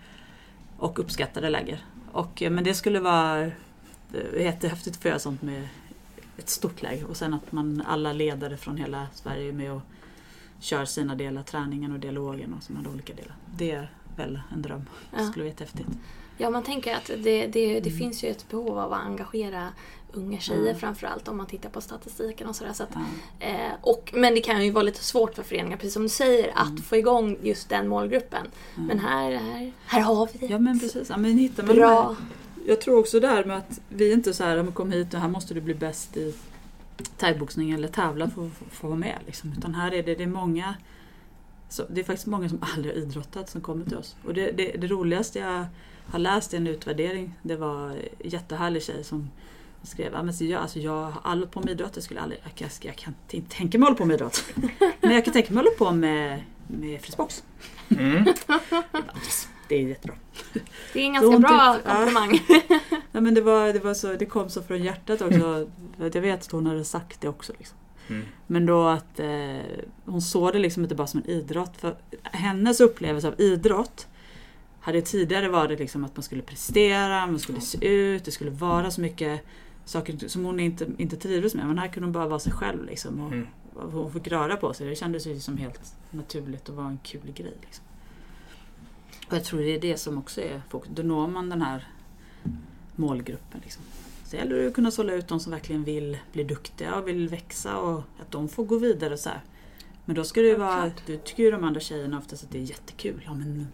Och 0.78 0.98
uppskattade 0.98 1.50
läger. 1.50 1.84
Och, 2.12 2.42
eh, 2.42 2.50
men 2.50 2.64
det 2.64 2.74
skulle 2.74 3.00
vara 3.00 3.42
eh, 3.42 3.52
jättehäftigt 4.34 4.96
att 4.96 5.02
få 5.02 5.08
göra 5.08 5.18
sånt 5.18 5.42
med 5.42 5.68
ett 6.36 6.48
stort 6.48 6.82
läger. 6.82 7.06
Och 7.06 7.16
sen 7.16 7.34
att 7.34 7.52
man 7.52 7.82
alla 7.86 8.12
ledare 8.12 8.56
från 8.56 8.76
hela 8.76 9.06
Sverige 9.14 9.48
är 9.48 9.52
med 9.52 9.72
och 9.72 9.82
kör 10.60 10.84
sina 10.84 11.14
delar, 11.14 11.42
träningen 11.42 11.92
och 11.92 11.98
dialogen 11.98 12.54
och 12.54 12.62
sådana 12.62 12.88
olika 12.90 13.14
delar. 13.14 13.34
Det 13.56 13.70
är 13.70 13.90
väl 14.16 14.40
en 14.52 14.62
dröm. 14.62 14.84
Det 15.10 15.24
skulle 15.24 15.42
vara 15.42 15.50
jättehäftigt. 15.50 15.88
Ja, 16.38 16.50
man 16.50 16.62
tänker 16.62 16.94
att 16.94 17.06
det, 17.06 17.46
det, 17.46 17.46
det 17.80 17.88
Mm. 17.88 17.98
finns 17.98 18.24
ju 18.24 18.28
ett 18.28 18.48
behov 18.48 18.78
av 18.78 18.92
att 18.92 19.04
engagera 19.06 19.68
unga 20.12 20.40
tjejer 20.40 20.60
Mm. 20.62 20.76
framförallt 20.78 21.28
om 21.28 21.36
man 21.36 21.46
tittar 21.46 21.68
på 21.70 21.80
statistiken 21.80 22.48
och 22.48 22.56
sådär. 22.56 22.72
Så 22.72 22.82
att, 22.82 22.90
Ja. 23.40 23.46
eh, 23.46 23.72
och, 23.80 24.10
men 24.14 24.34
det 24.34 24.40
kan 24.40 24.64
ju 24.64 24.70
vara 24.70 24.82
lite 24.84 25.04
svårt 25.04 25.34
för 25.34 25.42
föreningar, 25.42 25.76
precis 25.76 25.92
som 25.92 26.02
du 26.02 26.08
säger, 26.08 26.52
att 26.54 26.68
Mm. 26.68 26.82
få 26.82 26.96
igång 26.96 27.36
just 27.42 27.68
den 27.68 27.88
målgruppen. 27.88 28.46
Mm. 28.76 28.86
Men 28.86 28.98
här, 28.98 29.32
här, 29.32 29.72
här 29.86 30.00
har 30.00 30.28
vi 30.32 30.38
det. 30.38 30.52
Ja 30.52 30.58
men 30.58 30.80
precis. 30.80 31.08
Ja, 31.10 31.16
men 31.16 31.38
hittar 31.38 31.62
man 31.62 31.76
Bra. 31.76 32.16
Jag 32.66 32.80
tror 32.80 32.98
också 32.98 33.20
det 33.20 33.28
här 33.28 33.44
med 33.44 33.56
att 33.56 33.80
vi 33.88 34.12
inte 34.12 34.34
så 34.34 34.44
här, 34.44 34.56
"Ja, 34.56 34.62
men 34.62 34.72
kom 34.72 34.92
hit 34.92 35.14
och 35.14 35.20
här 35.20 35.28
måste 35.28 35.54
du 35.54 35.60
bli 35.60 35.74
bäst 35.74 36.16
i 36.16 36.34
thaiboxning 37.16 37.70
eller 37.70 37.88
tävla 37.88 38.30
för 38.30 38.46
att 38.46 38.52
få- 38.52 38.64
få 38.70 38.86
vara 38.86 38.98
med. 38.98 39.18
Liksom. 39.26 39.52
Utan 39.58 39.74
här 39.74 39.94
är 39.94 40.02
det, 40.02 40.14
det 40.14 40.22
är 40.22 40.26
många 40.26 40.74
så 41.68 41.82
det 41.90 42.00
är 42.00 42.04
faktiskt 42.04 42.26
många 42.26 42.48
som 42.48 42.58
aldrig 42.76 42.94
har 42.94 43.00
idrottat 43.02 43.50
som 43.50 43.60
kommer 43.60 43.84
till 43.84 43.96
oss. 43.96 44.16
Och 44.24 44.34
det, 44.34 44.50
det, 44.50 44.72
det 44.76 44.86
roligaste 44.86 45.38
jag 45.38 45.66
har 46.10 46.18
läst 46.18 46.54
en 46.54 46.66
utvärdering 46.66 47.34
det 47.42 47.56
var 47.56 47.90
en 47.90 47.98
jättehärlig 48.24 48.82
tjej 48.82 49.04
som 49.04 49.30
skrev 49.82 50.12
"Ja, 50.12 50.22
men 50.22 50.34
så 50.34 50.44
jag, 50.44 50.62
alltså 50.62 50.78
jag 50.78 50.92
har 50.92 51.20
aldrig 51.22 51.24
hållit 51.24 51.50
på 51.50 51.60
med 51.60 51.70
idrott, 51.70 51.90
jag, 51.94 52.04
skulle 52.04 52.20
aldrig, 52.20 52.40
jag, 52.44 52.54
kan, 52.54 52.68
jag 52.80 52.96
kan 52.96 53.14
inte 53.30 53.56
tänka 53.56 53.78
mig 53.78 53.86
att 53.86 53.88
hålla 53.88 53.98
på 53.98 54.04
med 54.04 54.14
idrott. 54.14 54.44
Men 55.00 55.14
jag 55.14 55.24
kan 55.24 55.32
tänka 55.32 55.52
mig 55.52 55.60
att 55.60 55.78
hålla 55.78 55.90
på 55.90 55.96
med, 55.96 56.42
med 56.66 57.00
frysbox. 57.00 57.44
Mm. 57.88 58.24
Det 59.68 59.74
är 59.74 59.88
jättebra. 59.88 60.16
Det 60.92 61.00
är 61.00 61.06
en 61.06 61.20
Så 61.20 61.30
ganska 61.30 61.48
bra 61.48 61.78
komplimang. 61.84 62.40
Ja, 63.12 63.20
men 63.20 63.34
det, 63.34 63.40
var, 63.40 63.72
det, 63.72 63.78
var 63.78 63.94
så, 63.94 64.12
det 64.12 64.26
kom 64.26 64.50
så 64.50 64.62
från 64.62 64.82
hjärtat 64.82 65.22
också. 65.22 65.68
Att 65.98 66.14
Jag 66.14 66.22
vet 66.22 66.42
att 66.42 66.52
hon 66.52 66.66
hade 66.66 66.84
sagt 66.84 67.20
det 67.20 67.28
också. 67.28 67.52
Liksom. 67.58 67.76
Mm. 68.08 68.26
Men 68.46 68.66
då 68.66 68.86
att 68.86 69.20
eh, 69.20 69.56
hon 70.04 70.22
såg 70.22 70.52
det 70.52 70.58
liksom 70.58 70.82
inte 70.82 70.94
bara 70.94 71.06
som 71.06 71.22
en 71.24 71.30
idrott. 71.30 71.76
För 71.76 71.96
hennes 72.22 72.80
upplevelse 72.80 73.28
av 73.28 73.40
idrott 73.40 74.06
hade 74.86 75.02
tidigare 75.02 75.48
varit 75.48 75.78
liksom 75.78 76.04
att 76.04 76.16
man 76.16 76.22
skulle 76.22 76.42
prestera, 76.42 77.26
man 77.26 77.38
skulle 77.38 77.60
se 77.60 77.86
ut, 77.88 78.24
det 78.24 78.30
skulle 78.30 78.50
vara 78.50 78.90
så 78.90 79.00
mycket 79.00 79.40
saker 79.84 80.28
som 80.28 80.44
hon 80.44 80.60
inte, 80.60 80.86
inte 80.98 81.16
trivdes 81.16 81.54
med. 81.54 81.66
Men 81.66 81.78
här 81.78 81.88
kunde 81.88 82.06
hon 82.06 82.12
bara 82.12 82.28
vara 82.28 82.38
sig 82.38 82.52
själv. 82.52 82.84
Liksom, 82.84 83.20
och, 83.20 83.32
Mm. 83.32 83.46
och 83.74 83.92
hon 83.92 84.12
fick 84.12 84.28
röra 84.28 84.56
på 84.56 84.74
sig. 84.74 84.88
Det 84.88 84.96
kändes 84.96 85.26
ju 85.26 85.40
som 85.40 85.56
helt 85.56 85.94
naturligt 86.10 86.68
och 86.68 86.74
var 86.76 86.84
en 86.84 86.98
kul 87.02 87.32
grej. 87.34 87.52
Liksom. 87.60 87.84
Och 89.28 89.36
jag 89.36 89.44
tror 89.44 89.60
det 89.60 89.74
är 89.74 89.80
det 89.80 89.96
som 89.96 90.18
också 90.18 90.40
är 90.40 90.62
fokus. 90.68 90.90
Då 90.94 91.02
når 91.02 91.28
man 91.28 91.48
den 91.48 91.62
här 91.62 91.88
målgruppen. 92.96 93.60
Liksom. 93.64 93.82
Så 94.24 94.36
gäller 94.36 94.56
det 94.56 94.66
att 94.66 94.74
kunna 94.74 94.90
sålla 94.90 95.12
ut 95.12 95.28
de 95.28 95.40
som 95.40 95.52
verkligen 95.52 95.84
vill 95.84 96.18
bli 96.32 96.44
duktiga 96.44 96.94
och 96.94 97.08
vill 97.08 97.28
växa 97.28 97.76
och 97.78 97.98
att 98.20 98.30
de 98.30 98.48
får 98.48 98.64
gå 98.64 98.78
vidare. 98.78 99.12
Och 99.12 99.20
så 99.20 99.28
här. 99.28 99.40
Men 100.04 100.16
då 100.16 100.24
ska 100.24 100.40
det 100.40 100.48
ju 100.48 100.56
vara, 100.56 100.90
du 101.06 101.16
tycker 101.18 101.42
ju 101.42 101.50
de 101.50 101.64
andra 101.64 101.80
tjejerna 101.80 102.18
oftast 102.18 102.44
att 102.44 102.50
det 102.50 102.58
är 102.58 102.62
jättekul. 102.62 103.22
Ja, 103.26 103.34
men 103.34 103.66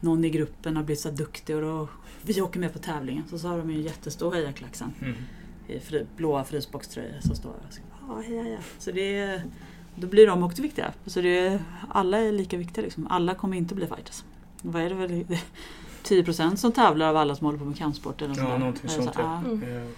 någon 0.00 0.24
i 0.24 0.30
gruppen 0.30 0.76
har 0.76 0.82
blivit 0.82 1.00
så 1.00 1.10
duktig 1.10 1.56
och 1.56 1.62
då, 1.62 1.88
vi 2.22 2.40
åker 2.40 2.60
med 2.60 2.72
på 2.72 2.78
tävlingen. 2.78 3.24
Så, 3.30 3.38
så 3.38 3.48
har 3.48 3.58
de 3.58 3.70
ju 3.70 3.76
en 3.76 3.82
jättestor 3.82 4.32
hejaklack 4.34 4.74
sen 4.76 4.92
Mm. 5.02 5.14
i 5.68 5.80
fri, 5.80 6.06
blåa 6.16 6.44
frysboxtröjor 6.44 7.20
som 7.20 7.36
står 7.36 7.50
och 7.50 7.78
ja, 8.08 8.22
heja, 8.26 8.42
heja. 8.42 8.58
Så 8.78 8.90
det 8.92 9.18
är, 9.18 9.42
då 9.94 10.06
blir 10.06 10.26
de 10.26 10.42
också 10.42 10.62
viktiga. 10.62 10.92
Så 11.06 11.20
det 11.20 11.38
är, 11.38 11.58
alla 11.88 12.18
är 12.18 12.32
lika 12.32 12.56
viktiga 12.56 12.84
liksom. 12.84 13.06
Alla 13.06 13.34
kommer 13.34 13.56
inte 13.56 13.74
bli 13.74 13.86
fighters. 13.86 14.24
Vad 14.62 14.82
är 14.82 14.88
det 14.88 14.94
väl? 14.94 15.26
10% 16.04 16.56
som 16.56 16.72
tävlar 16.72 17.08
av 17.08 17.16
alla 17.16 17.34
som 17.34 17.44
håller 17.44 17.58
på 17.58 17.64
med 17.64 17.76
kampsport 17.78 18.22
eller 18.22 18.34
Ja, 18.38 18.58
någonting 18.58 18.90
sånt, 18.90 19.14
så, 19.14 19.20
ja. 19.20 19.38
Mm. 19.44 19.92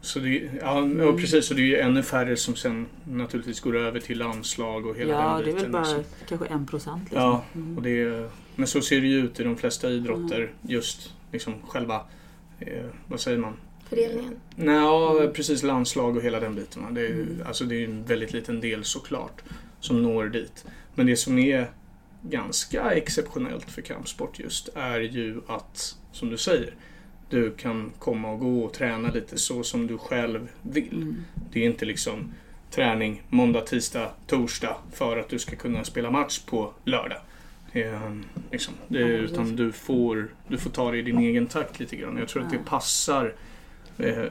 Så 0.00 0.18
det, 0.18 0.50
ja, 0.60 0.86
ja, 0.98 1.12
precis. 1.12 1.50
Och 1.50 1.56
det 1.56 1.62
är 1.62 1.66
ju 1.66 1.76
ännu 1.78 2.02
färre 2.02 2.36
som 2.36 2.54
sen 2.56 2.86
naturligtvis 3.04 3.60
går 3.60 3.76
över 3.76 4.00
till 4.00 4.18
landslag 4.18 4.86
och 4.86 4.96
hela 4.96 5.12
Ja, 5.12 5.34
den 5.34 5.44
det 5.44 5.50
är 5.50 5.54
biten. 5.54 5.62
väl 5.62 5.70
bara 5.72 5.82
liksom. 5.96 6.04
kanske 6.28 6.46
1% 6.46 6.68
liksom. 6.70 7.00
Ja, 7.10 7.44
Mm. 7.54 7.76
och 7.76 7.82
det 7.82 7.90
är, 8.02 8.30
men 8.56 8.66
så 8.66 8.80
ser 8.80 9.00
det 9.00 9.06
ju 9.06 9.18
ut 9.24 9.40
i 9.40 9.42
de 9.44 9.56
flesta 9.56 9.90
idrotter. 9.90 10.36
Mm. 10.38 10.50
Just 10.62 11.12
liksom 11.32 11.54
själva, 11.62 12.00
eh, 12.60 12.84
vad 13.08 13.20
säger 13.20 13.38
man? 13.38 13.56
Föreningen. 13.88 14.36
Nej, 14.56 14.74
ja, 14.76 15.16
Mm. 15.20 15.32
precis 15.32 15.62
landslag 15.62 16.16
och 16.16 16.22
hela 16.22 16.40
den 16.40 16.54
biten. 16.54 16.82
va. 16.82 16.90
Det 16.90 17.00
är, 17.00 17.08
ju- 17.08 17.22
Mm. 17.22 17.46
alltså, 17.46 17.64
det 17.64 17.76
är 17.76 17.84
en 17.84 18.04
väldigt 18.04 18.32
liten 18.32 18.60
del 18.60 18.84
såklart 18.84 19.42
som 19.80 20.02
når 20.02 20.26
dit. 20.26 20.64
Men 20.94 21.06
det 21.06 21.16
som 21.16 21.38
är 21.38 21.70
ganska 22.22 22.90
exceptionellt 22.90 23.70
för 23.70 23.82
kampsport 23.82 24.38
just 24.38 24.68
är 24.74 25.00
ju 25.00 25.40
att, 25.46 25.96
som 26.12 26.30
du 26.30 26.36
säger, 26.36 26.74
du 27.30 27.50
kan 27.54 27.92
komma 27.98 28.30
och 28.30 28.38
gå 28.40 28.64
och 28.64 28.72
träna 28.72 29.10
lite 29.10 29.38
så 29.38 29.62
som 29.62 29.86
du 29.86 29.98
själv 29.98 30.48
vill. 30.62 30.92
Mm. 31.02 31.16
Det 31.52 31.60
är 31.62 31.66
inte 31.66 31.84
liksom 31.84 32.32
träning 32.70 33.22
måndag, 33.28 33.60
tisdag, 33.60 34.10
torsdag 34.26 34.76
för 34.92 35.16
att 35.18 35.28
du 35.28 35.38
ska 35.38 35.56
kunna 35.56 35.84
spela 35.84 36.10
match 36.10 36.38
på 36.38 36.72
lördag. 36.84 37.18
Eh, 37.76 38.12
liksom. 38.50 38.74
det, 38.88 38.98
utan 38.98 39.56
du 39.56 39.72
får, 39.72 40.28
du 40.48 40.58
får 40.58 40.70
ta 40.70 40.90
det 40.90 40.98
i 40.98 41.02
din 41.02 41.18
egen 41.18 41.46
takt 41.46 41.80
lite 41.80 41.96
grann. 41.96 42.16
Jag 42.16 42.28
tror 42.28 42.42
att 42.42 42.50
det 42.50 42.58
passar 42.58 43.34
eh, 43.98 44.24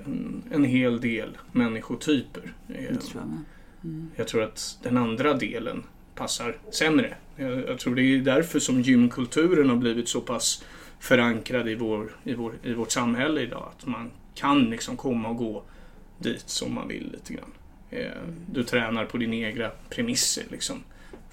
en 0.51 0.63
hel 0.63 1.01
del 1.01 1.37
människotyper. 1.51 2.53
Eh. 2.69 2.95
Mm. 3.83 4.11
jag 4.15 4.27
tror 4.27 4.43
att 4.43 4.79
den 4.83 4.97
andra 4.97 5.33
delen 5.33 5.83
passar 6.15 6.57
sämre. 6.71 7.15
Jag, 7.35 7.69
jag 7.69 7.79
tror 7.79 7.95
det 7.95 8.01
är 8.01 8.17
därför 8.17 8.59
som 8.59 8.81
gymkulturen 8.81 9.69
har 9.69 9.75
blivit 9.75 10.09
så 10.09 10.21
pass 10.21 10.63
förankrad 10.99 11.69
i, 11.69 11.75
vår, 11.75 12.11
i, 12.23 12.33
vår, 12.33 12.53
i 12.63 12.73
vårt 12.73 12.91
samhälle 12.91 13.41
idag. 13.41 13.71
Att 13.77 13.85
man 13.85 14.11
kan 14.35 14.69
liksom 14.69 14.97
komma 14.97 15.29
och 15.29 15.37
gå 15.37 15.63
dit 16.17 16.49
som 16.49 16.73
man 16.73 16.87
vill 16.87 17.11
lite 17.11 17.33
grann. 17.33 17.51
Eh, 17.89 18.11
du 18.51 18.63
tränar 18.63 19.05
på 19.05 19.17
dina 19.17 19.35
egna 19.35 19.71
premisser 19.89 20.43
liksom. 20.49 20.83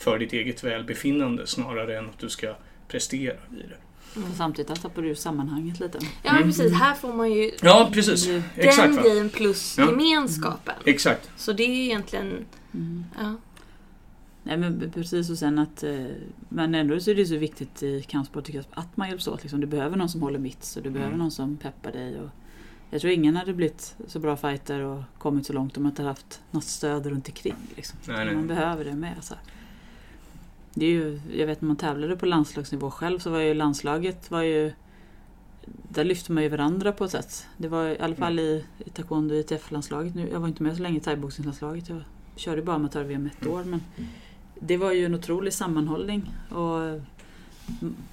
För 0.02 0.18
ditt 0.18 0.32
eget 0.32 0.64
välbefinnande 0.64 1.46
snarare 1.46 1.98
än 1.98 2.06
att 2.08 2.18
du 2.18 2.28
ska 2.28 2.54
prestera 2.88 3.34
i 3.34 3.56
det. 3.68 3.76
Men 4.20 4.34
samtidigt 4.34 4.68
där 4.68 4.74
tappar 4.76 5.02
du 5.02 5.08
ju 5.08 5.14
sammanhanget 5.14 5.80
lite. 5.80 5.98
Ja 6.22 6.32
men 6.32 6.42
precis, 6.42 6.72
här 6.72 6.94
får 6.94 7.12
man 7.12 7.32
ju 7.32 7.50
Ja, 7.62 7.90
precis. 7.92 8.26
Mm. 8.28 8.42
Exakt. 8.56 8.88
den 8.88 8.96
Va? 8.96 9.02
grejen 9.02 9.28
plus 9.30 9.78
Ja. 9.78 9.86
gemenskapen. 9.90 10.74
Exakt. 10.84 11.30
Så 11.36 11.52
det 11.52 11.62
är 11.62 11.68
egentligen, 11.84 12.44
Mm. 12.74 13.04
ja. 13.18 13.34
Nej 14.42 14.56
men 14.56 14.90
precis 14.94 15.30
och 15.30 15.38
sen 15.38 15.58
att 15.58 15.82
eh, 15.82 16.06
Men 16.48 16.74
ändå 16.74 17.00
så 17.00 17.10
är 17.10 17.14
det 17.14 17.26
så 17.26 17.36
viktigt 17.36 17.82
i 17.82 18.02
kampsport 18.02 18.48
att 18.70 18.96
man 18.96 19.08
hjälps 19.08 19.28
åt. 19.28 19.42
Liksom. 19.42 19.60
Du 19.60 19.66
behöver 19.66 19.96
någon 19.96 20.08
som 20.08 20.22
håller 20.22 20.38
mitt 20.38 20.74
och 20.76 20.82
du 20.82 20.90
behöver 20.90 21.12
Mm. 21.12 21.18
någon 21.18 21.30
som 21.30 21.56
peppar 21.56 21.92
dig. 21.92 22.20
Och 22.20 22.28
jag 22.90 23.00
tror 23.00 23.12
ingen 23.12 23.36
hade 23.36 23.52
blivit 23.54 23.94
så 24.06 24.18
bra 24.18 24.36
fighter 24.36 24.80
och 24.80 25.02
kommit 25.18 25.46
så 25.46 25.52
långt 25.52 25.76
om 25.76 25.82
man 25.82 25.92
inte 25.92 26.02
haft 26.02 26.40
något 26.50 26.64
stöd 26.64 27.06
runt 27.06 27.28
omkring. 27.28 27.54
Liksom. 27.76 27.98
Nej, 28.08 28.24
nej. 28.24 28.34
Man 28.34 28.46
behöver 28.46 28.84
det 28.84 28.94
med. 28.94 29.14
Så. 29.20 29.34
här. 29.34 29.42
Det 30.74 30.86
är 30.86 30.90
ju, 30.90 31.20
jag 31.32 31.46
vet 31.46 31.60
när 31.60 31.66
man 31.66 31.76
tävlade 31.76 32.16
på 32.16 32.26
landslagsnivå 32.26 32.90
själv 32.90 33.18
så 33.18 33.30
var 33.30 33.38
ju 33.38 33.54
landslaget 33.54 34.30
var 34.30 34.42
ju 34.42 34.72
där 35.66 36.04
lyfte 36.04 36.32
man 36.32 36.42
ju 36.42 36.48
varandra 36.48 36.92
på 36.92 37.04
ett 37.04 37.10
sätt. 37.10 37.46
Det 37.56 37.68
var 37.68 37.86
i 37.86 37.98
alla 37.98 38.14
fall 38.14 38.38
i, 38.38 38.64
i 38.78 38.90
taekwondo 38.90 39.34
ITF-landslaget. 39.34 40.14
Jag 40.32 40.40
var 40.40 40.48
inte 40.48 40.62
med 40.62 40.76
så 40.76 40.82
länge 40.82 40.96
i 40.96 41.00
thaiboxningslandslaget. 41.00 41.88
Jag 41.88 42.02
körde 42.36 42.62
bara 42.62 42.76
amatör-VM 42.76 43.26
ett 43.26 43.46
år. 43.46 43.64
Men 43.64 43.80
det 44.60 44.76
var 44.76 44.92
ju 44.92 45.06
en 45.06 45.14
otrolig 45.14 45.52
sammanhållning. 45.52 46.34
Och 46.50 47.00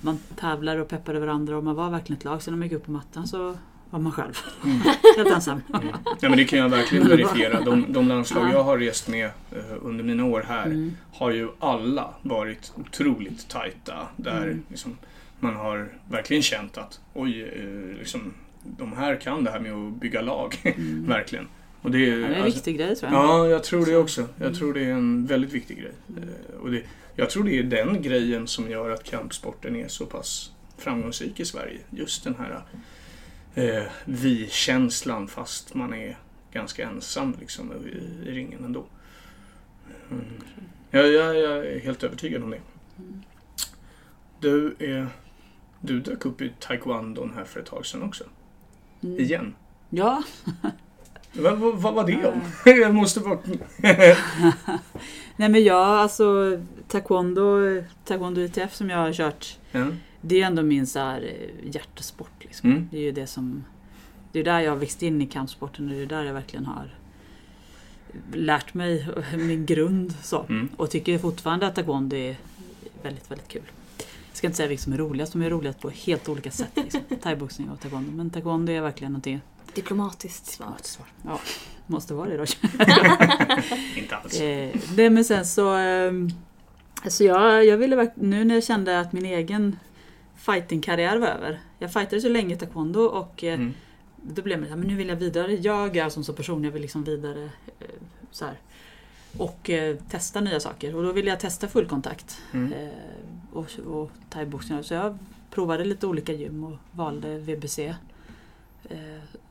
man 0.02 0.20
tävlade 0.36 0.82
och 0.82 0.88
peppade 0.88 1.20
varandra 1.20 1.58
och 1.58 1.64
man 1.64 1.76
var 1.76 1.90
verkligen 1.90 2.18
ett 2.18 2.26
lag. 2.26 2.42
Sen 2.42 2.54
när 2.54 2.60
man 2.60 2.68
gick 2.68 2.78
upp 2.78 2.86
på 2.86 2.92
mattan 2.92 3.28
så 3.28 3.58
var 3.90 4.00
man 4.00 4.12
själv. 4.12 4.38
Mm. 4.64 4.78
Helt 5.18 5.30
ensam. 5.36 5.62
Mm. 5.74 5.88
Ja, 6.22 6.30
men 6.30 6.38
det 6.38 6.46
kan 6.46 6.60
jag 6.60 6.70
verkligen 6.70 7.08
verifiera. 7.08 7.62
De, 7.62 7.86
de 7.94 8.08
landslag 8.08 8.48
Ja. 8.48 8.52
jag 8.54 8.64
har 8.64 8.78
rest 8.78 9.08
med 9.08 9.26
eh, 9.26 9.32
under 9.82 10.04
mina 10.04 10.26
år 10.26 10.46
här 10.48 10.66
Mm. 10.66 10.92
har 11.14 11.32
ju 11.32 11.50
alla 11.60 12.14
varit 12.22 12.72
otroligt 12.76 13.50
tajta. 13.50 14.08
Där 14.16 14.44
Mm. 14.44 14.64
liksom, 14.70 14.98
man 15.40 15.56
har 15.56 15.90
verkligen 16.10 16.44
känt 16.44 16.78
att 16.78 17.00
oj, 17.14 17.42
eh, 17.44 17.98
liksom, 18.00 18.34
de 18.64 18.94
här 18.94 19.16
kan 19.16 19.44
det 19.44 19.52
här 19.52 19.60
med 19.60 19.74
att 19.74 19.94
bygga 19.94 20.22
lag. 20.22 20.56
Mm. 20.64 21.06
verkligen. 21.08 21.48
Och 21.82 21.92
det, 21.92 21.98
är, 22.10 22.10
Ja, 22.10 22.16
det 22.18 22.24
är 22.24 22.38
en 22.38 22.44
alltså- 22.44 22.58
viktig 22.58 22.78
grej 22.78 22.96
tror 22.96 23.12
jag. 23.12 23.24
Ja, 23.24 23.48
jag 23.48 23.64
tror 23.64 23.86
det 23.86 23.96
också. 23.98 24.28
Jag 24.38 24.56
tror 24.56 24.74
det 24.74 24.82
är 24.86 24.92
en 24.92 25.26
väldigt 25.26 25.52
viktig 25.54 25.78
grej. 25.78 25.92
Eh, 26.18 26.60
Och 26.62 26.72
det, 26.72 26.84
jag 27.16 27.30
tror 27.30 27.44
det 27.44 27.60
är 27.60 27.64
den 27.64 28.02
grejen 28.02 28.48
som 28.48 28.70
gör 28.72 28.90
att 28.90 29.04
kampsporten 29.04 29.76
är 29.76 29.88
så 29.88 30.06
pass 30.06 30.52
framgångsrik 30.78 31.40
i 31.40 31.46
Sverige. 31.46 31.80
Just 31.90 32.24
den 32.24 32.36
här 32.40 32.62
eh, 33.60 33.84
vi-känslan 34.06 35.28
fast 35.28 35.74
man 35.74 35.94
är 35.94 36.18
ganska 36.52 36.90
ensam 36.90 37.36
liksom, 37.40 37.74
i, 37.74 38.30
i 38.30 38.32
ringen 38.32 38.66
ändå. 38.66 38.86
Mm. 40.12 40.26
Jag, 40.90 41.08
jag, 41.08 41.36
jag 41.36 41.66
är 41.66 41.80
helt 41.80 42.04
övertygad 42.04 42.44
om 42.44 42.50
det. 42.50 42.62
Mm. 42.98 43.24
Du, 44.40 44.76
är, 44.80 45.08
du 45.82 46.00
dök 46.00 46.26
upp 46.26 46.42
i 46.42 46.52
taekwondon 46.60 47.34
här 47.36 47.44
för 47.44 47.60
ett 47.60 47.66
tag 47.66 47.86
sedan 47.86 48.04
också. 48.04 48.24
Mm. 49.04 49.20
Igen. 49.20 49.56
Ja, 49.90 50.24
Vad, 51.34 51.58
vad, 51.58 51.76
vad 51.76 51.94
var 51.94 52.08
det 52.08 52.26
om? 52.26 52.42
Eh. 52.66 52.78
jag 52.78 52.96
måste 52.96 53.20
bara... 53.20 53.40
Nej 55.36 55.50
men 55.50 55.64
jag, 55.64 55.88
alltså 55.88 56.60
taekwondo, 56.88 57.60
taekwondo 58.06 58.42
ITF 58.42 58.76
som 58.76 58.90
jag 58.90 58.98
har 58.98 59.14
kört, 59.14 59.58
ja. 59.72 59.86
Det 60.22 60.42
är 60.42 60.46
ändå 60.46 60.64
min 60.64 60.88
så 60.88 61.00
här, 61.00 61.22
eh, 61.22 61.74
hjärtesport. 61.76 62.32
Liksom. 62.40 62.70
Mm. 62.70 62.88
Det 62.92 62.98
är 62.98 63.02
ju 63.02 63.12
det 63.12 63.28
som, 63.28 63.64
det 64.32 64.40
är 64.40 64.44
där 64.44 64.60
jag 64.60 64.72
har 64.72 64.78
växt 64.78 65.04
in 65.04 65.22
i 65.22 65.28
kampsporten 65.28 65.90
och 65.90 65.96
det 65.96 66.02
är 66.02 66.06
där 66.06 66.24
jag 66.24 66.34
verkligen 66.34 66.66
har 66.66 66.90
lärt 68.34 68.74
mig 68.74 69.08
min 69.38 69.66
grund. 69.66 70.14
Så. 70.24 70.46
Mm. 70.50 70.70
Och 70.78 70.90
tycker 70.90 71.18
fortfarande 71.18 71.68
att 71.68 71.76
taekwondo 71.76 72.16
är 72.16 72.36
väldigt, 73.04 73.32
väldigt 73.32 73.48
kul. 73.48 73.62
Jag 73.98 74.38
ska 74.38 74.48
inte 74.48 74.58
säga 74.58 74.70
vilka 74.70 74.84
som 74.84 74.94
är 74.94 74.98
roligast, 74.98 75.34
de 75.34 75.42
är 75.42 75.50
roligast 75.50 75.80
på 75.80 75.90
helt 75.90 76.30
olika 76.30 76.52
sätt. 76.52 76.72
Liksom. 76.76 77.02
Thaiboxning 77.22 77.70
och 77.70 77.80
taekwondo. 77.80 78.12
Men 78.12 78.30
taekwondo 78.30 78.72
är 78.72 78.82
verkligen 78.82 79.12
någonting, 79.12 79.42
diplomatiskt 79.74 80.46
svar. 80.46 80.76
ja, 81.26 81.40
måste 81.88 82.14
vara 82.14 82.30
det 82.30 82.38
då. 82.38 82.44
Inte 83.96 84.16
alls. 84.16 84.40
Eh, 84.40 84.76
det 84.96 85.10
men 85.10 85.26
sen 85.26 85.46
så... 85.46 85.78
Eh, 85.78 86.14
alltså 87.04 87.24
jag, 87.24 87.66
jag 87.66 87.78
ville 87.78 88.12
nu 88.16 88.44
när 88.44 88.56
jag 88.56 88.64
kände 88.64 89.00
att 89.00 89.14
min 89.14 89.26
egen 89.26 89.78
fightingkarriär 90.40 91.18
var 91.18 91.28
över. 91.28 91.60
Jag 91.80 91.94
fightade 91.94 92.22
så 92.22 92.30
länge 92.30 92.56
i 92.56 92.58
taekwondo 92.58 93.00
och 93.02 93.44
eh, 93.44 93.54
Mm. 93.54 93.74
då 94.16 94.42
blev 94.42 94.60
det 94.60 94.66
så 94.66 94.70
här, 94.70 94.78
men 94.78 94.88
nu 94.88 94.96
vill 94.96 95.08
jag 95.08 95.16
vidare. 95.16 95.54
Jag 95.56 95.98
är 95.98 96.10
som 96.10 96.24
så 96.24 96.34
person, 96.34 96.64
jag 96.64 96.72
vill 96.72 96.82
liksom 96.82 97.04
vidare. 97.04 97.44
Eh, 97.80 97.88
så 98.32 98.46
här. 98.46 98.58
Och 99.38 99.70
eh, 99.70 99.98
testa 100.10 100.42
nya 100.42 100.60
saker. 100.60 100.96
Och 100.96 101.04
då 101.04 101.12
ville 101.12 101.30
jag 101.30 101.40
testa 101.40 101.68
fullkontakt. 101.68 102.42
Mm. 102.52 102.74
Och, 103.54 103.80
och 103.86 104.12
thaiboxning. 104.30 104.84
Så 104.84 104.94
jag 104.94 105.18
provade 105.52 105.86
lite 105.86 106.08
olika 106.08 106.34
gym 106.34 106.64
och 106.64 106.78
valde 106.92 107.38
VBC. 107.38 107.80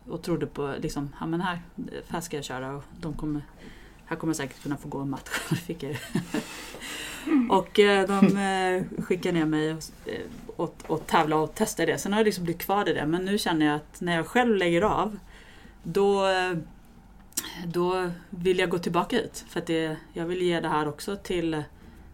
Och 0.08 0.22
trodde 0.22 0.46
på 0.46 0.74
liksom, 0.80 1.14
ja 1.20 1.26
men 1.26 1.40
här, 1.40 1.58
här 2.08 2.20
ska 2.20 2.36
jag 2.36 2.44
köra 2.44 2.76
och 2.76 2.84
de 3.00 3.14
kommer, 3.14 3.42
här 4.08 4.16
kommer 4.16 4.30
jag 4.30 4.36
säkert 4.36 4.62
kunna 4.62 4.76
få 4.76 4.88
gå 4.88 4.98
en 4.98 5.10
match. 5.10 5.28
Fick 5.66 5.82
jag 5.82 5.96
och 7.50 7.78
eh, 7.78 8.06
de 8.06 8.36
eh, 8.36 9.02
skickade 9.04 9.38
ner 9.38 9.46
mig 9.46 9.72
och, 9.72 9.82
eh, 10.06 10.20
och, 10.56 10.74
och 10.86 11.06
tävla 11.06 11.36
och 11.36 11.54
testa 11.54 11.86
det. 11.86 11.98
Sen 11.98 12.12
har 12.12 12.20
jag 12.20 12.24
liksom 12.24 12.44
blivit 12.44 12.62
kvar 12.62 12.88
i 12.88 12.92
det. 12.92 13.06
Men 13.06 13.24
nu 13.24 13.38
känner 13.38 13.66
jag 13.66 13.76
att 13.76 14.00
när 14.00 14.16
jag 14.16 14.26
själv 14.26 14.56
lägger 14.56 14.82
av 14.82 15.18
då, 15.82 16.26
eh, 16.28 16.56
då 17.66 18.10
vill 18.30 18.58
jag 18.58 18.70
gå 18.70 18.78
tillbaka 18.78 19.16
hit. 19.16 19.44
För 19.48 19.60
att 19.60 19.66
det, 19.66 19.96
jag 20.12 20.26
vill 20.26 20.42
ge 20.42 20.60
det 20.60 20.68
här 20.68 20.88
också 20.88 21.16
till, 21.16 21.62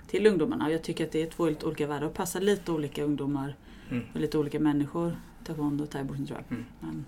till 0.06 0.26
ungdomarna. 0.26 0.70
Jag 0.70 0.82
tycker 0.82 1.04
att 1.04 1.12
det 1.12 1.22
är 1.22 1.26
två 1.26 1.48
lite 1.48 1.66
olika 1.66 1.86
världar 1.86 2.06
och 2.06 2.14
passar 2.14 2.40
lite 2.40 2.72
olika 2.72 3.04
ungdomar 3.04 3.54
Mm. 3.90 4.04
och 4.14 4.20
lite 4.20 4.38
olika 4.38 4.60
människor. 4.60 5.16
Taekwondo 5.44 5.84
och 5.84 5.90
thaiboxning 5.90 6.26
tror 6.26 6.38
jag. 6.38 6.52
Mm. 6.58 6.64
Men 6.80 7.04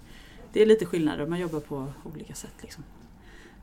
det 0.52 0.62
är 0.62 0.66
lite 0.66 0.86
skillnader, 0.86 1.26
man 1.26 1.40
jobbar 1.40 1.60
på 1.60 1.92
olika 2.04 2.34
sätt. 2.34 2.54
Liksom. 2.62 2.84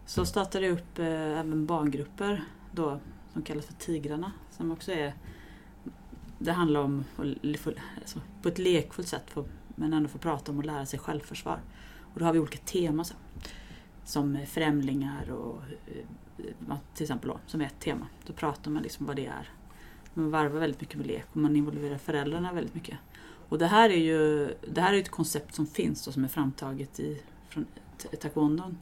Så 0.05 0.25
startade 0.25 0.65
jag 0.65 0.73
upp 0.73 0.99
eh, 0.99 1.39
även 1.39 1.65
barngrupper 1.65 2.43
då, 2.71 2.99
som 3.33 3.41
kallas 3.41 3.65
för 3.65 3.73
Tigrarna. 3.73 4.31
Som 4.51 4.71
också 4.71 4.91
är, 4.91 5.13
det 6.39 6.51
handlar 6.51 6.79
om 6.79 7.03
att 7.17 7.67
alltså, 8.01 8.19
på 8.41 8.47
ett 8.47 8.57
lekfullt 8.57 9.07
sätt 9.07 9.29
få, 9.29 9.45
men 9.75 9.93
ändå 9.93 10.09
få 10.09 10.17
prata 10.17 10.51
om 10.51 10.57
och 10.57 10.65
lära 10.65 10.85
sig 10.85 10.99
självförsvar. 10.99 11.59
Och 12.13 12.19
då 12.19 12.25
har 12.25 12.33
vi 12.33 12.39
olika 12.39 12.57
teman 12.57 13.05
så, 13.05 13.13
som 14.05 14.37
främlingar 14.47 15.31
och 15.31 15.61
eh, 15.87 16.77
till 16.93 17.03
exempel 17.03 17.29
då, 17.29 17.39
som 17.47 17.61
är 17.61 17.65
ett 17.65 17.79
tema. 17.79 18.07
Då 18.25 18.33
pratar 18.33 18.71
man 18.71 18.83
liksom 18.83 19.05
vad 19.05 19.15
det 19.15 19.25
är. 19.25 19.49
Man 20.13 20.31
varvar 20.31 20.59
väldigt 20.59 20.81
mycket 20.81 20.97
med 20.97 21.07
lek 21.07 21.25
och 21.31 21.37
man 21.37 21.55
involverar 21.55 21.97
föräldrarna 21.97 22.53
väldigt 22.53 22.75
mycket. 22.75 22.97
Och 23.49 23.57
det 23.57 23.67
här 23.67 23.89
är 23.89 23.97
ju 23.97 24.53
det 24.67 24.81
här 24.81 24.93
är 24.93 24.97
ett 24.97 25.11
koncept 25.11 25.55
som 25.55 25.67
finns 25.67 26.07
och 26.07 26.13
som 26.13 26.23
är 26.23 26.27
framtaget 26.27 26.99
i, 26.99 27.21
från 27.49 27.65
ta- 27.97 28.17
taekwondon. 28.17 28.77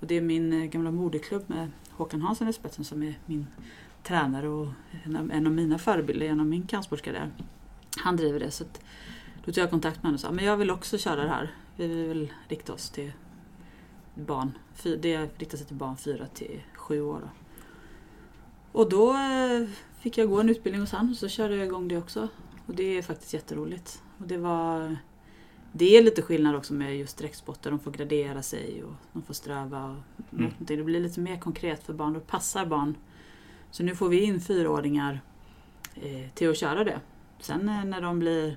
Och 0.00 0.06
det 0.06 0.16
är 0.16 0.20
min 0.20 0.52
eh, 0.52 0.64
gamla 0.64 0.90
moderklubb 0.90 1.42
med 1.46 1.70
Håkan 1.90 2.22
Hansson 2.22 2.48
i 2.48 2.52
spetsen 2.52 2.84
som 2.84 3.02
är 3.02 3.18
min 3.26 3.46
tränare 4.02 4.48
och 4.48 4.68
en 5.04 5.16
av, 5.16 5.32
en 5.32 5.46
av 5.46 5.52
mina 5.52 5.78
förebilder 5.78 6.26
genom 6.26 6.48
min 6.48 6.66
kampsportskarriär. 6.66 7.30
Han 7.96 8.16
driver 8.16 8.40
det. 8.40 8.50
Så 8.50 8.64
att, 8.64 8.80
då 9.44 9.52
tog 9.52 9.62
jag 9.62 9.70
kontakt 9.70 9.96
med 9.96 10.02
honom 10.02 10.14
och 10.14 10.20
sa 10.20 10.30
men 10.30 10.44
jag 10.44 10.56
vill 10.56 10.70
också 10.70 10.98
köra 10.98 11.22
det 11.22 11.28
här. 11.28 11.54
Vi 11.76 11.86
vill 11.86 12.32
rikta 12.48 12.72
oss 12.72 12.90
till 12.90 13.12
barn. 14.14 14.58
Det 14.82 15.30
riktar 15.38 15.58
sig 15.58 15.66
till 15.66 15.76
barn 15.76 15.96
4 15.96 16.26
till 16.26 16.60
7 16.74 17.02
år. 17.02 17.20
Då. 17.20 17.28
Och 18.80 18.88
då 18.88 19.12
eh, 19.12 19.68
fick 19.98 20.18
jag 20.18 20.28
gå 20.28 20.40
en 20.40 20.48
utbildning 20.48 20.80
hos 20.80 20.92
han 20.92 21.10
och 21.10 21.16
så 21.16 21.28
körde 21.28 21.56
jag 21.56 21.66
igång 21.66 21.88
det 21.88 21.96
också. 21.96 22.28
Och 22.66 22.74
det 22.74 22.98
är 22.98 23.02
faktiskt 23.02 23.34
jätteroligt. 23.34 24.02
Och 24.18 24.26
det 24.26 24.38
var... 24.38 24.96
Det 25.72 25.96
är 25.96 26.02
lite 26.02 26.22
skillnad 26.22 26.56
också 26.56 26.74
med 26.74 26.96
just 26.98 27.18
direktsporter. 27.18 27.70
De 27.70 27.78
får 27.80 27.90
gradera 27.90 28.42
sig 28.42 28.82
och 28.84 28.92
de 29.12 29.22
får 29.22 29.34
sträva 29.34 29.88
mot 29.88 30.32
Mm. 30.32 30.44
någonting. 30.44 30.76
Det 30.76 30.82
blir 30.84 31.00
lite 31.00 31.20
mer 31.20 31.38
konkret 31.38 31.82
för 31.84 31.92
barn. 31.92 32.12
Då 32.12 32.20
passar 32.20 32.66
barn. 32.66 32.94
Så 33.70 33.82
nu 33.82 33.94
får 33.94 34.08
vi 34.08 34.20
in 34.22 34.40
fyraåringar 34.40 35.20
eh, 35.94 36.28
till 36.34 36.50
att 36.50 36.56
köra 36.56 36.84
det. 36.84 37.00
Sen 37.40 37.68
eh, 37.68 37.84
när 37.84 38.00
de 38.00 38.18
blir 38.18 38.56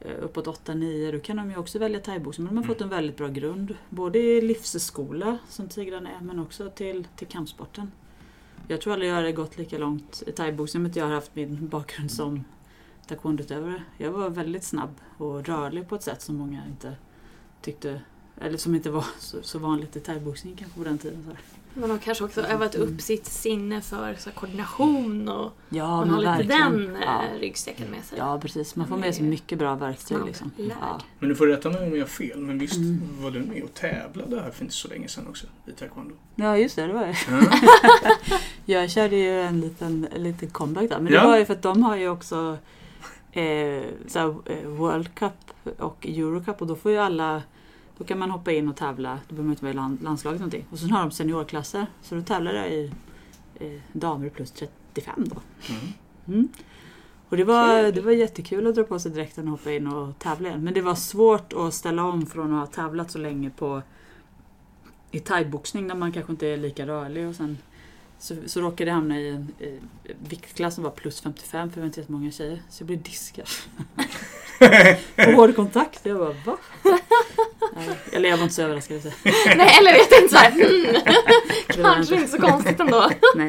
eh, 0.00 0.10
uppåt 0.22 0.46
8-9 0.46 1.12
då 1.12 1.18
kan 1.18 1.36
de 1.36 1.50
ju 1.50 1.56
också 1.56 1.78
välja 1.78 2.00
thaiboxning. 2.00 2.44
Men 2.44 2.54
de 2.54 2.56
har 2.58 2.64
Mm. 2.64 2.74
fått 2.74 2.82
en 2.82 2.88
väldigt 2.88 3.16
bra 3.16 3.28
grund. 3.28 3.74
Både 3.90 4.18
i 4.18 4.40
livsskola 4.40 5.38
som 5.48 5.68
Tigrarna 5.68 6.10
är 6.10 6.20
men 6.24 6.38
också 6.38 6.70
till, 6.70 7.06
till 7.16 7.26
kampsporten. 7.26 7.92
Jag 8.68 8.80
tror 8.80 8.92
aldrig 8.92 9.10
jag 9.10 9.14
hade 9.14 9.32
gått 9.32 9.58
lika 9.58 9.78
långt 9.78 10.22
i 10.26 10.32
thaiboxning 10.32 10.80
om 10.82 10.86
inte 10.86 10.98
jag 10.98 11.06
hade 11.06 11.14
haft 11.16 11.34
min 11.34 11.68
bakgrund 11.68 12.10
som 12.10 12.44
taekwondoutövare. 13.08 13.82
Jag 13.98 14.10
var 14.10 14.30
väldigt 14.30 14.64
snabb 14.64 14.94
och 15.18 15.46
rörlig 15.46 15.88
på 15.88 15.94
ett 15.94 16.02
sätt 16.02 16.22
som 16.22 16.36
många 16.36 16.62
inte 16.66 16.94
tyckte, 17.62 18.00
eller 18.40 18.58
som 18.58 18.74
inte 18.74 18.90
var 18.90 19.04
så, 19.18 19.36
så 19.42 19.58
vanligt 19.58 19.96
i 19.96 20.00
thaiboxning 20.00 20.56
kanske 20.56 20.78
på 20.78 20.84
den 20.84 20.98
tiden. 20.98 21.22
Så 21.24 21.30
här. 21.30 21.38
Man 21.80 21.90
har 21.90 21.98
kanske 21.98 22.24
också 22.24 22.40
övat 22.40 22.74
upp 22.74 23.00
sitt 23.00 23.26
sinne 23.26 23.80
för 23.80 24.14
så 24.18 24.30
här, 24.30 24.34
koordination 24.36 25.28
och 25.28 25.52
Ja, 25.68 25.86
man 25.88 26.00
men 26.08 26.14
har 26.26 26.38
lite 26.38 26.48
verkligen. 26.56 26.72
den 26.92 27.02
ja. 27.02 27.22
eh, 27.34 27.40
ryggsäcken 27.40 27.90
med 27.90 28.04
sig. 28.04 28.18
ja, 28.18 28.38
precis. 28.40 28.76
Man 28.76 28.88
får 28.88 28.96
med 28.96 29.14
sig 29.14 29.24
mycket 29.24 29.58
bra 29.58 29.74
verktyg. 29.74 30.18
Liksom. 30.26 30.50
Ja. 30.56 31.00
Men 31.18 31.28
du 31.28 31.34
får 31.36 31.46
rätta 31.46 31.70
mig 31.70 31.86
om 31.86 31.92
jag 31.92 32.00
har 32.02 32.06
fel, 32.08 32.38
men 32.40 32.58
visst 32.58 32.76
Mm. 32.76 33.00
var 33.22 33.30
du 33.30 33.40
med 33.40 33.62
och 33.62 33.74
tävlade 33.74 34.40
här 34.40 34.50
för 34.50 34.62
inte 34.62 34.74
så 34.74 34.88
länge 34.88 35.08
sedan 35.08 35.26
också 35.28 35.46
i 35.66 35.72
taekwondo? 35.72 36.14
ja, 36.34 36.56
just 36.58 36.76
det. 36.76 36.86
det 36.86 36.92
var 36.92 37.06
det. 37.06 37.16
Ja. 37.30 38.38
Jag 38.64 38.90
körde 38.90 39.16
ju 39.16 39.40
en 39.40 39.60
liten, 39.60 40.08
en 40.14 40.22
liten 40.22 40.50
comeback 40.50 40.88
där. 40.90 41.00
Men 41.00 41.12
Ja. 41.12 41.20
det 41.20 41.26
var 41.26 41.38
ju 41.38 41.44
för 41.44 41.54
att 41.54 41.62
de 41.62 41.82
har 41.82 41.96
ju 41.96 42.08
också 42.08 42.58
eh, 43.36 43.84
så 44.06 44.42
eh, 44.46 44.68
World 44.68 45.14
Cup 45.14 45.32
och 45.78 46.06
Eurocup 46.06 46.60
och 46.60 46.66
då 46.66 46.76
får 46.76 46.92
ju 46.92 46.98
alla 46.98 47.42
då 47.98 48.04
kan 48.04 48.18
man 48.18 48.30
hoppa 48.30 48.52
in 48.52 48.68
och 48.68 48.76
tävla, 48.76 49.18
då 49.28 49.34
behöver 49.34 49.42
man 49.44 49.52
inte 49.52 49.64
vara 49.64 49.72
i 49.72 49.76
land, 49.76 50.02
landslaget 50.02 50.40
någonting. 50.40 50.66
Och 50.70 50.78
sen 50.78 50.90
har 50.90 51.00
de 51.00 51.10
seniorklasser, 51.10 51.86
så 52.02 52.14
då 52.14 52.22
tävlar 52.22 52.52
jag 52.52 52.72
i 52.72 52.92
eh, 53.54 53.80
damer 53.92 54.28
plus 54.28 54.50
35 54.50 55.28
då. 55.28 55.36
Mm. 55.68 55.92
Mm. 56.28 56.48
Och 57.28 57.36
det 57.36 57.44
var, 57.44 57.92
det 57.92 58.00
var 58.00 58.12
jättekul 58.12 58.66
att 58.66 58.74
dra 58.74 58.84
på 58.84 58.98
sig 58.98 59.12
dräkten 59.12 59.44
och 59.44 59.50
hoppa 59.50 59.72
in 59.72 59.86
och 59.86 60.18
tävla 60.18 60.48
igen. 60.48 60.64
Men 60.64 60.74
det 60.74 60.80
var 60.80 60.94
svårt 60.94 61.52
att 61.52 61.74
ställa 61.74 62.04
om 62.04 62.26
från 62.26 62.54
att 62.54 62.68
ha 62.68 62.82
tävlat 62.82 63.10
så 63.10 63.18
länge 63.18 63.50
på 63.50 63.82
i 65.10 65.20
thaiboxning 65.20 65.88
där 65.88 65.94
man 65.94 66.12
kanske 66.12 66.32
inte 66.32 66.46
är 66.46 66.56
lika 66.56 66.86
rörlig 66.86 67.28
och 67.28 67.34
sen 67.34 67.58
så, 68.18 68.34
så 68.46 68.60
råkade 68.60 68.90
jag 68.90 68.94
hamna 68.94 69.20
i 69.20 69.28
en 69.28 69.54
i, 69.60 69.78
viktklass 70.28 70.74
som 70.74 70.84
var 70.84 70.90
plus 70.90 71.20
55 71.20 71.70
för 71.70 71.74
vi 71.74 71.80
var 71.80 71.86
inte 71.86 72.00
jättemånga 72.00 72.30
tjejer. 72.30 72.62
Så 72.70 72.82
jag 72.82 72.86
blev 72.86 73.02
diskad. 73.02 73.46
På 75.16 75.30
hård 75.36 75.56
kontakt. 75.56 76.00
Jag 76.06 76.18
bara 76.18 76.34
va? 76.44 76.56
Nej, 77.76 77.88
Eller 78.12 78.28
jag 78.28 78.36
var 78.36 78.42
inte 78.44 78.54
så 78.54 78.62
överraskad. 78.62 79.02
Så. 79.02 79.08
Nej, 79.56 79.76
eller 79.80 79.90
jag 79.94 80.08
tänkte 80.08 80.28
såhär, 80.28 80.50
mm, 80.50 81.02
Det 81.76 81.82
var 81.82 81.94
kanske 81.94 82.14
inte 82.14 82.28
så 82.28 82.38
konstigt 82.40 82.80
ändå. 82.80 83.10
Nej, 83.36 83.48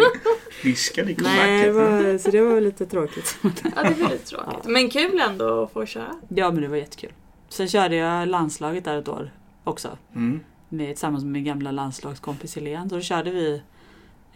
Viskade 0.64 1.12
i 1.12 1.18
Nej 1.22 1.62
det 1.62 1.74
comebacket. 1.74 2.04
var, 2.04 2.18
så 2.18 2.32
det 2.32 2.42
var 2.42 2.62
lite 2.62 2.86
tråkigt. 2.86 3.38
Ja, 3.76 3.84
det 3.84 3.96
blir 3.96 4.10
lite 4.10 4.26
tråkigt. 4.26 4.66
Men 4.66 4.90
kul 4.90 5.20
ändå 5.22 5.64
att 5.64 5.72
få 5.74 5.86
köra. 5.86 6.16
Ja 6.30 6.52
men 6.52 6.62
det 6.62 6.68
var 6.68 6.78
jättekul. 6.78 7.12
Sen 7.50 7.68
körde 7.68 7.96
jag 7.96 8.28
landslaget 8.28 8.86
där 8.86 8.98
ett 9.00 9.08
år 9.08 9.32
också. 9.64 9.98
Mm. 10.16 10.40
Med, 10.70 10.88
tillsammans 10.88 11.24
med 11.24 11.34
min 11.34 11.44
gamla 11.44 11.72
landslagskompis 11.72 12.56
Helene. 12.56 12.90
Så 12.90 12.96
då 12.96 13.02
körde 13.02 13.32
vi 13.32 13.62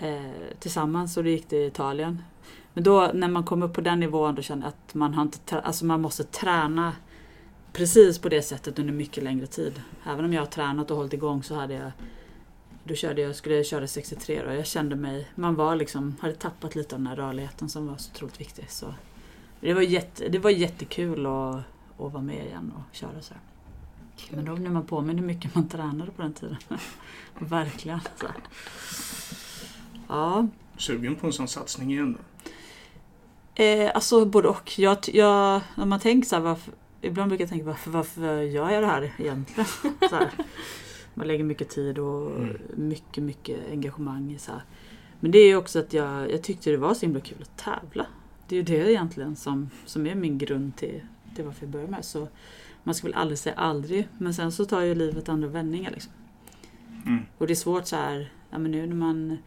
eh, 0.02 0.56
tillsammans 0.60 1.18
och 1.18 1.24
det 1.24 1.30
gick 1.30 1.47
till 1.47 1.68
Italien. 1.68 2.24
Men 2.74 2.84
då 2.84 3.12
när 3.14 3.28
man 3.28 3.43
kom 3.43 3.64
upp 3.64 3.74
på 3.74 3.82
den 3.82 3.99
nivån 3.99 4.36
då 4.36 4.41
kände 4.41 4.66
jag 4.66 4.70
att 4.70 4.93
man, 4.93 5.14
har 5.14 5.22
inte, 5.22 5.60
alltså 5.60 5.86
man 5.86 6.02
måste 6.02 6.24
träna 6.24 6.93
precis 7.74 8.20
på 8.20 8.30
det 8.30 8.41
sättet 8.41 8.80
under 8.80 8.93
mycket 8.93 9.24
längre 9.24 9.47
tid. 9.47 9.82
Även 10.06 10.26
om 10.26 10.34
jag 10.34 10.41
har 10.41 10.47
tränat 10.47 10.91
och 10.91 10.97
hållit 10.97 11.14
igång 11.14 11.43
så 11.43 11.56
hade 11.56 11.74
jag 11.74 11.91
då 12.84 12.95
körde 12.95 13.22
jag, 13.22 13.36
skulle 13.36 13.56
jag 13.56 13.66
köra 13.66 13.88
63 13.88 14.43
och 14.43 14.56
jag 14.56 14.66
kände 14.68 14.95
mig, 14.95 15.28
man 15.36 15.56
var 15.56 15.76
liksom, 15.76 16.16
hade 16.20 16.34
tappat 16.34 16.76
lite 16.76 16.95
av 16.95 16.99
den 17.02 17.08
här 17.08 17.16
rörligheten 17.16 17.70
som 17.70 17.88
var 17.88 17.97
så 17.97 18.12
otroligt 18.12 18.41
viktig. 18.41 18.66
Så 18.70 18.93
det 19.60 19.74
var, 19.74 19.82
jätte, 19.82 20.30
det 20.30 20.39
var 20.39 20.49
jättekul 20.49 21.26
att, 21.26 21.56
att 21.56 21.64
vara 22.14 22.22
med 22.22 22.45
igen 22.45 22.74
och 22.76 22.95
köra 22.95 23.22
så. 23.22 23.34
Men 24.30 24.45
då 24.45 24.56
blir 24.56 24.70
man 24.70 24.86
påminn 24.86 25.18
hur 25.18 25.26
mycket 25.26 25.56
man 25.56 25.70
tränade 25.70 26.12
på 26.12 26.22
den 26.22 26.34
tiden. 26.34 26.58
Verkligen. 27.39 27.99
Så. 28.16 28.28
Ja, 30.12 30.47
Sugen 30.78 31.16
på 31.16 31.28
en 31.28 31.34
sån 31.34 31.47
satsning 31.47 31.91
igen 31.91 32.18
då? 33.55 33.64
eh, 33.64 33.91
alltså 33.95 34.26
både 34.26 34.47
och. 34.47 34.80
Jag, 34.80 34.97
jag, 35.14 35.62
om 35.78 35.89
man 35.89 35.99
tänker 35.99 36.28
så 36.30 36.36
här, 36.36 36.43
varför, 36.43 36.74
ibland 37.01 37.30
brukar 37.30 37.43
jag 37.43 37.49
tänka 37.49 37.66
varför, 37.66 37.91
varför 37.91 38.41
gör 38.41 38.70
jag 38.70 38.84
det 38.84 38.88
här 38.88 39.14
egentligen? 39.18 39.66
Så 40.09 40.16
här. 40.16 40.30
Man 41.14 41.28
lägger 41.28 41.43
mycket 41.43 41.70
tid 41.70 41.99
och 41.99 42.32
Mm. 42.32 42.57
mycket, 42.76 43.24
mycket 43.24 43.59
engagemang 43.72 44.32
i 44.32 44.38
så 44.38 44.51
här. 44.51 44.62
Men 45.20 45.32
det 45.32 45.38
är 45.39 45.47
ju 45.47 45.55
också 45.55 45.80
att 45.80 45.93
jag, 45.93 46.32
jag 46.32 46.43
tyckte 46.43 46.72
det 46.72 46.78
var 46.78 46.93
så 46.93 47.01
himla 47.05 47.20
kul 47.20 47.38
att 47.41 47.57
tävla. 47.57 48.05
Det 48.47 48.55
är 48.55 48.57
ju 48.57 48.64
det 48.64 48.91
egentligen 48.91 49.36
som, 49.36 49.70
som 49.86 50.07
är 50.07 50.16
min 50.16 50.38
grund 50.38 50.76
till, 50.76 51.01
till 51.36 51.45
varför 51.45 51.64
jag 51.66 51.70
började 51.72 51.91
med. 51.91 52.05
Så 52.05 52.28
man 52.84 52.95
ska 52.95 53.07
väl 53.07 53.14
aldrig 53.16 53.38
säga 53.39 53.55
aldrig. 53.55 54.07
Men 54.18 54.34
sen 54.34 54.51
så 54.51 54.66
tar 54.66 54.82
ju 54.82 54.95
livet 54.95 55.30
andra 55.30 55.47
vändningar. 55.47 55.91
Liksom. 55.91 56.12
Mm. 57.05 57.20
Och 57.38 57.47
det 57.47 57.53
är 57.53 57.55
svårt 57.55 57.88
så 57.88 57.95
här, 57.95 58.32
ja, 58.49 58.57
men 58.57 58.72
nu 58.72 58.88
när 58.88 58.95
man 58.95 59.38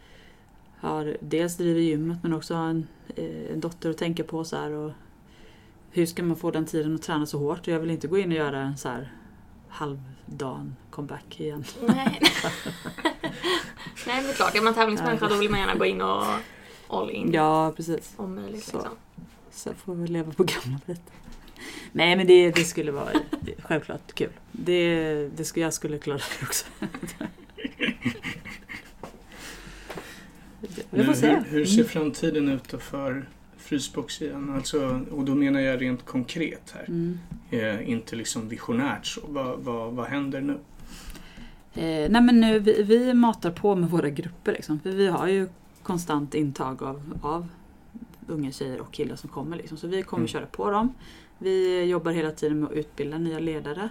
har 0.80 1.16
dels 1.20 1.56
driver 1.56 1.80
gymmet 1.80 2.18
men 2.22 2.32
också 2.32 2.54
har 2.54 2.66
en, 2.68 2.86
eh, 3.16 3.52
en 3.52 3.60
dotter 3.60 3.90
att 3.90 3.98
tänka 3.98 4.24
på 4.24 4.44
så 4.44 4.56
här 4.56 4.70
och 4.70 4.92
hur 5.90 6.06
ska 6.06 6.22
man 6.22 6.36
få 6.36 6.50
den 6.50 6.66
tiden 6.66 6.94
att 6.94 7.02
träna 7.02 7.26
så 7.26 7.38
hårt? 7.38 7.66
Jag 7.66 7.80
vill 7.80 7.90
inte 7.90 8.08
gå 8.08 8.18
in 8.18 8.30
och 8.32 8.38
göra 8.38 8.60
en 8.60 8.76
så 8.76 8.88
här 8.88 9.12
halvdan 9.68 10.76
comeback 10.90 11.40
igen. 11.40 11.64
Nej. 11.80 12.20
Nej, 14.06 14.22
men 14.22 14.32
klart. 14.32 14.54
Är 14.54 14.60
man 14.60 14.74
tävlingsmänniska 14.74 15.28
då 15.28 15.36
vill 15.36 15.50
man 15.50 15.60
gärna 15.60 15.74
gå 15.74 15.84
in 15.84 16.02
och 16.02 16.24
all 16.88 17.10
in. 17.10 17.32
Ja, 17.32 17.72
precis. 17.76 18.12
Om 18.16 18.34
möjligt 18.34 18.64
Så. 18.64 18.76
liksom. 18.76 18.92
Så 19.50 19.74
får 19.74 19.94
vi 19.94 20.08
leva 20.08 20.32
på 20.32 20.44
gamla 20.44 20.78
bitar. 20.86 21.14
Nej 21.92 22.16
men 22.16 22.26
det, 22.26 22.50
det 22.50 22.64
skulle 22.64 22.92
vara 22.92 23.10
självklart 23.58 24.12
kul. 24.14 24.30
Det, 24.52 25.28
det 25.36 25.44
skulle, 25.44 25.66
jag 25.66 25.74
skulle 25.74 25.98
klara 25.98 26.18
det 26.18 26.46
också. 26.46 26.66
Vi 30.90 31.04
får 31.04 31.12
se. 31.12 31.26
hur, 31.28 31.44
hur 31.50 31.64
ser 31.64 31.78
Mm. 31.78 31.88
framtiden 31.88 32.48
ut 32.48 32.68
då 32.68 32.78
för 32.78 33.28
Frysbox 33.56 34.22
igen? 34.22 34.50
Alltså, 34.56 35.00
och 35.10 35.24
då 35.24 35.34
menar 35.34 35.60
jag 35.60 35.80
rent 35.82 36.04
konkret 36.04 36.74
här. 36.74 36.84
Mm. 36.88 37.18
Eh, 37.50 37.90
inte 37.90 38.16
liksom 38.16 38.48
visionärt 38.48 39.06
så. 39.06 39.20
Vad, 39.28 39.58
vad, 39.58 39.92
vad 39.92 40.06
händer 40.06 40.40
nu? 40.40 40.52
Eh, 41.74 42.10
nej 42.10 42.22
men 42.22 42.40
nu, 42.40 42.58
vi, 42.58 42.82
vi 42.82 43.14
matar 43.14 43.50
på 43.50 43.74
med 43.74 43.90
våra 43.90 44.10
grupper 44.10 44.52
liksom. 44.52 44.80
För 44.80 44.90
vi 44.90 45.06
har 45.06 45.28
ju 45.28 45.48
konstant 45.82 46.34
intag 46.34 46.82
av, 46.82 47.18
av 47.22 47.46
unga 48.26 48.52
tjejer 48.52 48.80
och 48.80 48.92
killar 48.92 49.16
som 49.16 49.30
kommer. 49.30 49.56
Liksom. 49.56 49.78
Så 49.78 49.86
vi 49.86 50.02
kommer 50.02 50.20
Mm. 50.20 50.28
köra 50.28 50.46
på 50.46 50.70
dem. 50.70 50.94
Vi 51.38 51.84
jobbar 51.84 52.12
hela 52.12 52.30
tiden 52.30 52.60
med 52.60 52.68
att 52.70 52.76
utbilda 52.76 53.18
nya 53.18 53.38
ledare 53.38 53.88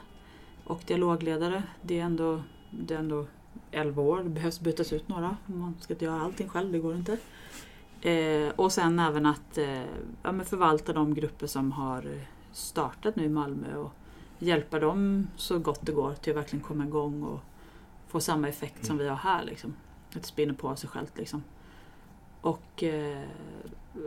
och 0.64 0.82
dialogledare. 0.88 1.64
Det 1.82 2.00
är 2.00 2.04
ändå, 2.04 2.44
det 2.72 2.94
är 2.94 3.00
ändå 3.00 3.26
11 3.74 4.02
år, 4.02 4.24
det 4.24 4.30
behövs 4.30 4.60
bytas 4.60 4.94
ut 4.94 5.08
några. 5.08 5.38
Man 5.46 5.76
ska 5.80 5.94
inte 5.94 6.06
göra 6.06 6.22
allting 6.22 6.50
själv, 6.50 6.72
det 6.72 6.80
går 6.80 6.96
inte. 6.96 7.18
Eh, 8.10 8.50
och 8.56 8.72
sen 8.72 9.00
även 9.00 9.26
att 9.26 9.58
eh, 9.58 9.84
ja, 10.24 10.32
men 10.32 10.46
förvalta 10.46 10.94
de 10.94 11.14
grupper 11.14 11.48
som 11.48 11.72
har 11.72 12.06
startat 12.52 13.16
nu 13.16 13.24
i 13.24 13.30
Malmö 13.30 13.76
och 13.76 13.92
hjälpa 14.40 14.80
dem 14.80 15.28
så 15.36 15.60
gott 15.60 15.86
det 15.86 15.92
går 15.92 16.14
till 16.14 16.32
att 16.32 16.38
verkligen 16.38 16.64
komma 16.64 16.86
igång 16.86 17.24
och 17.24 17.40
få 18.08 18.20
samma 18.20 18.50
effekt 18.50 18.86
som 18.86 18.98
vi 18.98 19.08
har 19.08 19.16
här. 19.16 19.44
Liksom. 19.44 19.76
Att 20.10 20.22
det 20.22 20.28
spinner 20.28 20.54
på 20.54 20.70
av 20.70 20.76
sig 20.76 20.90
självt. 20.90 21.18
Liksom. 21.18 21.44
Och 22.42 22.84
eh, 22.84 23.24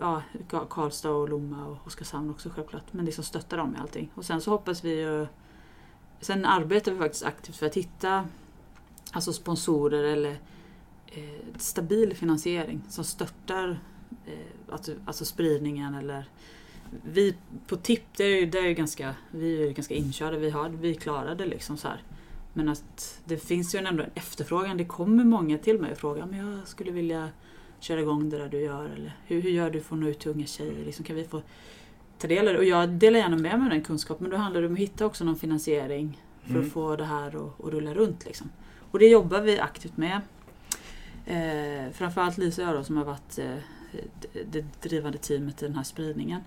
ja, 0.00 0.22
Karlstad 0.70 1.10
och 1.10 1.28
Lomma 1.28 1.66
och 1.66 1.86
Oskarshamn 1.86 2.30
också 2.30 2.50
självklart. 2.50 2.92
Men 2.92 3.04
liksom 3.04 3.24
stötta 3.24 3.56
dem 3.56 3.76
i 3.76 3.80
allting. 3.80 4.10
Och 4.14 4.24
sen 4.24 4.40
så 4.40 4.50
hoppas 4.50 4.84
vi 4.84 5.00
ju... 5.00 5.26
Sen 6.20 6.44
arbetar 6.44 6.92
vi 6.92 6.98
faktiskt 6.98 7.24
aktivt 7.24 7.56
för 7.56 7.66
att 7.66 7.74
hitta 7.74 8.24
alltså 9.16 9.32
sponsorer 9.32 10.04
eller 10.04 10.30
eh, 11.06 11.58
stabil 11.58 12.16
finansiering 12.16 12.80
som 12.88 13.04
stöttar 13.04 13.80
eh, 14.26 14.72
alltså, 14.72 14.92
alltså 15.04 15.24
spridningen 15.24 15.94
eller 15.94 16.28
vi 17.04 17.34
på 17.66 17.76
TIP, 17.76 18.02
det 18.16 18.24
är 18.24 18.40
ju, 18.40 18.46
det 18.46 18.58
är 18.58 18.66
ju 18.66 18.74
ganska, 18.74 19.14
vi 19.30 19.62
är 19.62 19.66
ju 19.66 19.72
ganska 19.72 19.94
inkörda, 19.94 20.38
vi, 20.38 20.50
har, 20.50 20.68
vi 20.68 20.94
klarar 20.94 21.34
det 21.34 21.46
liksom 21.46 21.76
så 21.76 21.88
här. 21.88 22.02
Men 22.52 22.68
att 22.68 23.20
det 23.24 23.36
finns 23.38 23.74
ju 23.74 23.78
ändå 23.78 24.02
en 24.02 24.10
efterfrågan. 24.14 24.76
Det 24.76 24.84
kommer 24.84 25.24
många 25.24 25.58
till 25.58 25.80
mig 25.80 25.92
och 25.92 25.98
frågar 25.98 26.26
men 26.26 26.38
jag 26.38 26.68
skulle 26.68 26.90
vilja 26.90 27.28
köra 27.80 28.00
igång 28.00 28.30
det 28.30 28.38
där 28.38 28.48
du 28.48 28.60
gör. 28.60 28.84
Eller 28.84 29.16
hur, 29.24 29.42
hur 29.42 29.50
gör 29.50 29.70
du 29.70 29.80
för 29.80 29.96
att 29.96 30.00
nå 30.00 30.08
ut 30.08 30.18
till 30.18 30.30
unga 30.30 30.46
tjejer? 30.46 30.84
Liksom, 30.84 31.04
kan 31.04 31.16
vi 31.16 31.24
få 31.24 31.42
ta 32.18 32.28
del 32.28 32.48
av 32.48 32.54
det? 32.54 32.58
Och 32.58 32.64
jag 32.64 32.88
delar 32.88 33.18
gärna 33.18 33.36
med 33.36 33.58
mig 33.58 33.64
av 33.64 33.70
den 33.70 33.84
kunskapen. 33.84 34.22
Men 34.24 34.30
då 34.30 34.36
handlar 34.36 34.60
det 34.60 34.66
om 34.66 34.72
att 34.72 34.78
hitta 34.78 35.06
också 35.06 35.24
någon 35.24 35.36
finansiering 35.36 36.22
för 36.42 36.50
Mm. 36.50 36.66
att 36.66 36.72
få 36.72 36.96
det 36.96 37.04
här 37.04 37.28
att 37.28 37.64
att 37.64 37.72
rulla 37.72 37.94
runt. 37.94 38.24
Liksom. 38.26 38.50
Och 38.90 38.98
det 38.98 39.06
jobbar 39.08 39.40
vi 39.40 39.60
aktivt 39.60 39.96
med. 39.96 40.20
Eh, 41.26 41.92
framförallt 41.92 42.38
Lisa 42.38 42.62
och 42.62 42.68
jag 42.68 42.74
då, 42.76 42.84
som 42.84 42.96
har 42.96 43.04
varit 43.04 43.38
eh, 43.38 43.56
det- 44.50 44.82
drivande 44.82 45.18
teamet 45.18 45.62
i 45.62 45.66
den 45.66 45.74
här 45.76 45.82
spridningen. 45.82 46.40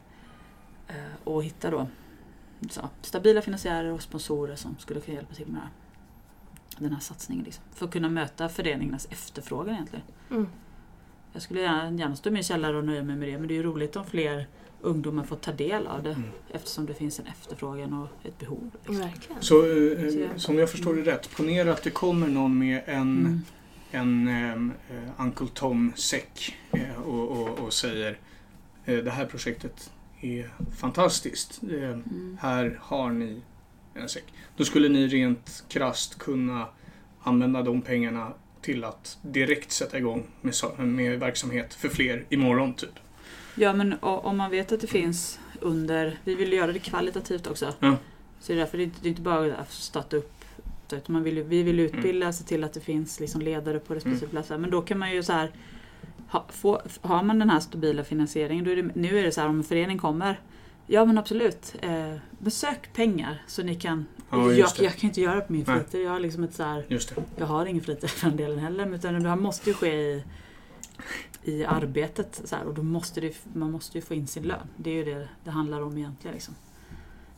Eh, 0.88 0.96
och 1.24 1.44
hitta 1.44 1.72
då 1.72 1.88
så, 2.70 2.90
stabila 3.02 3.42
finansiärer 3.42 3.92
och 3.92 4.02
sponsorer 4.02 4.56
som 4.56 4.78
skulle 4.80 5.00
kunna 5.02 5.16
hjälpa 5.16 5.34
till 5.36 5.48
med 5.48 5.62
här. 5.62 5.70
den 6.78 6.94
här 6.94 7.00
satsningen. 7.00 7.44
Liksom, 7.46 7.64
för 7.74 7.86
att 7.86 7.92
kunna 7.92 8.10
möta 8.10 8.50
föreningarnas 8.50 9.08
efterfrågan 9.12 9.74
egentligen. 9.74 10.06
Mm. 10.30 10.48
Jag 11.34 11.42
skulle 11.42 11.62
gärna, 11.62 11.92
gärna 11.98 12.16
stå 12.16 12.30
i 12.30 12.34
min 12.34 12.44
källare 12.44 12.78
och 12.78 12.84
nöja 12.86 13.04
mig 13.04 13.16
med 13.16 13.28
det 13.30 13.38
men 13.38 13.48
det 13.48 13.54
är 13.54 13.56
ju 13.56 13.64
roligt 13.64 13.96
om 13.96 14.06
fler 14.06 14.48
ungdomar 14.82 15.24
får 15.24 15.36
ta 15.36 15.52
del 15.52 15.88
av 15.88 16.04
det 16.04 16.10
Mm. 16.10 16.24
eftersom 16.54 16.86
det 16.86 16.94
finns 16.94 17.20
en 17.20 17.26
efterfrågan 17.28 17.94
och 17.94 18.28
ett 18.28 18.40
behov. 18.40 18.72
Liksom. 18.74 18.98
Verkligen. 18.98 19.42
Så 19.42 19.58
eh, 19.66 20.10
Så 20.12 20.20
jag- 20.20 20.42
som 20.42 20.58
jag 20.58 20.70
förstår 20.70 20.96
det 20.96 21.02
rätt, 21.02 21.36
ponera 21.38 21.74
att 21.74 21.84
det 21.84 21.90
kommer 21.90 22.28
någon 22.28 22.58
med 22.60 22.82
en, 22.86 23.42
Mm. 23.92 24.28
en 24.28 24.70
eh, 24.90 25.22
Uncle 25.26 25.48
Tom-säck 25.54 26.56
eh, 26.72 27.02
och, 27.02 27.32
och, 27.42 27.60
och 27.60 27.74
säger 27.74 28.18
eh, 28.86 28.98
det 28.98 29.12
här 29.12 29.26
projektet 29.26 29.92
är 30.22 30.50
fantastiskt. 30.78 31.60
Eh, 31.64 31.84
Mm. 31.90 32.38
här 32.42 32.80
har 32.82 33.10
ni 33.12 33.42
en 33.94 34.10
säck. 34.10 34.24
Då 34.58 34.66
skulle 34.66 34.90
ni 34.90 35.08
rent 35.08 35.64
krasst 35.70 36.20
kunna 36.20 36.68
använda 37.22 37.62
de 37.62 37.82
pengarna 37.82 38.34
till 38.62 38.84
att 38.84 39.18
direkt 39.22 39.72
sätta 39.72 39.98
igång 39.98 40.24
med, 40.42 40.54
med 40.78 41.20
verksamhet 41.20 41.74
för 41.74 41.90
fler 41.90 42.26
imorgon 42.30 42.74
typ. 42.74 42.90
Ja 43.56 43.74
men 43.74 43.96
om 44.02 44.38
man 44.38 44.52
vet 44.52 44.72
att 44.72 44.82
det 44.82 44.88
finns 44.88 45.40
under, 45.62 46.18
vi 46.24 46.36
vill 46.36 46.54
göra 46.54 46.72
det 46.72 46.80
kvalitativt 46.80 47.48
också. 47.48 47.74
Ja. 47.80 47.96
Så 48.40 48.52
det 48.52 48.54
är 48.54 48.58
därför 48.58 48.78
det 48.78 48.84
är 48.84 48.86
inte, 48.86 48.98
det 49.02 49.08
är 49.08 49.10
inte 49.10 49.22
bara 49.22 49.56
att 49.56 49.72
starta 49.72 50.18
upp 50.18 50.34
utan 50.92 51.14
man 51.14 51.24
vill, 51.24 51.44
vi 51.44 51.64
vill 51.64 51.80
utbilda, 51.80 52.34
se 52.34 52.44
till 52.44 52.64
att 52.64 52.74
det 52.74 52.80
finns 52.80 53.20
liksom 53.20 53.42
ledare 53.42 53.80
på 53.80 53.96
respektive 53.96 54.26
Mm. 54.26 54.30
platser. 54.30 54.58
Men 54.58 54.70
då 54.70 54.82
kan 54.82 55.00
man 55.00 55.12
ju 55.12 55.24
så 55.24 55.34
här, 55.34 55.52
ha, 56.30 56.46
få, 56.50 56.82
har 57.02 57.24
man 57.24 57.40
den 57.40 57.50
här 57.50 57.60
stabila 57.60 58.04
finansieringen, 58.04 58.66
då 58.66 58.72
är 58.72 58.76
det, 58.76 58.90
nu 58.96 59.20
är 59.20 59.24
det 59.24 59.32
så 59.32 59.42
här 59.42 59.48
om 59.48 59.58
en 59.58 59.64
förening 59.64 59.98
kommer, 59.98 60.40
Ja 60.92 61.06
men 61.06 61.18
absolut. 61.18 61.76
Eh, 61.82 62.16
besök 62.40 62.94
pengar 62.94 63.42
så 63.48 63.64
ni 63.64 63.76
kan... 63.76 64.06
Ja, 64.30 64.52
jag, 64.52 64.70
jag 64.80 64.96
kan 64.96 65.08
inte 65.08 65.22
göra 65.22 65.36
det 65.36 65.42
på 65.42 65.54
min 65.54 65.66
fritid. 65.66 66.02
Jag 66.02 66.12
har 66.12 66.20
liksom 66.20 66.44
ett 66.44 66.54
så 66.54 66.64
här. 66.64 66.86
Jag 67.38 67.46
har 67.46 67.66
ingen 67.66 67.84
fritid 67.84 68.10
för 68.10 68.28
den 68.28 68.38
delen 68.38 68.60
heller. 68.60 68.96
Utan 68.96 69.24
det 69.24 69.30
här 69.30 69.36
måste 69.36 69.70
ju 69.70 69.74
ske 69.74 69.94
i, 69.94 70.24
i 71.44 71.66
arbetet. 71.66 72.42
Så 72.46 72.56
här, 72.56 72.66
och 72.66 72.74
då 72.74 72.84
måste 72.84 73.22
det, 73.22 73.46
man 73.54 73.72
måste 73.72 73.98
ju 73.98 74.02
få 74.02 74.14
in 74.14 74.28
sin 74.28 74.44
lön. 74.44 74.68
Det 74.78 74.90
är 74.90 74.94
ju 74.94 75.04
det 75.06 75.30
det 75.44 75.52
handlar 75.52 75.82
om 75.82 75.98
egentligen. 75.98 76.34
Liksom. 76.34 76.56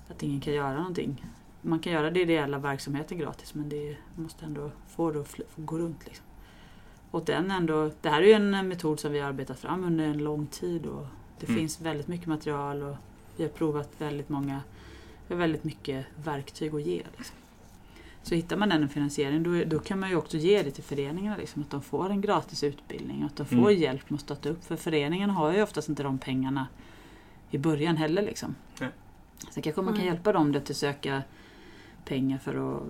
Att 0.09 0.23
ingen 0.23 0.41
kan 0.41 0.53
göra 0.53 0.77
någonting. 0.77 1.25
Man 1.61 1.79
kan 1.79 1.93
göra 1.93 2.11
det 2.11 2.21
ideella 2.21 2.57
verksamheten 2.59 3.17
gratis 3.17 3.53
men 3.53 3.69
det 3.69 3.97
måste 4.15 4.45
ändå 4.45 4.71
få 4.87 5.11
det 5.11 5.19
att 5.19 5.35
gå 5.55 5.77
runt. 5.77 6.05
Liksom. 6.05 6.25
Och 7.11 7.25
den 7.25 7.51
ändå, 7.51 7.91
det 8.01 8.09
här 8.09 8.21
är 8.21 8.25
ju 8.27 8.33
en 8.33 8.67
metod 8.67 8.99
som 8.99 9.11
vi 9.11 9.19
har 9.19 9.27
arbetat 9.29 9.59
fram 9.59 9.83
under 9.83 10.05
en 10.05 10.17
lång 10.17 10.47
tid. 10.47 10.85
Och 10.85 11.05
det 11.39 11.47
Mm. 11.47 11.59
finns 11.59 11.81
väldigt 11.81 12.07
mycket 12.07 12.27
material 12.27 12.83
och 12.83 12.95
vi 13.37 13.43
har 13.43 13.49
provat 13.49 13.89
väldigt 13.97 14.29
många, 14.29 14.61
väldigt 15.27 15.63
mycket 15.63 16.05
verktyg 16.23 16.75
att 16.75 16.81
ge. 16.81 17.03
Liksom. 17.17 17.35
Så 18.23 18.35
hittar 18.35 18.57
man 18.57 18.71
en 18.71 18.89
finansiering 18.89 19.43
då, 19.43 19.63
då 19.63 19.79
kan 19.79 19.99
man 19.99 20.09
ju 20.09 20.15
också 20.15 20.37
ge 20.37 20.63
det 20.63 20.71
till 20.71 20.83
föreningarna. 20.83 21.37
Liksom, 21.37 21.61
att 21.61 21.69
de 21.69 21.81
får 21.81 22.09
en 22.09 22.21
gratis 22.21 22.63
utbildning 22.63 23.19
och 23.19 23.25
att 23.25 23.35
de 23.35 23.45
får 23.45 23.57
Mm. 23.57 23.79
hjälp 23.79 24.09
med 24.09 24.15
att 24.17 24.21
starta 24.21 24.49
upp. 24.49 24.63
För 24.65 24.75
föreningarna 24.75 25.33
har 25.33 25.53
ju 25.53 25.61
oftast 25.63 25.89
inte 25.89 26.03
de 26.03 26.17
pengarna 26.17 26.67
i 27.51 27.57
början 27.57 27.97
heller. 27.97 28.21
Liksom. 28.21 28.55
Nej. 28.79 28.89
Så 29.51 29.61
kanske 29.61 29.81
man 29.81 29.93
kan 29.93 30.03
Nej. 30.03 30.13
hjälpa 30.13 30.33
dem 30.33 30.55
att 30.55 30.75
söka 30.75 31.23
pengar 32.05 32.37
för 32.37 32.75
att, 32.77 32.83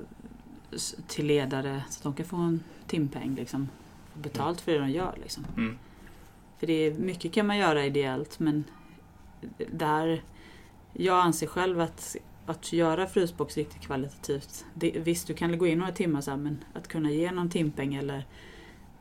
till 1.07 1.25
ledare 1.25 1.83
så 1.89 1.99
att 1.99 2.03
de 2.03 2.13
kan 2.13 2.25
få 2.25 2.35
en 2.37 2.63
timpeng. 2.87 3.35
Liksom, 3.35 3.69
betalt 4.13 4.61
för 4.61 4.71
det 4.71 4.79
de 4.79 4.89
gör. 4.89 5.13
Liksom. 5.21 5.45
Mm. 5.57 5.77
För 6.59 6.67
det 6.67 6.73
är, 6.73 6.93
mycket 6.93 7.33
kan 7.33 7.47
man 7.47 7.57
göra 7.57 7.85
ideellt 7.85 8.39
men 8.39 8.63
där 9.71 10.23
jag 10.93 11.19
anser 11.19 11.47
själv 11.47 11.81
att, 11.81 12.15
att 12.51 12.73
göra 12.73 13.07
frysbox 13.07 13.57
riktigt 13.57 13.81
kvalitativt. 13.81 14.65
Det, 14.73 14.91
visst, 14.91 15.27
du 15.27 15.33
kan 15.33 15.57
gå 15.57 15.67
in 15.67 15.79
några 15.79 15.91
timmar 15.91 16.21
så 16.21 16.31
här, 16.31 16.37
men 16.37 16.63
att 16.73 16.87
kunna 16.87 17.11
ge 17.11 17.31
någon 17.31 17.49
timpeng 17.49 17.95
eller 17.95 18.25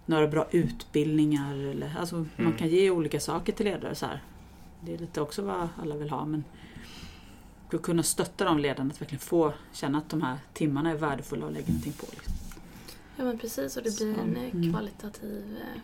några 0.06 0.28
bra 0.28 0.46
utbildningar. 0.50 1.54
Eller, 1.54 1.96
alltså, 1.98 2.14
Man 2.16 2.28
Mm. 2.38 2.56
kan 2.58 2.68
ge 2.68 2.90
olika 2.90 3.20
saker 3.20 3.52
till 3.52 3.66
ledare. 3.66 3.94
Så 3.94 4.06
här. 4.06 4.22
Det 4.80 4.94
är 4.94 4.98
lite 4.98 5.20
också 5.20 5.42
vad 5.42 5.68
alla 5.82 5.96
vill 5.96 6.10
ha. 6.10 6.24
Men 6.24 6.44
att 7.72 7.82
kunna 7.82 8.02
stötta 8.02 8.44
de 8.44 8.58
ledarna 8.58 8.90
att 8.90 9.00
verkligen 9.00 9.20
få 9.20 9.52
känna 9.72 9.98
att 9.98 10.08
de 10.08 10.22
här 10.22 10.36
timmarna 10.52 10.90
är 10.90 10.96
värdefulla 10.96 11.46
och 11.46 11.52
lägga 11.52 11.66
någonting 11.66 11.92
på. 11.92 12.06
Liksom. 12.10 12.32
Ja 13.16 13.24
men 13.24 13.38
precis 13.38 13.76
och 13.76 13.82
det 13.82 13.96
blir 13.96 14.14
Så, 14.14 14.20
en 14.20 14.36
eh, 14.36 14.54
mm. 14.54 14.72
kvalitativ 14.72 15.56
eh, 15.60 15.80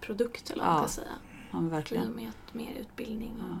produkt 0.00 0.50
eller 0.50 0.64
vad 0.64 0.72
Ja, 0.74 0.78
man 0.78 0.88
ska 0.88 1.00
säga. 1.02 1.12
Ja, 1.52 1.62
I 1.62 1.68
verkligen. 1.68 2.08
och 2.08 2.16
med 2.16 2.30
mer 2.52 2.72
utbildning 2.80 3.32
och... 3.32 3.48
Ja. 3.50 3.56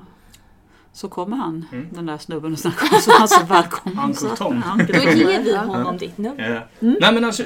Så 0.92 1.08
kommer 1.08 1.36
han, 1.36 1.64
Mm. 1.72 1.86
den 1.92 2.06
där 2.06 2.18
snubben 2.18 2.52
och 2.52 2.58
snackar 2.58 2.86
så 3.00 3.10
han 3.12 3.28
så 3.28 3.44
välkommen. 3.44 4.04
Uncle 4.04 4.28
Så- 4.28 4.36
Tom. 4.36 4.62
Ja, 4.66 4.72
Uncle 4.72 4.98
Då 4.98 5.04
Tom. 5.04 5.18
ger 5.18 5.42
vi 5.42 5.56
honom 5.56 5.96
ditt 5.98 6.18
nummer. 6.18 6.66
Mm. 6.80 6.96
Nej 7.00 7.14
men 7.14 7.24
alltså, 7.24 7.42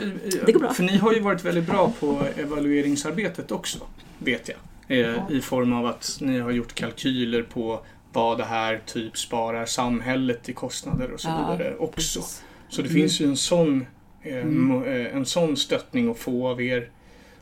Det 0.47 0.53
går 0.53 0.61
bra. 0.61 0.73
för 0.73 0.83
ni 0.83 0.97
har 0.97 1.13
ju 1.13 1.21
varit 1.21 1.45
väldigt 1.45 1.67
bra 1.67 1.93
på 2.01 2.23
evalueringsarbetet 2.37 3.51
också, 3.53 3.79
vet 4.19 4.49
jag. 4.49 4.99
Eh, 4.99 5.17
I 5.31 5.41
form 5.41 5.73
av 5.73 5.87
att 5.87 6.19
ni 6.21 6.39
har 6.39 6.51
gjort 6.51 6.75
kalkyler 6.75 7.43
på 7.43 7.81
vad 8.13 8.39
det 8.39 8.45
här 8.45 8.81
typ 8.87 9.19
sparar 9.19 9.67
samhället 9.67 10.49
i 10.49 10.53
kostnader 10.53 11.11
och 11.13 11.21
så 11.21 11.29
Ja, 11.29 11.53
vidare 11.57 11.77
också. 11.77 11.95
Precis. 12.21 12.43
Så 12.69 12.83
det 12.83 12.89
Mm. 12.89 13.01
finns 13.01 13.21
ju 13.21 13.27
en 13.27 13.37
sån, 13.37 13.87
eh, 14.23 14.37
Mm. 14.37 14.85
eh, 14.85 15.17
en 15.17 15.27
sån 15.27 15.57
stöttning 15.57 16.11
att 16.11 16.19
få 16.19 16.49
av 16.49 16.63
er, 16.63 16.89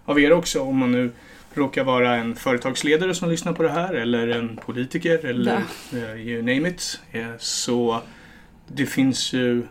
av 0.05 0.21
er 0.21 0.33
också 0.33 0.61
om 0.61 0.77
man 0.79 0.93
nu 0.93 1.11
råkar 1.55 1.85
vara 1.85 2.17
en 2.17 2.35
företagsledare 2.35 3.15
som 3.15 3.31
lyssnar 3.31 3.53
på 3.53 3.63
det 3.63 3.71
här 3.71 3.95
eller 3.95 4.29
en 4.29 4.57
politiker 4.57 5.27
eller 5.27 5.63
eh, 5.93 6.27
you 6.27 6.43
name 6.43 6.69
it. 6.69 7.01
Eh, 7.13 7.31
så 7.39 8.01
det 8.67 8.87
finns 8.87 9.33
ju 9.33 9.67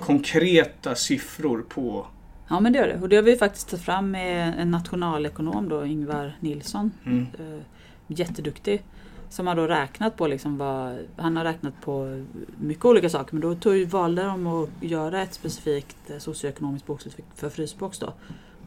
konkreta 0.00 0.94
siffror 0.94 1.64
på 1.68 2.06
Ja 2.48 2.60
men 2.60 2.72
det 2.72 2.78
gör 2.78 2.88
det. 2.88 3.00
Och 3.02 3.08
det 3.08 3.16
har 3.16 3.22
vi 3.22 3.36
faktiskt 3.36 3.68
tagit 3.68 3.84
fram 3.84 4.10
med 4.10 4.54
en 4.58 4.70
nationalekonom 4.70 5.68
då, 5.68 5.86
Ingvar 5.86 6.36
Nilsson. 6.40 6.90
mm, 7.06 7.26
Eh, 7.38 7.62
jätteduktig. 8.06 8.82
Som 9.28 9.46
har 9.46 9.54
då 9.54 9.66
räknat 9.66 10.16
på 10.16 10.26
liksom 10.26 10.58
vad, 10.58 10.98
han 11.16 11.36
har 11.36 11.44
räknat 11.44 11.80
på 11.80 12.24
mycket 12.60 12.84
olika 12.84 13.08
saker 13.08 13.34
men 13.34 13.40
då 13.40 13.54
tog, 13.54 13.86
valde 13.86 14.22
de 14.22 14.46
att 14.46 14.68
göra 14.80 15.22
ett 15.22 15.34
specifikt 15.34 15.96
socioekonomiskt 16.18 16.86
bokslut 16.86 17.14
för, 17.14 17.22
för 17.34 17.50
frysbox 17.50 17.98
då. 17.98 18.12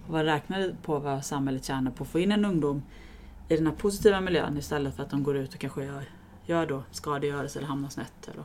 Och 0.07 0.13
vad 0.13 0.25
räknade 0.25 0.75
på 0.81 0.99
vad 0.99 1.25
samhället 1.25 1.65
tjänar 1.65 1.91
på 1.91 2.03
att 2.03 2.09
få 2.09 2.19
in 2.19 2.31
en 2.31 2.45
ungdom 2.45 2.83
i 3.49 3.55
den 3.55 3.67
här 3.67 3.73
positiva 3.73 4.21
miljön 4.21 4.57
istället 4.57 4.95
för 4.95 5.03
att 5.03 5.09
de 5.09 5.23
går 5.23 5.37
ut 5.37 5.53
och 5.53 5.59
kanske 5.59 5.85
gör, 5.85 6.03
gör 6.45 6.65
då 6.65 6.83
skadegörelse 6.91 7.59
eller 7.59 7.67
hamnar 7.67 7.89
snett. 7.89 8.27
Eller. 8.33 8.43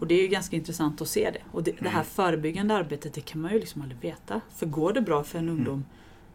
Och 0.00 0.06
det 0.06 0.14
är 0.14 0.22
ju 0.22 0.28
ganska 0.28 0.56
intressant 0.56 1.00
att 1.00 1.08
se 1.08 1.30
det. 1.30 1.40
Och 1.52 1.62
det, 1.62 1.70
det 1.70 1.88
här 1.88 2.00
Mm. 2.00 2.04
förebyggande 2.04 2.74
arbetet 2.74 3.14
det 3.14 3.20
kan 3.20 3.40
man 3.40 3.52
ju 3.52 3.58
liksom 3.60 3.82
aldrig 3.82 4.00
veta. 4.00 4.40
För 4.54 4.66
går 4.66 4.92
det 4.92 5.00
bra 5.00 5.24
för 5.24 5.38
en 5.38 5.48
ungdom 5.48 5.84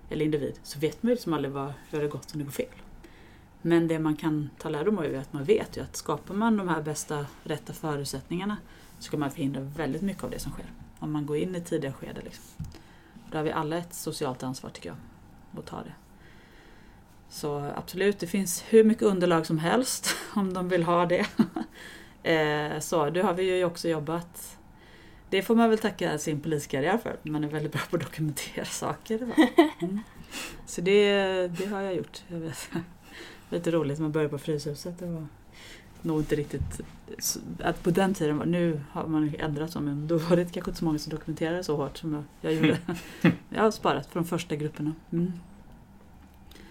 eller 0.10 0.26
individ 0.26 0.60
så 0.64 0.80
vet 0.80 1.04
man 1.04 1.10
ju 1.10 1.16
liksom 1.16 1.34
aldrig 1.34 1.54
vad, 1.54 1.74
hur 1.90 2.02
det 2.02 2.08
gått 2.08 2.34
om 2.34 2.40
det 2.40 2.44
går 2.46 2.52
fel. 2.52 2.66
Men 3.62 3.88
det 3.88 4.00
man 4.00 4.16
kan 4.16 4.50
ta 4.58 4.70
lärdom 4.70 4.98
av 4.98 5.06
är 5.06 5.20
att 5.20 5.34
man 5.34 5.44
vet 5.44 5.78
ju 5.78 5.82
att 5.82 5.96
skapar 5.96 6.34
man 6.34 6.58
de 6.58 6.68
här 6.68 6.82
bästa, 6.82 7.26
rätta 7.44 7.74
förutsättningarna 7.74 8.58
så 9.00 9.12
kan 9.12 9.20
man 9.20 9.32
förhindra 9.32 9.62
väldigt 9.62 10.02
mycket 10.02 10.24
av 10.24 10.30
det 10.30 10.40
som 10.40 10.52
sker. 10.52 10.66
Om 11.00 11.12
man 11.12 11.26
går 11.26 11.38
in 11.38 11.56
i 11.56 11.62
tidiga 11.62 11.94
skede. 11.94 12.22
Liksom. 12.24 12.44
Där 13.34 13.40
har 13.40 13.44
vi 13.44 13.52
alla 13.52 13.78
ett 13.78 13.94
socialt 13.94 14.44
ansvar 14.44 14.70
tycker 14.70 14.90
jag. 14.90 14.98
Att 15.60 15.66
ta 15.66 15.78
det. 15.78 15.94
Så 17.30 17.72
absolut, 17.76 18.20
det 18.20 18.28
finns 18.28 18.64
hur 18.70 18.84
mycket 18.84 19.04
underlag 19.04 19.46
som 19.46 19.60
helst 19.60 20.16
om 20.36 20.54
de 20.54 20.70
vill 20.70 20.84
ha 20.84 21.06
det. 21.06 21.26
Eh, 22.26 22.80
så 22.80 23.10
det 23.10 23.22
har 23.22 23.34
vi 23.34 23.44
ju 23.44 23.66
också 23.66 23.90
jobbat 23.90 24.58
det 25.30 25.42
får 25.42 25.56
man 25.56 25.70
väl 25.70 25.80
tacka 25.80 26.18
sin 26.18 26.42
poliskarriär 26.42 26.98
för. 26.98 27.18
Man 27.24 27.44
är 27.44 27.48
väldigt 27.48 27.72
bra 27.72 27.82
på 27.90 27.96
att 27.96 28.02
dokumentera 28.02 28.66
saker. 28.82 29.18
va? 29.18 29.34
Mm. 29.82 30.00
Så 30.66 30.82
det, 30.82 31.12
det 31.48 31.66
har 31.66 31.82
jag 31.82 31.96
gjort. 31.96 32.24
Jag 32.28 32.38
vet. 32.40 32.70
Lite 33.50 33.72
roligt, 33.72 34.00
man 34.00 34.12
började 34.12 34.30
på 34.30 34.38
Fryshuset. 34.38 35.00
Det 35.00 35.06
var 35.06 35.28
nog 36.04 36.20
inte 36.20 36.36
riktigt... 36.36 36.82
Att 37.64 37.84
på 37.84 37.92
den 37.92 38.14
tiden, 38.14 38.38
nu 38.38 38.82
har 38.92 39.08
man 39.08 39.36
ändrat 39.40 39.72
så, 39.72 39.82
men 39.82 40.08
då 40.08 40.18
var 40.18 40.36
det 40.36 40.44
kanske 40.54 40.72
inte 40.72 40.80
så 40.80 40.86
många 40.86 41.00
som 41.00 41.10
dokumenterade 41.12 41.64
så 41.64 41.76
hårt 41.76 41.98
som 41.98 42.14
jag, 42.14 42.24
jag 42.42 42.54
gjorde. 42.54 42.78
Jag 43.50 43.62
har 43.64 43.72
sparat 43.72 44.08
från 44.08 44.26
första 44.26 44.56
grupperna. 44.56 44.94
Mm. 45.12 45.34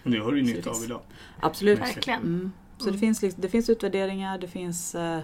och 0.04 0.10
det 0.10 0.18
har 0.18 0.32
du 0.32 0.38
ju 0.38 0.54
nytta 0.54 0.70
av 0.70 0.84
idag. 0.84 1.00
Absolut. 1.40 1.80
Verkligen. 1.80 2.20
Mm. 2.22 2.52
Så 2.78 2.84
Mm. 2.84 2.92
det, 2.94 2.98
finns, 3.00 3.22
liksom- 3.22 3.42
det 3.42 3.48
finns 3.48 3.70
utvärderingar, 3.70 4.38
det 4.38 4.48
finns 4.48 4.94
eh, 4.94 5.20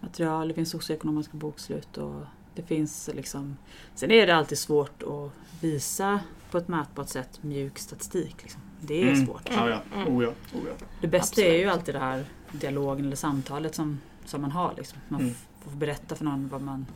material, 0.00 0.48
det 0.48 0.54
finns 0.54 0.70
socioekonomiska 0.70 1.36
bokslut 1.36 1.96
och 1.98 2.20
det 2.54 2.62
finns 2.62 3.10
liksom... 3.14 3.56
Sen 3.94 4.10
är 4.10 4.26
det 4.26 4.34
alltid 4.36 4.58
svårt 4.58 5.02
att 5.02 5.32
visa 5.62 6.20
på 6.50 6.58
ett 6.58 6.68
mätbart 6.68 7.08
sätt 7.08 7.38
mjuk 7.42 7.78
statistik. 7.78 8.36
Liksom. 8.42 8.60
Det 8.80 9.02
är 9.02 9.12
Mm. 9.12 9.26
svårt. 9.26 9.48
Ja, 9.50 9.68
ja. 9.70 9.82
Mm. 9.94 10.16
Oh, 10.16 10.24
ja. 10.24 10.30
Oh, 10.30 10.60
ja. 10.68 10.86
Det 11.00 11.06
bästa 11.08 11.24
Absolut. 11.32 11.48
är 11.50 11.58
ju 11.58 11.66
alltid 11.68 11.94
det 11.94 11.98
här 11.98 12.24
dialogen 12.52 13.06
eller 13.06 13.16
samtalet 13.16 13.74
som, 13.74 13.98
som 14.24 14.40
man 14.42 14.50
har. 14.50 14.74
Liksom. 14.76 14.98
Man 15.08 15.20
Mm. 15.20 15.34
får 15.64 15.70
berätta 15.70 16.14
för 16.14 16.24
någon 16.24 16.48
vad 16.48 16.62
man 16.62 16.86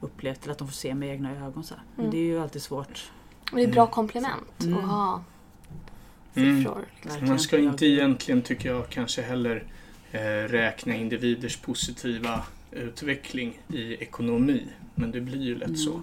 upplevt 0.00 0.42
eller 0.44 0.52
att 0.52 0.58
de 0.58 0.68
får 0.68 0.74
se 0.74 0.94
med 0.94 1.08
egna 1.08 1.46
ögon. 1.46 1.64
Så 1.64 1.74
här. 1.74 1.82
Men 1.96 2.04
Mm. 2.04 2.10
det 2.16 2.18
är 2.20 2.24
ju 2.26 2.40
alltid 2.40 2.62
svårt. 2.62 3.10
Och 3.52 3.56
det 3.56 3.62
är 3.62 3.68
bra 3.72 3.82
Mm. 3.82 3.92
komplement 3.92 4.62
Mm. 4.64 4.78
att 4.78 4.84
ha 4.84 5.24
Mm. 6.34 6.58
siffror. 6.58 6.84
Verkligen. 7.02 7.28
Man 7.28 7.38
ska 7.38 7.58
inte 7.58 7.86
egentligen, 7.86 8.42
tycker 8.42 8.68
jag, 8.68 8.88
kanske 8.88 9.22
heller 9.22 9.64
eh, 10.12 10.20
räkna 10.48 10.94
individers 10.94 11.56
positiva 11.56 12.42
utveckling 12.70 13.58
i 13.68 13.94
ekonomi. 13.94 14.62
Men 14.94 15.10
det 15.10 15.20
blir 15.20 15.42
ju 15.42 15.54
lätt 15.54 15.68
Mm. 15.68 15.76
så. 15.78 16.00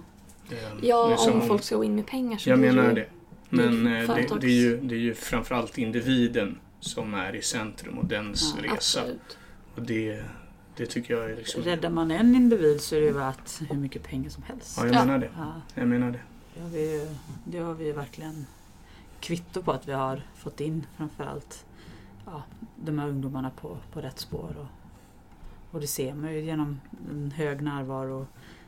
Eh, 0.50 0.58
Ja, 0.82 1.16
om 1.32 1.42
folk 1.48 1.62
ska 1.62 1.76
gå 1.76 1.84
in 1.84 1.94
med 1.94 2.06
pengar 2.06 2.38
så 2.38 2.50
Jag 2.50 2.58
menar 2.58 2.92
det. 2.92 3.06
Men 3.50 3.86
eh, 3.86 4.14
det, 4.14 4.26
det, 4.40 4.46
är 4.46 4.50
ju, 4.50 4.80
det 4.80 4.94
är 4.94 4.98
ju 4.98 5.14
framförallt 5.14 5.78
individen 5.78 6.58
som 6.84 7.14
är 7.14 7.34
i 7.34 7.42
centrum 7.42 7.98
och 7.98 8.04
dens 8.06 8.54
Ja, 8.56 8.62
resa. 8.62 8.74
Absolut. 9.00 9.38
Och 9.74 9.82
det, 9.82 10.24
det 10.76 10.86
tycker 10.86 11.14
jag 11.14 11.30
är 11.30 11.36
liksom... 11.36 11.62
Räddar 11.62 11.90
man 11.90 12.10
en 12.10 12.34
individ 12.34 12.80
så 12.80 12.94
är 12.96 13.00
det 13.00 13.06
ju 13.06 13.12
värt 13.12 13.60
hur 13.70 13.76
mycket 13.76 14.02
pengar 14.02 14.30
som 14.30 14.42
helst. 14.42 14.78
Ja, 14.80 14.86
jag 14.86 14.94
Ja. 14.94 15.04
menar 15.04 15.18
det. 15.18 15.30
Ja, 15.36 15.52
Jag 15.74 15.88
menar 15.88 16.10
det. 16.10 16.20
det, 16.54 16.60
har 16.62 16.68
vi, 16.68 16.92
ju- 16.92 17.14
det 17.44 17.58
har 17.58 17.74
vi 17.74 17.84
ju 17.86 17.92
verkligen 17.92 18.46
kvitto 19.20 19.62
på 19.62 19.72
att 19.72 19.88
vi 19.88 19.92
har 19.92 20.22
fått 20.36 20.60
in 20.60 20.86
framförallt 20.96 21.64
ja, 22.26 22.42
de 22.76 22.98
här 22.98 23.08
ungdomarna 23.08 23.50
på, 23.50 23.76
på 23.92 24.00
rätt 24.00 24.18
spår. 24.18 24.56
Och, 24.58 24.66
och 25.74 25.80
det 25.80 25.86
ser 25.86 26.14
man 26.14 26.32
ju 26.32 26.40
genom 26.40 26.80
en 27.10 27.30
hög 27.36 27.62
närvaro. 27.62 28.26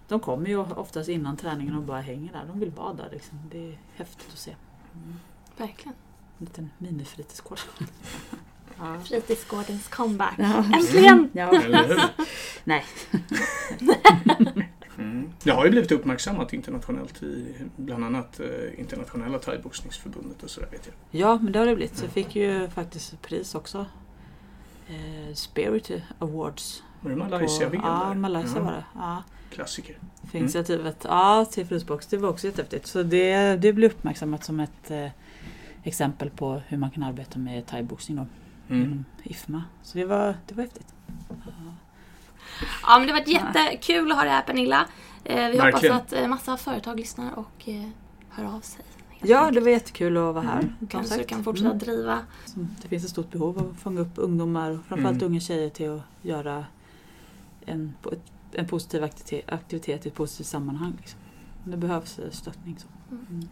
De 0.09 0.21
kommer 0.21 0.47
ju 0.49 0.57
oftast 0.57 1.09
innan 1.09 1.37
träningen 1.37 1.75
och 1.77 1.83
bara 1.83 2.01
hänger 2.01 2.33
där. 2.33 2.45
De 2.47 2.61
vill 2.61 2.71
vara 2.71 2.93
där. 2.95 3.09
Liksom. 3.13 3.39
Det 3.51 3.69
är 3.73 3.79
häftigt 3.97 4.29
att 4.33 4.39
se. 4.39 4.55
Mm. 4.95 5.15
Verkligen. 5.57 5.95
En 6.39 6.47
liten 6.47 6.71
minifritidsgård. 6.79 7.59
ja. 8.79 9.01
Fritidsgårdens 9.05 9.89
comeback. 9.89 10.35
Ja. 10.39 10.65
Äntligen! 10.75 11.31
Ja. 11.35 11.63
Eller 11.63 11.89
hur? 11.89 12.01
Nej. 12.65 12.85
Mm. 14.99 15.33
Det 15.43 15.51
har 15.51 15.65
ju 15.65 15.71
blivit 15.71 15.93
uppmärksammat 15.93 16.53
internationellt 16.53 17.23
i 17.23 17.55
bland 17.77 18.05
annat 18.05 18.41
eh, 18.41 18.81
internationella 18.81 19.39
thaiboxningsförbundet 19.39 20.43
och 20.43 20.51
sådär 20.51 20.69
vet 20.71 20.87
jag. 20.87 21.21
Ja, 21.21 21.39
men 21.43 21.53
det 21.53 21.59
har 21.59 21.67
det 21.67 21.77
blivit. 21.77 21.97
Så 21.97 22.05
jag 22.05 22.13
fick 22.13 22.37
ju 22.37 22.69
faktiskt 22.69 23.23
pris 23.23 23.55
också. 23.55 23.87
Eh, 24.89 25.35
Spirit 25.35 25.91
Awards 26.19 26.83
Var 27.01 27.11
det 27.11 27.17
Malaysia 27.17 27.69
VM 27.69 27.83
Ja? 27.85 28.15
Malaysia 28.15 28.57
Ja, 28.57 28.63
var 28.63 28.73
det. 28.73 28.85
Ja. 28.95 29.23
Klassiker. 29.51 29.99
För 30.31 30.39
initiativet 30.39 30.97
ja, 31.05 31.45
till 31.45 31.67
frysbox, 31.67 32.07
det 32.07 32.17
var 32.17 32.29
också 32.29 32.47
jättehäftigt. 32.47 32.87
Så 32.87 33.03
det, 33.03 33.57
det 33.57 33.73
blev 33.73 33.91
uppmärksammat 33.91 34.45
som 34.45 34.61
ett 34.61 34.91
eh, 34.91 35.09
exempel 35.87 36.31
på 36.31 36.61
hur 36.67 36.77
man 36.79 36.91
kan 36.91 37.03
arbeta 37.03 37.39
med 37.39 37.67
thaiboxning 37.67 38.17
då, 38.17 38.27
Mm. 38.69 38.83
genom 38.83 39.05
IFMA. 39.23 39.65
Så 39.83 39.99
det 39.99 40.05
var, 40.05 40.37
det 40.47 40.55
var 40.55 40.63
häftigt. 40.63 40.95
Ja 42.83 42.99
men 42.99 43.07
det 43.07 43.13
har 43.13 43.21
varit 43.21 43.29
jättekul 43.29 44.11
att 44.13 44.17
ha 44.19 44.25
dig 44.25 44.33
här 44.33 44.43
Pernilla. 44.43 44.87
Eh, 45.25 45.51
vi 45.51 45.59
Verkligen. 45.59 45.95
hoppas 45.95 46.13
att 46.13 46.13
eh, 46.13 46.29
massa 46.29 46.57
företag 46.57 46.97
lyssnar 47.01 47.35
och 47.39 47.69
eh, 47.69 47.89
hör 48.31 48.45
av 48.45 48.61
sig. 48.61 48.85
Ja, 49.23 49.39
enkelt. 49.39 49.55
det 49.55 49.61
var 49.61 49.71
jättekul 49.71 50.17
att 50.17 50.35
vara 50.35 50.45
här. 50.45 50.59
Mm. 50.61 50.75
Kanske 50.91 51.17
du 51.19 51.25
kan 51.25 51.45
fortsätta 51.45 51.69
Mm. 51.71 51.79
driva. 51.79 52.19
Det 52.83 52.89
finns 52.89 53.05
ett 53.05 53.11
stort 53.11 53.31
behov 53.31 53.59
av 53.59 53.71
att 53.71 53.77
fånga 53.81 54.01
upp 54.01 54.13
ungdomar 54.15 54.79
framförallt 54.89 55.17
Mm. 55.23 55.27
unga 55.31 55.41
tjejer 55.41 55.71
till 55.71 55.91
att 55.91 56.03
göra 56.23 56.65
en, 57.67 57.95
en 58.53 58.67
positiv 58.69 59.05
aktivitet, 59.05 59.53
aktivitet 59.53 60.07
i 60.07 60.09
ett 60.09 60.15
positivt 60.15 60.47
sammanhang. 60.47 60.93
Liksom. 61.01 61.21
Det 61.65 61.77
behövs 61.77 62.19
eh, 62.19 62.31
stöttning. 62.31 62.77
Så. 62.79 62.87
Mm. 63.11 63.49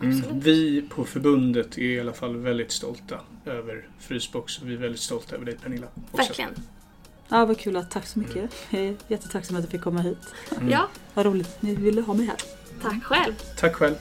Mm. 0.00 0.40
Vi 0.40 0.82
på 0.88 1.04
förbundet 1.04 1.78
är 1.78 1.82
i 1.82 2.00
alla 2.00 2.12
fall 2.12 2.36
väldigt 2.36 2.72
stolta 2.72 3.20
över 3.44 3.88
Frysbox 4.00 4.58
och 4.58 4.68
vi 4.70 4.74
är 4.74 4.78
väldigt 4.78 5.00
stolta 5.00 5.34
över 5.36 5.44
dig 5.46 5.56
Pernilla. 5.62 5.86
Också. 6.10 6.16
Verkligen. 6.16 6.50
Ja, 7.28 7.44
vad 7.44 7.58
kul 7.58 7.76
att, 7.76 7.90
tack 7.90 8.06
så 8.06 8.18
mycket. 8.18 8.50
Jag 8.70 8.80
är 8.82 8.96
jättetacksam 9.08 9.56
att 9.56 9.62
jag 9.62 9.70
fick 9.70 9.80
komma 9.80 10.00
hit. 10.00 10.18
Mm. 10.56 10.68
Ja, 10.68 10.88
Vad 11.14 11.26
roligt 11.26 11.62
ni 11.62 11.74
ville 11.74 12.00
ha 12.00 12.14
mig 12.14 12.26
här. 12.26 12.36
tack 12.82 13.04
själv. 13.04 13.32
Tack 13.58 13.74
själv. 13.74 13.94